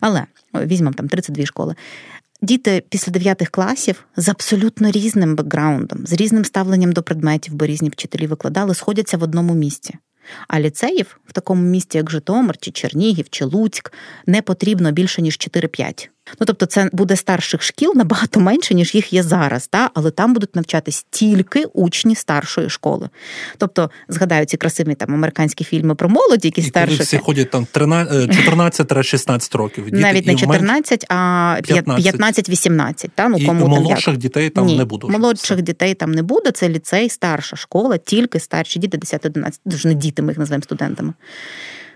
Але 0.00 0.24
візьмемо 0.54 0.94
там 0.94 1.08
32 1.08 1.46
школи. 1.46 1.74
Діти 2.42 2.82
після 2.88 3.12
9 3.12 3.48
класів 3.48 4.04
з 4.16 4.28
абсолютно 4.28 4.90
різним 4.90 5.36
бекграундом, 5.36 6.06
з 6.06 6.12
різним 6.12 6.44
ставленням 6.44 6.92
до 6.92 7.02
предметів, 7.02 7.54
бо 7.54 7.66
різні 7.66 7.88
вчителі 7.88 8.26
викладали, 8.26 8.74
сходяться 8.74 9.16
в 9.16 9.22
одному 9.22 9.54
місці. 9.54 9.94
А 10.48 10.60
ліцеїв 10.60 11.20
в 11.26 11.32
такому 11.32 11.62
місті, 11.62 11.98
як 11.98 12.10
Житомир, 12.10 12.56
чи 12.56 12.70
Чернігів, 12.70 13.26
чи 13.30 13.44
Луцьк, 13.44 13.92
не 14.26 14.42
потрібно 14.42 14.92
більше 14.92 15.22
ніж 15.22 15.34
4-5. 15.34 16.08
Ну 16.40 16.46
тобто, 16.46 16.66
це 16.66 16.90
буде 16.92 17.16
старших 17.16 17.62
шкіл 17.62 17.92
набагато 17.94 18.40
менше, 18.40 18.74
ніж 18.74 18.94
їх 18.94 19.12
є 19.12 19.22
зараз, 19.22 19.66
та? 19.66 19.90
але 19.94 20.10
там 20.10 20.34
будуть 20.34 20.56
навчатись 20.56 21.06
тільки 21.10 21.64
учні 21.64 22.14
старшої 22.14 22.70
школи. 22.70 23.08
Тобто, 23.58 23.90
згадаю 24.08 24.46
ці 24.46 24.56
красиві 24.56 24.94
там 24.94 25.14
американські 25.14 25.64
фільми 25.64 25.94
про 25.94 26.08
молодь, 26.08 26.44
які 26.44 26.62
старші. 26.62 27.02
всі 27.02 27.18
ходять 27.18 27.50
там 27.50 27.66
14-16 27.66 29.54
е, 29.54 29.58
років. 29.58 29.84
Діти, 29.84 29.96
Навіть 29.96 30.26
не 30.26 30.36
14, 30.36 31.06
а 31.08 31.14
15-18. 31.62 33.08
Та? 33.14 33.28
Ну, 33.28 33.38
і 33.38 33.50
молодших 33.50 34.04
там, 34.04 34.16
дітей 34.16 34.50
там 34.50 34.66
Ні, 34.66 34.78
не 34.78 34.84
буде. 34.84 35.08
Молодших 35.08 35.62
дітей 35.62 35.94
там 35.94 36.12
не 36.12 36.22
буде. 36.22 36.50
Це 36.50 36.68
ліцей, 36.68 37.08
старша 37.08 37.56
школа, 37.56 37.98
тільки 37.98 38.40
старші 38.40 38.78
діти 38.78 38.98
10-11. 38.98 39.52
Дуже 39.64 39.88
не 39.88 39.94
діти, 39.94 40.22
ми 40.22 40.28
їх 40.28 40.38
називаємо 40.38 40.62
студентами. 40.62 41.12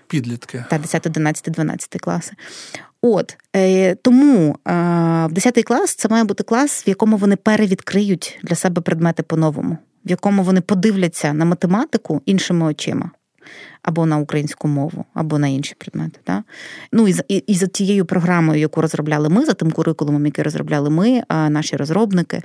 Підлітки. 0.09 0.65
Та 0.71 0.79
10, 0.79 1.07
11, 1.07 1.53
12 1.55 2.01
класи. 2.01 2.33
От 3.03 3.37
е, 3.57 3.95
тому 3.95 4.57
е, 4.69 4.73
в 5.27 5.33
10 5.33 5.65
клас 5.65 5.95
це 5.95 6.09
має 6.09 6.25
бути 6.25 6.45
клас, 6.45 6.87
в 6.87 6.89
якому 6.89 7.17
вони 7.17 7.37
перевідкриють 7.37 8.41
для 8.43 8.55
себе 8.55 8.81
предмети 8.81 9.23
по-новому, 9.23 9.79
в 10.05 10.11
якому 10.11 10.43
вони 10.43 10.61
подивляться 10.61 11.33
на 11.33 11.45
математику 11.45 12.23
іншими 12.27 12.67
очима 12.67 13.11
або 13.83 14.07
на 14.07 14.19
українську 14.19 14.69
мову, 14.69 15.05
або 15.15 15.39
на 15.39 15.49
інші 15.49 15.75
предмети. 15.79 16.21
Да? 16.27 16.43
Ну 16.93 17.09
і, 17.09 17.15
і, 17.29 17.37
і 17.37 17.55
за 17.55 17.67
тією 17.67 18.05
програмою, 18.05 18.61
яку 18.61 18.81
розробляли 18.81 19.29
ми, 19.29 19.47
за 19.47 19.53
тим 19.53 19.71
курикулумом, 19.71 20.27
який 20.27 20.45
розробляли 20.45 20.91
ми, 20.91 21.23
наші 21.31 21.77
розробники, 21.77 22.43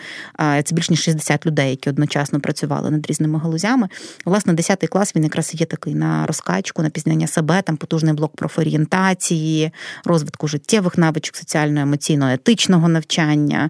це 0.63 0.75
більш 0.75 0.89
ніж 0.89 1.01
60 1.01 1.45
людей, 1.45 1.69
які 1.69 1.89
одночасно 1.89 2.39
працювали 2.39 2.91
над 2.91 3.07
різними 3.07 3.39
галузями. 3.39 3.87
Власне, 4.25 4.53
10 4.53 4.87
клас 4.87 5.15
він 5.15 5.23
якраз 5.23 5.51
є 5.53 5.65
такий 5.65 5.95
на 5.95 6.25
розкачку, 6.25 6.83
на 6.83 6.89
пізнання 6.89 7.27
себе, 7.27 7.61
там 7.61 7.77
потужний 7.77 8.13
блок 8.13 8.35
профорієнтації, 8.35 9.71
розвитку 10.05 10.47
життєвих 10.47 10.97
навичок, 10.97 11.35
соціально-емоційно-етичного 11.35 12.87
навчання. 12.87 13.69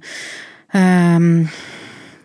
Ем... 0.74 1.50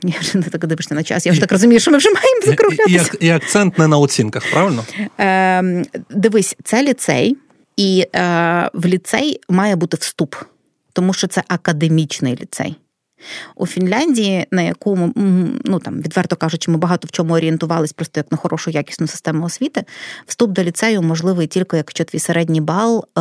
Я 0.03 0.15
вже 0.21 0.39
не 0.39 0.45
так 0.45 0.67
дивишся 0.67 0.95
на 0.95 1.03
час. 1.03 1.27
Я 1.27 1.33
вже 1.33 1.41
так 1.41 1.53
розумію, 1.53 1.81
що 1.81 1.91
ми 1.91 1.99
вже 1.99 2.09
маємо 2.11 2.43
закруглятися. 2.47 3.17
І, 3.21 3.27
і 3.27 3.31
акцент 3.31 3.79
не 3.79 3.89
на 3.89 3.99
оцінках, 3.99 4.51
правильно? 4.53 4.85
Е, 5.21 5.85
Дивись, 6.11 6.57
це 6.65 6.83
ліцей, 6.83 7.37
і 7.77 8.07
е, 8.17 8.71
в 8.75 8.87
ліцей 8.87 9.41
має 9.49 9.77
бути 9.77 9.97
вступ, 10.01 10.35
тому 10.93 11.13
що 11.13 11.27
це 11.27 11.43
академічний 11.49 12.39
ліцей. 12.43 12.77
У 13.57 13.67
Фінляндії, 13.67 14.47
на 14.51 14.63
яку 14.63 14.97
ми, 14.97 15.13
ну 15.65 15.79
там 15.79 16.01
відверто 16.01 16.37
кажучи, 16.37 16.71
ми 16.71 16.77
багато 16.79 17.09
в 17.09 17.11
чому 17.11 17.35
орієнтувались 17.35 17.93
просто 17.93 18.21
як 18.21 18.33
на 18.33 18.39
хорошу 18.39 18.71
якісну 18.71 19.07
систему 19.07 19.45
освіти. 19.45 19.85
Вступ 20.27 20.51
до 20.51 20.63
ліцею 20.63 21.03
можливий 21.03 21.47
тільки 21.47 21.77
якщо 21.77 22.05
твій 22.05 22.19
середній 22.19 22.61
бал 22.61 23.05
е, 23.19 23.21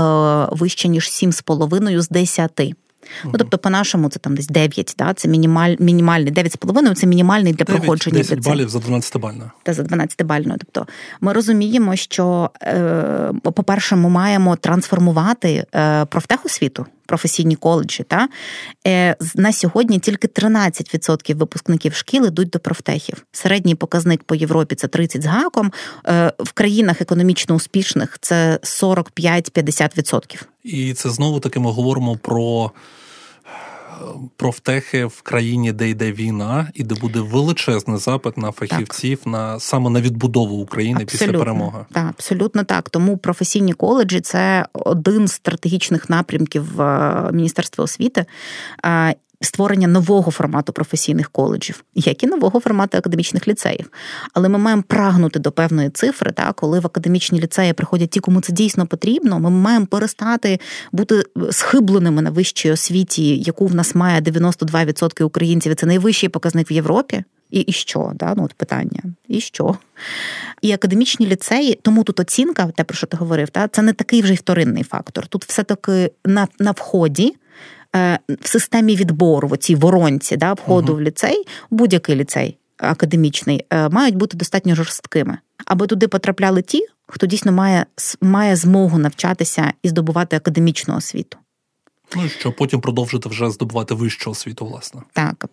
вище 0.52 0.88
ніж 0.88 1.04
7,5 1.08 2.02
з 2.02 2.10
10. 2.10 2.62
Ну, 3.26 3.32
тобто, 3.38 3.58
по-нашому, 3.58 4.10
це 4.10 4.20
там 4.20 4.36
десь 4.36 4.48
9, 4.48 4.96
да? 4.98 5.14
це 5.14 5.28
мінімаль, 5.28 5.76
мінімальний 5.80 6.34
9,5 6.34 6.96
це 6.96 7.08
мінімальний 7.08 7.54
для 7.54 7.66
9, 7.66 7.82
проходження. 7.82 8.18
10 8.18 8.40
балів 8.40 8.70
за 8.70 8.80
12 8.80 9.18
бальною. 9.18 9.52
Та 9.64 9.74
за 9.74 9.84
12 9.84 10.24
бальною. 10.24 10.60
Тобто 10.60 10.92
ми 11.22 11.34
розуміємо, 11.34 11.96
що, 11.96 12.50
е, 12.64 13.32
по-перше, 13.44 13.96
ми 13.96 14.10
маємо 14.10 14.56
трансформувати 14.56 15.66
е, 15.76 16.06
профтехосвіту, 16.06 16.86
професійні 17.10 17.56
коледжі. 17.56 18.04
Та? 18.04 18.28
Е, 18.88 19.16
на 19.36 19.54
сьогодні 19.54 20.00
тільки 20.00 20.28
13% 20.28 21.36
випускників 21.36 21.94
шкіл 21.94 22.26
йдуть 22.26 22.50
до 22.50 22.60
профтехів. 22.60 23.26
Середній 23.32 23.76
показник 23.76 24.24
по 24.24 24.36
Європі 24.36 24.76
це 24.76 24.88
30 24.88 25.22
з 25.22 25.26
гаком. 25.26 25.72
В 26.40 26.52
країнах 26.54 27.02
економічно 27.02 27.56
успішних 27.56 28.18
це 28.22 28.60
45-50%. 28.64 30.42
І 30.64 30.94
це 30.94 31.10
знову 31.10 31.40
таки 31.40 31.60
ми 31.60 31.72
говоримо 31.72 32.18
про 32.18 32.72
профтехи 34.36 35.06
в 35.06 35.22
країні, 35.22 35.72
де 35.72 35.90
йде 35.90 36.12
війна, 36.12 36.72
і 36.74 36.84
де 36.84 36.96
буде 36.96 37.20
величезний 37.20 37.98
запит 37.98 38.38
на 38.38 38.52
фахівців 38.52 39.18
так. 39.18 39.28
на 39.28 39.60
саме 39.60 39.90
на 39.90 40.02
відбудову 40.02 40.56
України 40.56 41.04
абсолютно. 41.04 41.28
після 41.28 41.40
перемоги. 41.40 41.86
Так, 41.92 42.08
абсолютно 42.10 42.64
так. 42.64 42.90
Тому 42.90 43.18
професійні 43.18 43.74
коледжі 43.74 44.22
це 44.22 44.66
один 44.74 45.28
з 45.28 45.34
стратегічних 45.34 46.10
напрямків 46.10 46.82
е, 46.82 47.30
Міністерства 47.34 47.84
освіти. 47.84 48.26
Е, 49.44 49.46
створення 49.46 49.88
нового 49.88 50.32
формату 50.32 50.74
професійних 50.74 51.30
коледжів, 51.30 51.84
як 51.96 52.24
і 52.24 52.28
нового 52.28 52.60
формату 52.60 52.98
академічних 52.98 53.48
ліцеїв. 53.48 53.90
Але 54.34 54.50
ми 54.50 54.58
маємо 54.58 54.84
прагнути 54.88 55.40
до 55.40 55.52
певної 55.52 55.90
цифри, 55.90 56.32
та 56.32 56.54
коли 56.54 56.80
в 56.80 56.86
академічні 56.86 57.40
ліцеї 57.40 57.74
приходять 57.74 58.10
ті, 58.10 58.20
кому 58.20 58.42
це 58.42 58.54
дійсно 58.54 58.88
потрібно. 58.88 59.40
Ми 59.40 59.50
маємо 59.50 59.86
перестати 59.86 60.60
бути 60.92 61.24
схибленими 61.52 62.22
на 62.22 62.30
вищій 62.30 62.72
освіті, 62.72 63.38
яку 63.38 63.68
в 63.68 63.76
нас 63.76 63.96
має 63.96 64.22
92% 64.22 65.24
українців. 65.24 65.76
Це 65.76 65.86
найвищий 65.86 66.30
показник 66.30 66.72
в 66.72 66.74
Європі. 66.74 67.24
І 67.52 67.60
і 67.60 67.72
що? 67.72 68.12
Да? 68.16 68.34
Ну, 68.38 68.44
от 68.44 68.54
питання. 68.54 69.04
І 69.28 69.40
що? 69.40 69.78
І 70.62 70.72
академічні 70.72 71.28
ліцеї, 71.28 71.80
тому 71.82 72.04
тут 72.04 72.20
оцінка, 72.20 72.72
те, 72.76 72.84
про 72.84 72.98
що 72.98 73.08
ти 73.08 73.18
говорив, 73.18 73.50
та, 73.50 73.68
це 73.68 73.82
не 73.82 73.94
такий 73.94 74.22
вже 74.22 74.34
й 74.34 74.36
вторинний 74.36 74.84
фактор. 74.84 75.28
Тут 75.28 75.46
все-таки 75.46 76.12
на 76.26 76.48
на 76.60 76.72
вході 76.72 77.36
Е, 77.49 77.49
в 77.94 78.48
системі 78.48 78.96
відбору, 78.96 79.48
в 79.48 79.58
цій 79.58 79.76
воронці 79.76 80.38
да, 80.38 80.54
входу 80.54 80.94
uh-huh. 80.94 80.98
в 80.98 81.02
ліцей, 81.02 81.48
будь-який 81.70 82.16
ліцей. 82.16 82.58
академічний, 82.78 83.66
мають 83.92 84.16
бути 84.16 84.38
достатньо 84.38 84.76
жорсткими, 84.76 85.38
аби 85.66 85.88
туди 85.88 86.08
потрапляли 86.08 86.62
ті, 86.62 86.86
хто 87.08 87.28
дійсно 87.28 87.52
має 87.52 87.86
має 88.22 88.56
змогу 88.56 88.98
навчатися 88.98 89.74
і 89.84 89.90
здобувати 89.90 90.36
академічну 90.36 90.96
освіту. 90.96 91.38
Ну 92.16 92.30
що 92.30 92.52
потім 92.52 92.82
продовжити 92.82 93.30
вже 93.30 93.50
здобувати 93.50 93.94
вищу 93.94 94.32
освіту, 94.32 94.66
власне. 94.66 95.02
Так, 95.14 95.46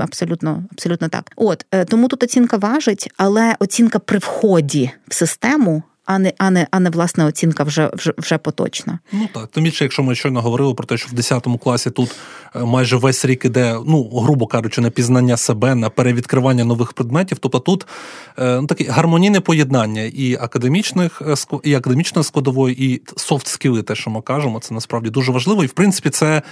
абсолютно, 0.00 0.64
абсолютно 0.72 1.08
так. 1.08 1.32
От 1.36 1.66
тому 1.88 2.08
тут 2.08 2.22
оцінка 2.22 2.56
важить, 2.56 3.10
але 3.16 3.56
оцінка 3.58 3.98
при 3.98 4.18
вході 4.18 4.90
в 5.08 5.14
систему 5.14 5.82
а 6.08 6.18
не 6.18 6.32
а 6.38 6.50
не, 6.50 6.66
а 6.70 6.80
не 6.80 6.90
власне 6.90 7.24
оцінка 7.24 7.64
вже 7.64 7.90
вже 7.92 8.12
вже 8.18 8.38
поточна. 8.38 8.98
Ну 9.12 9.28
так, 9.34 9.46
тим 9.46 9.64
більше, 9.64 9.84
якщо 9.84 10.02
ми 10.02 10.14
щойно 10.14 10.40
говорили 10.40 10.74
про 10.74 10.86
те, 10.86 10.96
що 10.96 11.08
в 11.08 11.12
10 11.12 11.46
класі 11.62 11.90
тут 11.90 12.14
е, 12.56 12.64
майже 12.64 12.96
весь 12.96 13.24
рік 13.24 13.44
іде, 13.44 13.76
ну 13.86 14.08
грубо 14.08 14.46
кажучи, 14.46 14.80
на 14.80 14.90
пізнання 14.90 15.36
себе, 15.36 15.74
на 15.74 15.90
перевідкривання 15.90 16.64
нових 16.64 16.92
предметів. 16.92 17.38
Тобто 17.38 17.58
тут 17.58 17.86
е, 18.38 18.60
ну, 18.60 18.66
таке 18.66 18.84
гармонійне 18.84 19.40
поєднання 19.40 20.02
і 20.02 20.34
академічних 20.34 21.22
е, 21.26 21.34
і 21.64 21.74
академічної 21.74 22.24
складової, 22.24 22.92
і 22.92 23.02
soft 23.16 23.46
skill 23.46 23.72
и, 23.72 23.82
те, 23.82 23.94
що 23.94 24.10
ми 24.10 24.22
кажемо, 24.22 24.60
це 24.60 24.74
насправді 24.74 25.10
дуже 25.10 25.32
важливо. 25.32 25.64
І 25.64 25.66
в 25.66 25.72
принципі, 25.72 26.10
це 26.10 26.42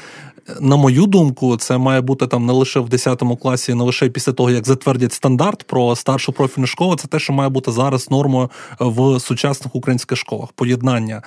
на 0.60 0.76
мою 0.76 1.06
думку, 1.06 1.56
це 1.56 1.78
має 1.78 2.00
бути 2.00 2.26
там 2.26 2.46
не 2.46 2.52
лише 2.52 2.80
в 2.80 2.88
10 2.88 3.22
класі, 3.42 3.74
не 3.74 3.84
лише 3.84 4.08
після 4.08 4.32
того, 4.32 4.50
як 4.50 4.66
затвердять 4.66 5.12
стандарт 5.12 5.62
про 5.62 5.96
старшу 5.96 6.32
профільну 6.32 6.66
школу. 6.66 6.96
Це 6.96 7.08
те, 7.08 7.18
що 7.18 7.32
має 7.32 7.48
бути 7.48 7.72
зараз 7.72 8.10
нормою 8.10 8.50
в 8.78 9.20
сучасних 9.54 9.74
українських 9.74 10.18
школах. 10.18 10.52
Поєднання 10.52 11.22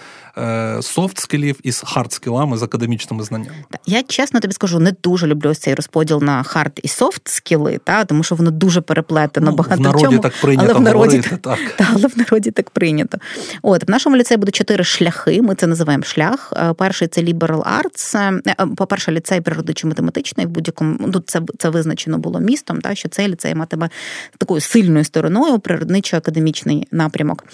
soft 0.81 1.19
skill 1.19 1.48
ів 1.48 1.59
із 1.63 1.83
hard 1.85 2.13
skill 2.13 2.41
ами 2.41 2.57
з 2.57 2.63
академічними 2.63 3.23
знаннями. 3.23 3.55
Я 3.85 4.03
чесно 4.03 4.39
тобі 4.39 4.53
скажу, 4.53 4.79
не 4.79 4.93
дуже 5.03 5.27
люблю 5.27 5.53
цей 5.53 5.73
розподіл 5.73 6.23
на 6.23 6.43
hard 6.43 6.79
і 6.83 6.87
soft 6.87 7.21
skill 7.27 7.64
и, 7.64 7.79
та 7.83 8.05
тому 8.05 8.23
що 8.23 8.35
воно 8.35 8.51
дуже 8.51 8.81
переплетено 8.81 9.51
ну, 9.51 9.57
багато 9.57 9.81
в 9.81 9.83
народі 9.83 10.05
чому, 10.05 10.19
так 10.19 10.33
прийнято 10.41 10.69
але 10.69 10.79
в 10.79 10.81
народі 10.81 11.17
говорити, 11.17 11.37
так. 11.41 11.59
Та, 11.77 11.87
але 11.93 12.07
в 12.07 12.17
народі 12.17 12.51
так 12.51 12.69
прийнято. 12.69 13.17
От 13.61 13.87
в 13.87 13.91
нашому 13.91 14.15
ліцеї 14.15 14.37
буде 14.37 14.51
чотири 14.51 14.83
шляхи. 14.83 15.41
Ми 15.41 15.55
це 15.55 15.67
називаємо 15.67 16.03
шлях. 16.03 16.53
Е, 16.55 16.73
перший 16.73 17.07
це 17.07 17.21
liberal 17.21 17.63
arts. 17.63 18.17
Е, 18.17 18.41
е, 18.47 18.67
по 18.77 18.85
перше, 18.85 19.11
ліцей 19.11 19.41
природичо-математичний 19.41 20.45
в 20.45 20.49
будь-якому 20.49 20.97
ну, 20.99 21.23
це 21.25 21.41
це 21.57 21.69
визначено 21.69 22.17
було 22.17 22.39
містом, 22.39 22.81
та 22.81 22.95
що 22.95 23.09
цей 23.09 23.27
ліцей 23.27 23.55
матиме 23.55 23.89
такою 24.37 24.61
сильною 24.61 25.05
стороною 25.05 25.57
природничо-академічний 25.57 26.83
напрямок. 26.91 27.45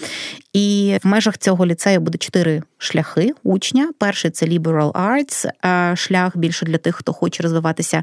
І 0.56 0.98
в 1.02 1.06
межах 1.06 1.38
цього 1.38 1.66
ліцею 1.66 2.00
буде 2.00 2.18
чотири 2.18 2.62
шляхи 2.78 3.32
учня. 3.42 3.90
Перший 3.98 4.30
це 4.30 4.46
liberal 4.46 4.92
arts, 4.92 5.96
шлях 5.96 6.36
більше 6.36 6.66
для 6.66 6.78
тих, 6.78 6.96
хто 6.96 7.12
хоче 7.12 7.42
розвиватися 7.42 8.02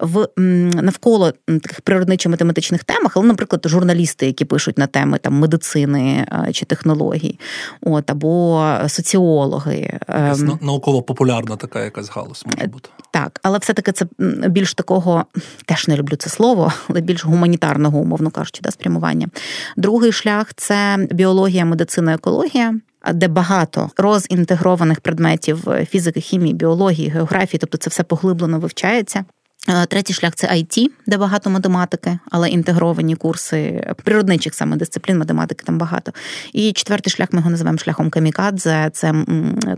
в 0.00 0.28
навколо 0.36 1.32
таких 1.46 1.80
природничо-математичних 1.80 2.84
темах, 2.84 3.16
але, 3.16 3.26
наприклад, 3.26 3.62
журналісти, 3.64 4.26
які 4.26 4.44
пишуть 4.44 4.78
на 4.78 4.86
теми 4.86 5.18
там 5.18 5.34
медицини 5.34 6.26
чи 6.52 6.64
технологій, 6.66 7.38
от 7.80 8.10
або 8.10 8.66
соціологи. 8.88 9.98
Ем. 10.08 10.58
Науково-популярна 10.62 11.56
така 11.56 11.84
якась 11.84 12.10
галузь 12.10 12.44
може 12.46 12.66
бути. 12.66 12.88
Так, 13.10 13.40
але 13.42 13.58
все-таки 13.58 13.92
це 13.92 14.06
більш 14.48 14.74
такого, 14.74 15.24
теж 15.64 15.88
не 15.88 15.96
люблю 15.96 16.16
це 16.16 16.30
слово, 16.30 16.72
але 16.88 17.00
більш 17.00 17.24
гуманітарного, 17.24 17.98
умовно 17.98 18.30
кажучи, 18.30 18.60
да, 18.62 18.70
спрямування. 18.70 19.28
Другий 19.76 20.12
шлях 20.12 20.54
це 20.56 21.06
біологія, 21.10 21.64
медицина, 21.64 21.89
екологія. 21.98 22.74
Де 23.12 23.28
багато 23.28 23.90
розінтегрованих 23.96 25.00
предметів 25.00 25.68
фізики, 25.90 26.20
хімії, 26.20 26.54
біології, 26.54 27.08
географії, 27.08 27.58
тобто 27.58 27.78
це 27.78 27.90
все 27.90 28.02
поглиблено 28.02 28.58
вивчається. 28.58 29.24
Е, 29.68 29.86
третій 29.86 30.12
шлях 30.12 30.34
це 30.34 30.46
IT, 30.46 30.86
де 31.06 31.16
багато 31.16 31.50
математики, 31.50 32.18
але 32.30 32.48
інтегровані 32.48 33.16
курси 33.16 33.84
природничих 34.04 34.54
саме 34.54 34.76
дисциплін, 34.76 35.18
математики 35.18 35.64
там 35.66 35.78
багато. 35.78 36.12
І 36.52 36.72
четвертий 36.72 37.12
шлях 37.12 37.28
ми 37.32 37.38
його 37.38 37.50
називаємо 37.50 37.78
шляхом 37.78 38.10
камікадзе. 38.10 38.90
Це 38.92 39.14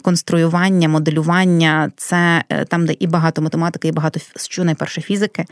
конструювання, 0.02 0.88
моделювання, 0.88 1.90
це 1.96 2.44
е, 2.48 2.64
там, 2.64 2.86
де 2.86 2.96
і 2.98 3.06
багато 3.06 3.42
математики, 3.42 3.88
і 3.88 3.92
багато 3.92 4.20
що 4.36 4.64
найперше 4.64 5.00
фізики, 5.00 5.44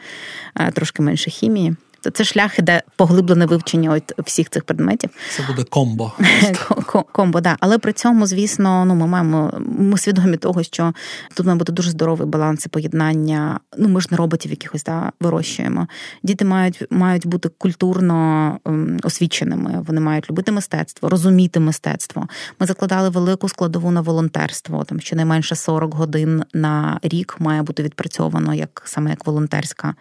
е, 0.56 0.70
трошки 0.70 1.02
менше 1.02 1.30
хімії 1.30 1.76
то 2.02 2.10
це 2.10 2.24
шлях 2.24 2.58
іде 2.58 2.82
поглиблене 2.96 3.46
вивчення 3.46 3.90
от 3.90 4.26
всіх 4.26 4.50
цих 4.50 4.64
предметів. 4.64 5.10
Це 5.36 5.42
буде 5.48 5.62
комбо. 5.62 6.12
Комбо, 7.12 7.40
да. 7.40 7.56
Але 7.60 7.78
при 7.78 7.92
цьому, 7.92 8.26
звісно, 8.26 8.84
ну 8.84 8.94
ми 8.94 9.06
маємо 9.06 9.52
ми 9.78 9.98
свідомі 9.98 10.36
того, 10.36 10.62
що 10.62 10.92
тут 11.34 11.46
має 11.46 11.58
бути 11.58 11.72
дуже 11.72 11.90
здоровий 11.90 12.28
баланс 12.28 12.66
і 12.66 12.68
поєднання. 12.68 13.60
Ну 13.78 13.88
ми 13.88 14.00
ж 14.00 14.08
не 14.10 14.16
роботів 14.16 14.50
якихось 14.50 14.84
да, 14.84 15.12
вирощуємо. 15.20 15.86
Діти 16.22 16.44
мають 16.44 16.84
мають 16.90 17.26
бути 17.26 17.48
культурно 17.58 18.58
ем, 18.64 18.98
освіченими. 19.02 19.84
Вони 19.86 20.00
мають 20.00 20.30
любити 20.30 20.52
мистецтво, 20.52 21.08
розуміти 21.08 21.60
мистецтво. 21.60 22.28
Ми 22.60 22.66
закладали 22.66 23.08
велику 23.08 23.48
складову 23.48 23.90
на 23.90 24.00
волонтерство. 24.00 24.84
Там 24.84 25.00
щонайменше 25.00 25.56
40 25.56 25.94
годин 25.94 26.44
на 26.54 27.00
рік 27.02 27.36
має 27.38 27.62
бути 27.62 27.82
відпрацьовано 27.82 28.54
як 28.54 28.82
саме 28.84 29.10
як 29.10 29.26
волонтерська 29.26 29.94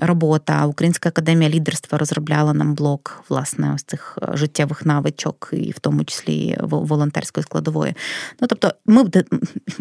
робота. 0.00 0.66
Українська 0.66 1.08
академія 1.08 1.31
академія 1.32 1.50
лідерства 1.50 1.98
розробляла 1.98 2.52
нам 2.52 2.74
блок 2.74 3.24
власне 3.28 3.72
ось 3.74 3.82
цих 3.82 4.18
е, 4.22 4.36
життєвих 4.36 4.86
навичок, 4.86 5.50
і 5.52 5.70
в 5.70 5.78
тому 5.78 6.04
числі 6.04 6.58
волонтерської 6.60 7.44
складової. 7.44 7.94
Ну 8.40 8.46
тобто, 8.46 8.72
ми 8.86 9.04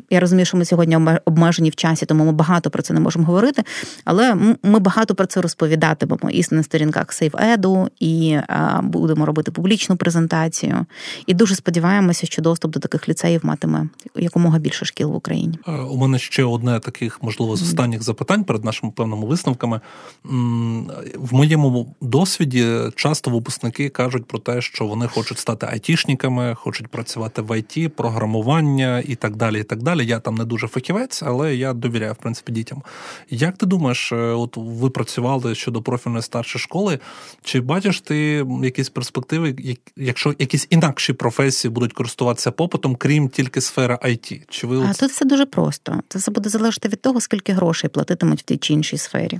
я 0.09 0.19
розумію, 0.19 0.45
що 0.45 0.57
ми 0.57 0.65
сьогодні 0.65 0.97
обмежені 1.25 1.69
в 1.69 1.75
часі, 1.75 2.05
тому 2.05 2.25
ми 2.25 2.31
багато 2.31 2.69
про 2.69 2.81
це 2.81 2.93
не 2.93 2.99
можемо 2.99 3.25
говорити. 3.25 3.63
Але 4.05 4.35
ми 4.63 4.79
багато 4.79 5.15
про 5.15 5.25
це 5.25 5.41
розповідатимемо 5.41 6.29
і 6.29 6.43
на 6.51 6.63
сторінках 6.63 7.07
SaveEdu, 7.07 7.87
і 7.99 8.37
будемо 8.83 9.25
робити 9.25 9.51
публічну 9.51 9.95
презентацію. 9.95 10.85
І 11.27 11.33
дуже 11.33 11.55
сподіваємося, 11.55 12.25
що 12.27 12.41
доступ 12.41 12.71
до 12.71 12.79
таких 12.79 13.09
ліцеїв 13.09 13.41
матиме 13.43 13.87
якомога 14.15 14.59
більше 14.59 14.85
шкіл 14.85 15.11
в 15.11 15.15
Україні. 15.15 15.59
Е, 15.67 15.71
у 15.71 15.97
мене 15.97 16.19
ще 16.19 16.43
одне 16.43 16.79
таких, 16.79 17.23
можливо, 17.23 17.55
з 17.55 17.61
останніх 17.61 18.03
запитань 18.03 18.43
перед 18.43 18.65
нашими 18.65 18.91
певними 18.91 19.27
висновками. 19.27 19.81
В 21.15 21.33
моєму 21.41 21.95
досвіді 22.01 22.67
часто 22.95 23.31
випускники 23.31 23.89
кажуть 23.89 24.25
про 24.25 24.39
те, 24.39 24.61
що 24.61 24.85
вони 24.85 25.07
хочуть 25.07 25.39
стати 25.39 25.67
айтішниками, 25.71 26.55
хочуть 26.55 26.87
працювати 26.87 27.41
в 27.41 27.59
ІТ, 27.59 27.95
програмування 27.95 29.03
і 29.07 29.15
так 29.15 29.35
далі. 29.35 29.59
І 29.59 29.63
так 29.63 29.83
далі. 29.83 30.05
Я 30.05 30.19
там 30.19 30.35
не 30.35 30.45
дуже 30.45 30.67
фахівець, 30.67 31.23
але 31.23 31.55
я 31.55 31.73
довіряю 31.73 32.13
в 32.13 32.15
принципі 32.15 32.51
дітям. 32.51 32.83
Як 33.29 33.57
ти 33.57 33.65
думаєш, 33.65 34.11
е, 34.11 34.15
от 34.15 34.57
ви 34.57 34.89
працювали 34.89 35.55
щодо 35.55 35.81
профільної 35.81 36.23
старшої 36.23 36.61
школи? 36.61 36.99
Чи 37.43 37.61
бачиш 37.61 38.01
ти 38.01 38.45
якісь 38.63 38.89
перспективи, 38.89 39.77
якщо 39.95 40.35
якісь 40.39 40.67
інакші 40.69 41.13
професії 41.13 41.71
будуть 41.71 41.93
користуватися 41.93 42.51
попитом, 42.51 42.95
крім 42.95 43.29
тільки 43.29 43.61
сфери 43.61 43.95
IT? 43.95 44.41
Чи 44.49 44.67
ви 44.67 44.85
а 44.89 44.93
тут 44.93 45.11
все 45.11 45.25
дуже 45.25 45.45
просто? 45.45 45.99
Це 46.09 46.19
все 46.19 46.31
буде 46.31 46.49
залежати 46.49 46.89
від 46.89 47.01
того, 47.01 47.21
скільки 47.21 47.53
грошей 47.53 47.89
платитимуть 47.89 48.39
в 48.39 48.43
тій 48.43 48.57
чи 48.57 48.73
іншій 48.73 48.97
сфері. 48.97 49.39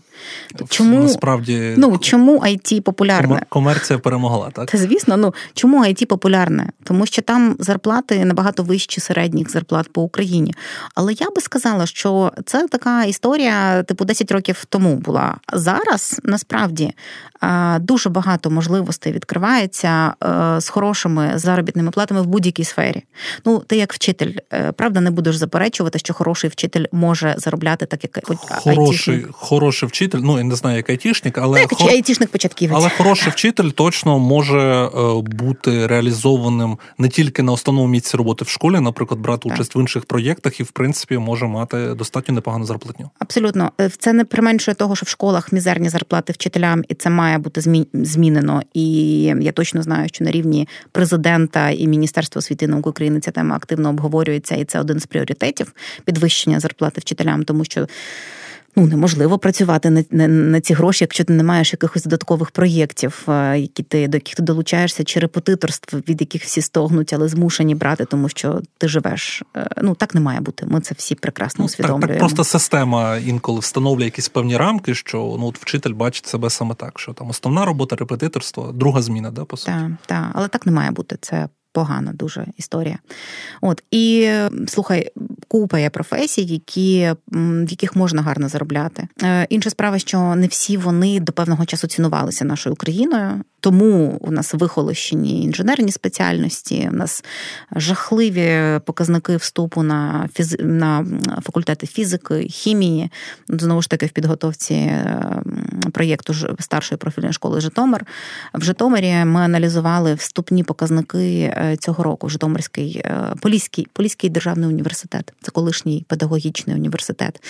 Чому 0.70 0.99
насправді 0.99 1.74
ну 1.78 1.91
чому 1.98 2.39
IT 2.39 2.82
популярне? 2.82 3.46
Комерція 3.50 4.00
перемогла, 4.00 4.50
так? 4.50 4.72
Та 4.72 4.78
звісно, 4.78 5.18
ну 5.18 5.34
чому 5.54 5.84
IT 5.84 6.06
популярне? 6.06 6.70
Тому 6.84 7.06
що 7.06 7.22
там 7.22 7.56
зарплати 7.60 8.26
набагато 8.26 8.64
вищі 8.64 9.02
середніх 9.02 9.52
зарплат 9.52 9.94
по 9.94 10.02
Україні. 10.02 10.54
Але 10.96 11.14
я 11.14 11.30
би 11.30 11.42
сказала, 11.42 11.86
що 11.86 12.32
це 12.46 12.68
така 12.68 13.04
історія, 13.04 13.84
типу, 13.84 14.06
10 14.06 14.32
років 14.32 14.66
тому 14.70 14.96
була. 14.96 15.38
Зараз 15.54 16.22
насправді 16.24 16.94
дуже 17.80 18.10
багато 18.10 18.50
можливостей 18.50 19.14
відкривається 19.14 20.14
з 20.58 20.70
хорошими 20.70 21.32
заробітними 21.36 21.92
платами 21.92 22.22
в 22.22 22.26
будь-якій 22.26 22.64
сфері. 22.64 23.04
Ну, 23.46 23.60
ти 23.60 23.78
як 23.78 23.94
вчитель, 23.94 24.34
е, 24.54 24.72
правда, 24.72 25.02
не 25.02 25.12
будеш 25.12 25.36
заперечувати, 25.36 26.00
що 26.00 26.14
хороший 26.14 26.50
вчитель 26.50 26.86
може 26.92 27.36
заробляти 27.38 27.86
так, 27.86 28.04
як 28.04 28.20
хороший, 28.52 29.14
айтішник. 29.14 29.36
хороший 29.36 29.89
вчитель. 29.89 30.20
Ну 30.24 30.38
я 30.38 30.44
не 30.44 30.56
знаю, 30.56 30.78
як 30.78 30.89
айтішник, 30.89 31.38
але 31.38 31.60
так, 31.60 31.74
хор... 31.82 31.91
айтішник 31.91 32.29
початківець. 32.29 32.77
Але 32.77 32.89
хороший 32.89 33.32
вчитель 33.32 33.69
точно 33.69 34.19
може 34.19 34.59
е, 34.59 34.89
бути 35.21 35.88
реалізованим 35.88 36.77
не 36.97 37.09
тільки 37.09 37.43
на 37.43 37.51
основному 37.51 37.88
місці 37.88 38.17
роботи 38.17 38.45
в 38.45 38.49
школі, 38.49 38.79
наприклад, 38.79 39.19
брати 39.19 39.49
так. 39.49 39.53
участь 39.53 39.75
в 39.75 39.77
інших 39.77 40.05
проєктах 40.05 40.59
і 40.59 40.63
в 40.63 40.71
принципі 40.71 41.17
може 41.17 41.47
мати 41.47 41.93
достатньо 41.93 42.36
непогану 42.36 42.65
зарплатню. 42.65 43.09
Абсолютно, 43.19 43.71
е, 43.82 43.89
це 43.97 44.13
не 44.13 44.25
применшує 44.25 44.75
того, 44.75 44.95
що 44.95 45.05
в 45.05 45.09
школах 45.09 45.51
мізерні 45.51 45.89
зарплати 45.89 46.34
вчителям, 46.34 46.84
і 46.88 46.93
це 46.93 47.09
має 47.09 47.38
бути 47.38 47.86
змінено. 47.93 48.61
І 48.73 49.21
я 49.21 49.51
точно 49.51 49.84
знаю, 49.84 50.07
що 50.07 50.23
на 50.23 50.32
рівні 50.32 50.67
президента 50.91 51.69
і 51.69 51.88
Міністерства 51.88 52.39
освіти 52.39 52.65
і 52.65 52.67
науки 52.67 52.89
України 52.89 53.19
ця 53.19 53.32
тема 53.32 53.55
активно 53.55 53.89
обговорюється, 53.89 54.55
і 54.55 54.65
це 54.65 54.79
один 54.79 54.99
з 54.99 55.05
пріоритетів 55.05 55.73
підвищення 56.05 56.59
зарплати 56.59 57.01
вчителям, 57.01 57.43
тому 57.43 57.65
що. 57.65 57.88
Ну 58.76 58.88
неможливо 58.88 59.38
працювати 59.38 59.89
на, 59.89 60.03
на 60.11 60.28
на, 60.28 60.61
ці 60.61 60.74
гроші, 60.74 61.03
якщо 61.03 61.24
ти 61.24 61.34
не 61.34 61.43
маєш 61.43 61.74
якихось 61.74 62.03
додаткових 62.03 62.51
проєктів, 62.51 63.26
е, 63.28 63.59
які 63.59 63.84
ти 63.84 64.07
до 64.07 64.17
яких 64.17 64.36
ти 64.36 64.43
долучаєшся, 64.43 65.03
чи 65.03 65.19
репетиторств, 65.19 65.97
від 66.09 66.22
яких 66.22 66.43
всі 66.43 66.61
стогнуть, 66.61 67.13
але 67.13 67.28
змушені 67.28 67.76
брати, 67.76 68.05
тому 68.05 68.30
що 68.30 68.61
ти 68.78 68.88
живеш. 68.88 69.43
Е, 69.57 69.69
ну 69.82 69.95
так 69.95 70.15
не 70.15 70.22
має 70.22 70.39
бути. 70.39 70.65
Ми 70.65 70.82
це 70.82 70.95
всі 70.97 71.15
прекрасно 71.15 71.65
усвідомлюємо. 71.65 72.01
Ну, 72.01 72.07
так, 72.07 72.17
так 72.17 72.19
просто 72.19 72.43
система 72.43 73.17
інколи 73.17 73.59
встановлює 73.59 74.05
якісь 74.05 74.30
певні 74.30 74.57
рамки, 74.57 74.95
що 74.95 75.36
ну 75.39 75.47
от 75.47 75.57
вчитель 75.57 75.93
бачить 75.93 76.26
себе 76.26 76.49
саме 76.49 76.76
так, 76.76 76.99
що 76.99 77.13
там 77.13 77.30
основна 77.30 77.65
робота, 77.65 77.95
репетиторство, 77.95 78.72
друга 78.72 79.01
зміна, 79.01 79.32
да, 79.32 79.45
по 79.45 79.57
суті. 79.57 79.72
Так, 79.72 79.91
так, 80.05 80.32
але 80.34 80.47
так 80.47 80.65
не 80.65 80.72
має 80.72 80.91
бути. 80.91 81.17
Це 81.22 81.47
погана 81.72 82.13
дуже 82.13 82.45
історія. 82.57 82.99
От 83.61 83.84
і 83.91 84.32
слухай, 84.67 85.11
купа 85.47 85.80
є 85.80 85.89
професій, 85.89 86.43
які, 86.43 87.13
в 87.32 87.69
яких 87.69 87.95
можна 87.95 88.22
гарно 88.22 88.49
заробляти. 88.49 89.07
Е, 89.24 89.47
інша 89.49 89.69
справа, 89.69 89.99
що 89.99 90.36
не 90.36 90.47
всі 90.47 90.78
вони 90.78 91.19
до 91.19 91.32
певного 91.32 91.65
часу 91.65 91.88
цінувалися 91.88 92.45
нашою 92.45 92.74
Україною. 92.74 93.43
Тому 93.62 94.18
у 94.22 94.32
нас 94.32 94.53
вихолощені 94.53 95.43
інженерні 95.43 95.91
спеціальності, 95.91 96.89
у 96.91 96.95
нас 96.95 97.24
жахливі 97.76 98.80
показники 98.86 99.36
вступу 99.36 99.84
на 99.84 100.30
фіз... 100.34 100.55
на 100.59 101.05
факультети 101.43 101.88
фізики, 101.88 102.47
хімії. 102.49 103.12
Знову 103.49 103.82
ж 103.82 103.89
таки, 103.89 104.05
в 104.05 104.09
підготовці 104.09 104.74
е, 104.74 105.43
проєкту 105.91 106.34
старшої 106.59 106.97
профільної 106.97 107.34
школи 107.34 107.62
Житомир. 107.62 108.05
В 108.53 108.64
Житомирі 108.64 109.26
ми 109.26 109.41
аналізували 109.41 110.14
вступні 110.14 110.64
показники 110.64 111.39
е, 111.41 111.78
цього 111.80 112.03
року. 112.03 112.30
Житомирський 112.30 113.01
е, 113.05 113.34
Поліський 113.41 113.88
Поліський 113.93 114.30
державний 114.30 114.70
університет, 114.70 115.34
це 115.41 115.51
колишній 115.51 116.05
педагогічний 116.07 116.76
університет. 116.76 117.43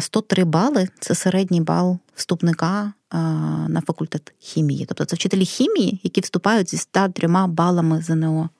103 0.00 0.44
бали 0.44 0.88
це 1.00 1.14
середній 1.14 1.60
бал 1.60 1.98
вступника 2.16 2.92
на 3.68 3.82
факультет 3.86 4.32
хімії. 4.38 4.84
Тобто 4.88 5.04
це 5.04 5.16
вчителі 5.16 5.44
хімії, 5.44 6.00
які 6.02 6.20
вступають 6.20 6.70
зі 6.70 6.76
103 6.76 7.28
балами 7.46 8.02
ЗНО. 8.02 8.50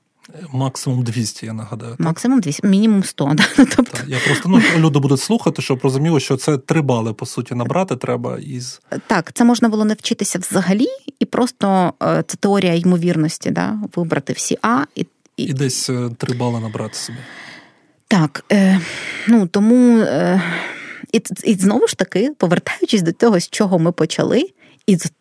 Максимум 0.53 1.03
200, 1.03 1.47
я 1.47 1.53
нагадаю. 1.53 1.97
Максимум 1.99 2.41
200, 2.41 2.67
мінімум 2.67 3.05
100. 3.05 3.33
Да? 3.35 3.45
Тобто... 3.57 3.83
Так, 3.83 4.05
я 4.09 4.19
просто 4.27 4.49
ну, 4.49 4.61
люди 4.77 4.99
будуть 4.99 5.21
слухати, 5.21 5.63
щоб 5.63 5.81
розуміло, 5.83 6.21
що 6.21 6.37
це 6.37 6.59
три 6.59 6.83
бали, 6.83 7.13
по 7.13 7.27
суті, 7.27 7.55
набрати 7.55 7.97
треба 7.97 8.39
із. 8.39 8.81
Так, 9.07 9.33
це 9.33 9.45
можна 9.45 9.69
було 9.69 9.85
не 9.85 9.95
вчитися 9.95 10.39
взагалі, 10.39 10.87
і 11.19 11.25
просто 11.25 11.93
е, 12.03 12.25
це 12.27 12.37
теорія 12.37 12.75
ймовірності, 12.75 13.51
да? 13.51 13.79
вибрати 13.97 14.33
всі 14.33 14.59
А 14.63 14.85
і. 14.95 15.07
І, 15.37 15.45
і 15.45 15.53
десь 15.53 15.91
е, 15.91 16.11
три 16.19 16.35
бали 16.35 16.61
набрати 16.61 16.95
собі. 16.95 17.19
Так. 18.09 18.45
Е, 18.53 18.81
ну 19.29 19.47
тому. 19.47 19.99
Е, 19.99 20.43
і 21.13 21.23
і 21.45 21.55
знову 21.55 21.87
ж 21.87 21.97
таки, 21.97 22.31
повертаючись 22.39 23.03
до 23.03 23.13
того, 23.13 23.41
з 23.41 23.49
чого 23.49 23.79
ми 23.79 23.93
почали, 23.93 24.51
і 24.87 24.97
з 24.97 25.13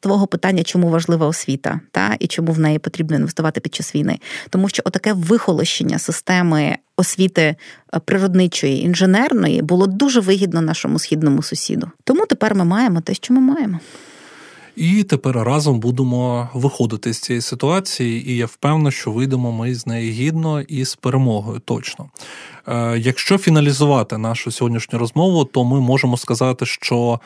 твого 0.00 0.26
питання, 0.26 0.62
чому 0.62 0.90
важлива 0.90 1.26
освіта, 1.26 1.80
та 1.90 2.16
і 2.18 2.26
чому 2.26 2.52
в 2.52 2.58
неї 2.58 2.78
потрібно 2.78 3.16
інвестувати 3.16 3.60
під 3.60 3.74
час 3.74 3.94
війни, 3.94 4.18
тому 4.50 4.68
що 4.68 4.82
отаке 4.86 5.12
вихолощення 5.12 5.98
системи 5.98 6.76
освіти 6.96 7.42
е, 7.94 7.98
природничої 8.04 8.82
інженерної 8.82 9.62
було 9.62 9.86
дуже 9.86 10.20
вигідно 10.20 10.60
нашому 10.60 10.98
східному 10.98 11.42
сусіду. 11.42 11.90
Тому 12.04 12.26
тепер 12.26 12.54
ми 12.54 12.64
маємо 12.64 13.00
те, 13.00 13.14
що 13.14 13.34
ми 13.34 13.40
маємо. 13.40 13.80
І 14.78 15.02
тепер 15.02 15.36
разом 15.36 15.80
будемо 15.80 16.48
виходити 16.54 17.12
з 17.12 17.20
цієї 17.20 17.40
ситуації, 17.40 18.30
і 18.30 18.36
я 18.36 18.46
впевнений, 18.46 18.92
що 18.92 19.10
вийдемо 19.10 19.52
ми 19.52 19.74
з 19.74 19.86
неї 19.86 20.10
гідно 20.10 20.60
і 20.60 20.84
з 20.84 20.94
перемогою. 20.94 21.58
Точно. 21.58 22.10
Е, 22.68 22.98
якщо 22.98 23.38
фіналізувати 23.38 24.18
нашу 24.18 24.50
сьогоднішню 24.50 24.98
розмову, 24.98 25.44
то 25.44 25.64
ми 25.64 25.80
можемо 25.80 26.16
сказати, 26.16 26.66
що 26.66 27.20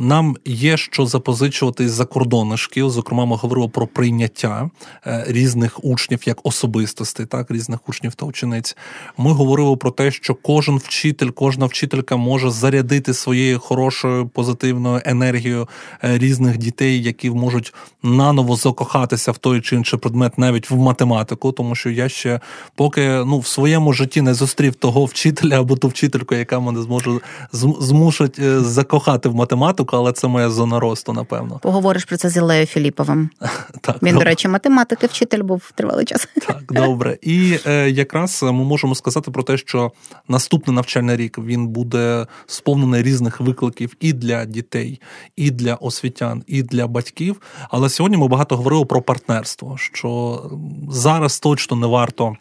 нам 0.00 0.36
є 0.44 0.76
що 0.76 1.06
запозичувати 1.06 1.88
з 1.88 1.92
закордонних 1.92 2.58
шкіл. 2.58 2.90
Зокрема, 2.90 3.24
ми 3.24 3.36
говорили 3.36 3.68
про 3.68 3.86
прийняття 3.86 4.70
е, 5.06 5.24
різних 5.28 5.84
учнів 5.84 6.20
як 6.26 6.38
особистостей, 6.42 7.26
так 7.26 7.50
різних 7.50 7.88
учнів 7.88 8.14
та 8.14 8.26
учениць. 8.26 8.76
Ми 9.18 9.32
говорили 9.32 9.76
про 9.76 9.90
те, 9.90 10.10
що 10.10 10.34
кожен 10.34 10.76
вчитель, 10.76 11.30
кожна 11.30 11.66
вчителька 11.66 12.16
може 12.16 12.50
зарядити 12.50 13.14
своєю 13.14 13.58
хорошою 13.58 14.28
позитивною 14.28 15.02
енергією 15.04 15.68
е, 16.04 16.18
різних 16.18 16.58
дітей, 16.58 17.02
які 17.02 17.30
можуть 17.30 17.74
наново 18.02 18.56
закохатися 18.56 19.32
в 19.32 19.38
той 19.38 19.60
чи 19.60 19.76
інший 19.76 19.98
предмет, 19.98 20.38
навіть 20.38 20.70
в 20.70 20.76
математику, 20.76 21.52
тому 21.52 21.74
що 21.74 21.90
я 21.90 22.08
ще 22.08 22.40
поки 22.74 23.08
ну 23.08 23.38
в 23.38 23.46
своєму 23.46 23.92
житті 23.92 24.22
не 24.22 24.34
зустрів 24.34 24.74
того 24.74 25.04
вчителя 25.04 25.60
або 25.60 25.76
ту 25.76 25.88
вчительку, 25.88 26.34
яка 26.34 26.60
мене 26.60 26.82
зможе 26.82 27.10
змусить 27.52 28.40
закохати 28.60 29.28
в 29.28 29.34
математику 29.34 29.45
математику, 29.46 29.96
але 29.96 30.12
це 30.12 30.28
моя 30.28 30.50
зона 30.50 30.80
росту, 30.80 31.12
напевно. 31.12 31.58
Поговориш 31.62 32.04
про 32.04 32.16
це 32.16 32.28
з 32.28 32.36
Ілею 32.36 32.66
Філіповим. 32.66 33.30
Так, 33.80 34.02
Він, 34.02 34.12
добре. 34.12 34.24
до 34.24 34.30
речі, 34.30 34.48
математики, 34.48 35.06
вчитель 35.06 35.42
був 35.42 35.72
тривалий 35.74 36.04
час. 36.04 36.28
Так, 36.46 36.62
добре. 36.70 37.18
І 37.22 37.58
е, 37.66 37.90
якраз 37.90 38.42
ми 38.42 38.52
можемо 38.52 38.94
сказати 38.94 39.30
про 39.30 39.42
те, 39.42 39.56
що 39.56 39.92
наступний 40.28 40.76
навчальний 40.76 41.16
рік 41.16 41.38
він 41.38 41.66
буде 41.66 42.26
сповнений 42.46 43.02
різних 43.02 43.40
викликів 43.40 43.96
і 44.00 44.12
для 44.12 44.44
дітей, 44.44 45.00
і 45.36 45.50
для 45.50 45.74
освітян, 45.74 46.42
і 46.46 46.62
для 46.62 46.86
батьків. 46.86 47.40
Але 47.70 47.88
сьогодні 47.88 48.16
ми 48.18 48.28
багато 48.28 48.56
говорили 48.56 48.84
про 48.84 49.02
партнерство, 49.02 49.76
що 49.78 50.42
зараз 50.90 51.40
точно 51.40 51.76
не 51.76 51.86
варто 51.86 52.36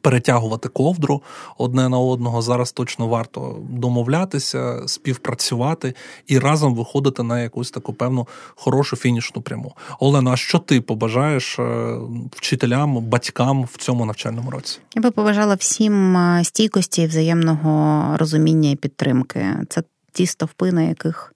перетягувати 0.00 0.68
ковдру 0.68 1.22
одне 1.58 1.88
на 1.88 1.98
одного. 1.98 2.42
Зараз 2.42 2.72
точно 2.72 3.06
варто 3.06 3.58
домовлятися, 3.70 4.82
співпрацювати 4.86 5.94
і 6.26 6.38
разом 6.38 6.74
виходити 6.74 7.22
на 7.22 7.40
якусь 7.40 7.70
таку 7.70 7.92
певну 7.92 8.28
хорошу 8.54 8.96
фінішну 8.96 9.42
пряму. 9.42 9.72
Олена, 10.00 10.30
а 10.30 10.36
що 10.36 10.58
ти 10.58 10.80
побажаєш 10.80 11.58
е, 11.58 11.96
вчителям, 12.30 12.96
батькам 12.96 13.64
в 13.64 13.76
цьому 13.76 14.04
навчальному 14.04 14.50
році? 14.50 14.78
Я 14.94 15.02
би 15.02 15.10
побажала 15.10 15.54
всім 15.54 16.16
е, 16.16 16.44
стійкості, 16.44 17.06
взаємного 17.06 18.16
розуміння 18.16 18.70
і 18.70 18.76
підтримки. 18.76 19.46
Це 19.68 19.82
ті 20.12 20.26
стовпи, 20.26 20.72
на 20.72 20.82
яких 20.82 21.34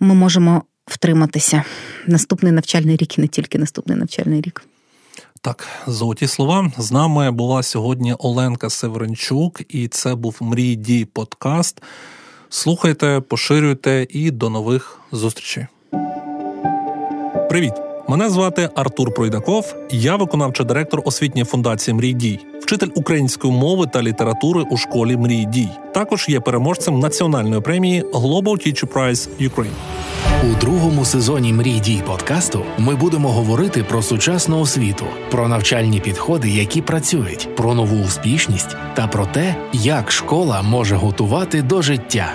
ми 0.00 0.14
можемо 0.14 0.62
втриматися. 0.86 1.64
Наступний 2.06 2.52
навчальний 2.52 2.96
рік 2.96 3.18
і 3.18 3.20
не 3.20 3.26
тільки 3.26 3.58
наступний 3.58 3.98
навчальний 3.98 4.40
рік. 4.40 4.64
Так, 5.44 5.66
золоті 5.86 6.26
слова. 6.26 6.72
З 6.78 6.92
нами 6.92 7.30
була 7.30 7.62
сьогодні 7.62 8.14
Оленка 8.18 8.70
Северенчук, 8.70 9.60
і 9.68 9.88
це 9.88 10.14
був 10.14 10.36
Мрій 10.40 10.76
Дій 10.76 11.04
подкаст. 11.04 11.82
Слухайте, 12.48 13.20
поширюйте 13.28 14.06
і 14.10 14.30
до 14.30 14.50
нових 14.50 15.00
зустрічей. 15.12 15.66
Привіт! 17.48 17.83
Мене 18.08 18.30
звати 18.30 18.68
Артур 18.74 19.14
Пройдаков. 19.14 19.74
Я 19.90 20.16
виконавчий 20.16 20.66
директор 20.66 21.02
освітньої 21.04 21.44
фундації 21.44 21.94
Мрій 21.94 22.12
Дій, 22.12 22.40
вчитель 22.60 22.88
української 22.94 23.52
мови 23.52 23.86
та 23.92 24.02
літератури 24.02 24.64
у 24.70 24.76
школі 24.76 25.16
Мрій 25.16 25.44
Дій. 25.44 25.68
Також 25.94 26.28
є 26.28 26.40
переможцем 26.40 26.98
національної 26.98 27.60
премії 27.60 28.02
Global 28.02 28.44
Teacher 28.44 28.92
Prize 28.92 29.28
Ukraine. 29.40 29.70
У 30.42 30.60
другому 30.60 31.04
сезоні 31.04 31.52
Мрій 31.52 31.80
дій 31.80 32.02
подкасту 32.06 32.62
ми 32.78 32.94
будемо 32.94 33.28
говорити 33.28 33.84
про 33.84 34.02
сучасну 34.02 34.60
освіту, 34.60 35.04
про 35.30 35.48
навчальні 35.48 36.00
підходи, 36.00 36.50
які 36.50 36.82
працюють, 36.82 37.56
про 37.56 37.74
нову 37.74 38.04
успішність 38.04 38.76
та 38.94 39.06
про 39.06 39.26
те, 39.26 39.56
як 39.72 40.12
школа 40.12 40.62
може 40.62 40.96
готувати 40.96 41.62
до 41.62 41.82
життя. 41.82 42.32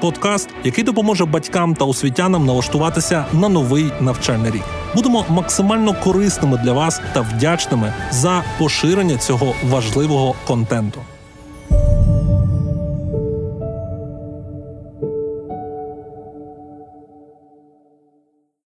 Подкаст, 0.00 0.48
який 0.64 0.84
допоможе 0.84 1.24
батькам 1.24 1.74
та 1.74 1.84
освітянам 1.84 2.46
налаштуватися 2.46 3.24
на 3.32 3.48
новий 3.48 3.92
навчальний 4.00 4.50
рік. 4.50 4.62
Будемо 4.94 5.24
максимально 5.28 5.94
корисними 6.04 6.60
для 6.64 6.72
вас 6.72 7.00
та 7.14 7.20
вдячними 7.20 7.92
за 8.10 8.44
поширення 8.58 9.16
цього 9.16 9.54
важливого 9.64 10.34
контенту. 10.46 11.00